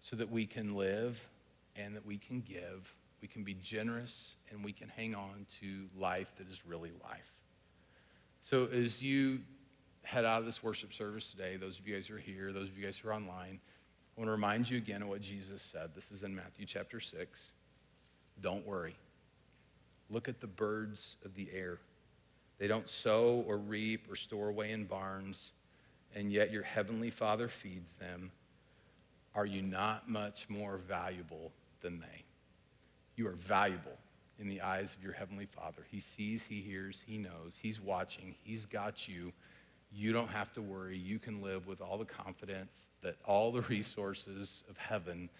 so 0.00 0.16
that 0.16 0.30
we 0.30 0.46
can 0.46 0.74
live 0.74 1.28
and 1.76 1.94
that 1.94 2.06
we 2.06 2.16
can 2.16 2.40
give 2.40 2.96
we 3.24 3.28
can 3.28 3.42
be 3.42 3.54
generous, 3.54 4.36
and 4.50 4.62
we 4.62 4.70
can 4.70 4.86
hang 4.86 5.14
on 5.14 5.46
to 5.58 5.86
life 5.98 6.30
that 6.36 6.46
is 6.46 6.66
really 6.66 6.90
life. 7.02 7.32
So, 8.42 8.66
as 8.66 9.02
you 9.02 9.40
head 10.02 10.26
out 10.26 10.40
of 10.40 10.44
this 10.44 10.62
worship 10.62 10.92
service 10.92 11.30
today, 11.30 11.56
those 11.56 11.78
of 11.78 11.88
you 11.88 11.94
guys 11.94 12.08
who 12.08 12.16
are 12.16 12.18
here, 12.18 12.52
those 12.52 12.68
of 12.68 12.76
you 12.76 12.84
guys 12.84 12.98
who 12.98 13.08
are 13.08 13.14
online, 13.14 13.60
I 14.14 14.20
want 14.20 14.28
to 14.28 14.32
remind 14.32 14.68
you 14.68 14.76
again 14.76 15.00
of 15.00 15.08
what 15.08 15.22
Jesus 15.22 15.62
said. 15.62 15.94
This 15.94 16.10
is 16.10 16.22
in 16.22 16.36
Matthew 16.36 16.66
chapter 16.66 17.00
6. 17.00 17.52
Don't 18.42 18.66
worry. 18.66 18.94
Look 20.10 20.28
at 20.28 20.42
the 20.42 20.46
birds 20.46 21.16
of 21.24 21.34
the 21.34 21.48
air. 21.50 21.78
They 22.58 22.68
don't 22.68 22.90
sow 22.90 23.42
or 23.48 23.56
reap 23.56 24.12
or 24.12 24.16
store 24.16 24.50
away 24.50 24.72
in 24.72 24.84
barns, 24.84 25.52
and 26.14 26.30
yet 26.30 26.52
your 26.52 26.62
heavenly 26.62 27.08
Father 27.08 27.48
feeds 27.48 27.94
them. 27.94 28.32
Are 29.34 29.46
you 29.46 29.62
not 29.62 30.10
much 30.10 30.50
more 30.50 30.76
valuable 30.76 31.52
than 31.80 32.00
they? 32.00 32.23
You 33.16 33.28
are 33.28 33.32
valuable 33.32 33.96
in 34.38 34.48
the 34.48 34.60
eyes 34.60 34.94
of 34.94 35.02
your 35.02 35.12
Heavenly 35.12 35.46
Father. 35.46 35.86
He 35.90 36.00
sees, 36.00 36.44
He 36.44 36.60
hears, 36.60 37.02
He 37.06 37.18
knows, 37.18 37.58
He's 37.60 37.80
watching, 37.80 38.34
He's 38.42 38.66
got 38.66 39.08
you. 39.08 39.32
You 39.92 40.12
don't 40.12 40.28
have 40.28 40.52
to 40.54 40.62
worry. 40.62 40.98
You 40.98 41.20
can 41.20 41.40
live 41.40 41.68
with 41.68 41.80
all 41.80 41.96
the 41.96 42.04
confidence 42.04 42.88
that 43.02 43.16
all 43.24 43.52
the 43.52 43.60
resources 43.68 44.64
of 44.68 44.76
heaven 44.76 45.30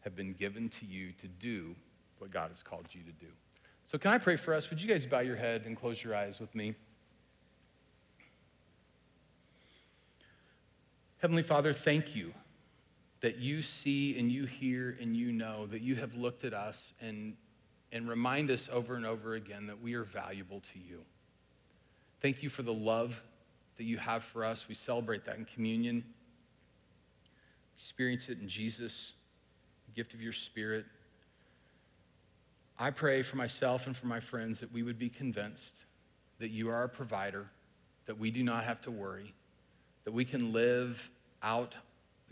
have 0.00 0.14
been 0.14 0.34
given 0.34 0.68
to 0.68 0.84
you 0.84 1.12
to 1.12 1.28
do 1.28 1.74
what 2.18 2.30
God 2.30 2.50
has 2.50 2.62
called 2.62 2.86
you 2.90 3.00
to 3.02 3.12
do. 3.24 3.32
So, 3.84 3.98
can 3.98 4.12
I 4.12 4.18
pray 4.18 4.36
for 4.36 4.52
us? 4.54 4.68
Would 4.70 4.82
you 4.82 4.88
guys 4.88 5.06
bow 5.06 5.20
your 5.20 5.36
head 5.36 5.62
and 5.64 5.76
close 5.76 6.02
your 6.02 6.14
eyes 6.14 6.38
with 6.38 6.54
me? 6.54 6.74
Heavenly 11.18 11.42
Father, 11.42 11.72
thank 11.72 12.14
you 12.14 12.34
that 13.22 13.38
you 13.38 13.62
see 13.62 14.18
and 14.18 14.30
you 14.30 14.44
hear 14.44 14.98
and 15.00 15.16
you 15.16 15.32
know 15.32 15.66
that 15.66 15.80
you 15.80 15.94
have 15.94 16.14
looked 16.14 16.44
at 16.44 16.52
us 16.52 16.92
and, 17.00 17.34
and 17.92 18.08
remind 18.08 18.50
us 18.50 18.68
over 18.70 18.96
and 18.96 19.06
over 19.06 19.34
again 19.34 19.66
that 19.68 19.80
we 19.80 19.94
are 19.94 20.02
valuable 20.02 20.60
to 20.60 20.78
you. 20.78 21.00
Thank 22.20 22.42
you 22.42 22.50
for 22.50 22.62
the 22.62 22.72
love 22.72 23.22
that 23.78 23.84
you 23.84 23.96
have 23.96 24.24
for 24.24 24.44
us. 24.44 24.68
We 24.68 24.74
celebrate 24.74 25.24
that 25.24 25.38
in 25.38 25.44
communion. 25.44 26.04
Experience 27.76 28.28
it 28.28 28.40
in 28.40 28.48
Jesus, 28.48 29.14
the 29.86 29.92
gift 29.92 30.14
of 30.14 30.20
your 30.20 30.32
spirit. 30.32 30.84
I 32.78 32.90
pray 32.90 33.22
for 33.22 33.36
myself 33.36 33.86
and 33.86 33.96
for 33.96 34.06
my 34.06 34.18
friends 34.18 34.58
that 34.60 34.72
we 34.72 34.82
would 34.82 34.98
be 34.98 35.08
convinced 35.08 35.84
that 36.40 36.50
you 36.50 36.68
are 36.70 36.74
our 36.74 36.88
provider, 36.88 37.46
that 38.06 38.18
we 38.18 38.32
do 38.32 38.42
not 38.42 38.64
have 38.64 38.80
to 38.80 38.90
worry, 38.90 39.32
that 40.04 40.12
we 40.12 40.24
can 40.24 40.52
live 40.52 41.08
out 41.40 41.76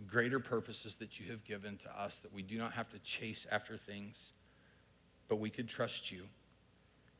the 0.01 0.07
greater 0.11 0.41
purposes 0.41 0.95
that 0.97 1.21
you 1.21 1.31
have 1.31 1.45
given 1.45 1.77
to 1.77 2.01
us, 2.01 2.21
that 2.21 2.33
we 2.33 2.43
do 2.43 2.57
not 2.57 2.73
have 2.73 2.89
to 2.89 2.99
chase 3.01 3.47
after 3.51 3.77
things, 3.77 4.33
but 5.29 5.37
we 5.37 5.51
could 5.51 5.69
trust 5.69 6.11
you. 6.11 6.23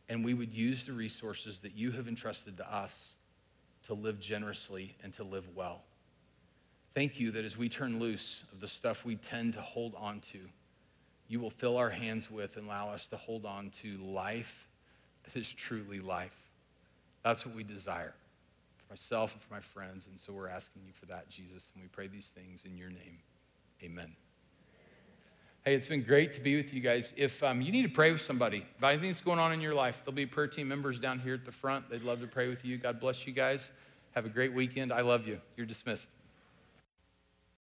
And 0.09 0.25
we 0.25 0.35
would 0.35 0.53
use 0.53 0.87
the 0.87 0.93
resources 0.93 1.61
that 1.61 1.75
you 1.75 1.93
have 1.93 2.09
entrusted 2.09 2.57
to 2.57 2.75
us 2.75 3.13
to 3.87 3.95
live 3.95 4.19
generously 4.19 4.97
and 5.03 5.13
to 5.15 5.25
live 5.25 5.45
well. 5.55 5.83
Thank 6.95 7.21
you 7.21 7.31
that 7.33 7.45
as 7.45 7.57
we 7.57 7.69
turn 7.69 8.01
loose 8.01 8.45
of 8.51 8.61
the 8.61 8.67
stuff 8.67 9.05
we 9.05 9.17
tend 9.17 9.53
to 9.55 9.61
hold 9.61 9.95
on 9.97 10.21
to, 10.21 10.39
you 11.29 11.39
will 11.39 11.51
fill 11.51 11.77
our 11.77 11.91
hands 11.91 12.31
with 12.31 12.57
and 12.57 12.67
allow 12.67 12.91
us 12.91 13.07
to 13.09 13.17
hold 13.17 13.47
on 13.47 13.71
to 13.71 13.99
life 13.99 14.69
that 15.25 15.37
is 15.37 15.53
truly 15.53 16.01
life. 16.01 16.51
That's 17.23 17.47
what 17.47 17.55
we 17.55 17.63
desire 17.63 18.15
myself 18.91 19.33
and 19.33 19.43
for 19.43 19.55
my 19.55 19.61
friends. 19.61 20.09
And 20.09 20.19
so 20.19 20.33
we're 20.33 20.49
asking 20.49 20.83
you 20.85 20.93
for 20.93 21.07
that, 21.07 21.31
Jesus. 21.31 21.71
And 21.75 21.83
we 21.83 21.89
pray 21.89 22.09
these 22.09 22.33
things 22.35 22.65
in 22.65 22.77
your 22.77 22.91
name. 22.91 23.19
Amen. 23.83 24.15
Hey, 25.65 25.75
it's 25.75 25.87
been 25.87 26.03
great 26.03 26.33
to 26.35 26.41
be 26.41 26.57
with 26.57 26.75
you 26.75 26.81
guys. 26.81 27.13
If 27.17 27.43
um, 27.43 27.61
you 27.61 27.71
need 27.71 27.83
to 27.83 27.89
pray 27.89 28.13
with 28.13 28.21
somebody 28.21 28.65
about 28.79 28.93
anything 28.93 29.11
that's 29.11 29.21
going 29.21 29.39
on 29.39 29.53
in 29.53 29.61
your 29.61 29.75
life, 29.75 30.03
there'll 30.05 30.15
be 30.15 30.27
prayer 30.27 30.49
team 30.49 30.69
members 30.69 30.99
down 30.99 31.19
here 31.19 31.35
at 31.35 31.45
the 31.45 31.53
front. 31.53 31.89
They'd 31.89 32.03
love 32.03 32.21
to 32.21 32.27
pray 32.27 32.49
with 32.49 32.65
you. 32.65 32.79
God 32.79 32.99
bless 32.99 33.27
you 33.27 33.33
guys. 33.33 33.71
Have 34.13 34.27
a 34.27 34.31
great 34.31 34.53
weekend. 34.53 34.93
I 34.93 35.03
love 35.03 35.27
you. 35.27 35.41
You're 35.57 35.67
dismissed. 35.67 36.09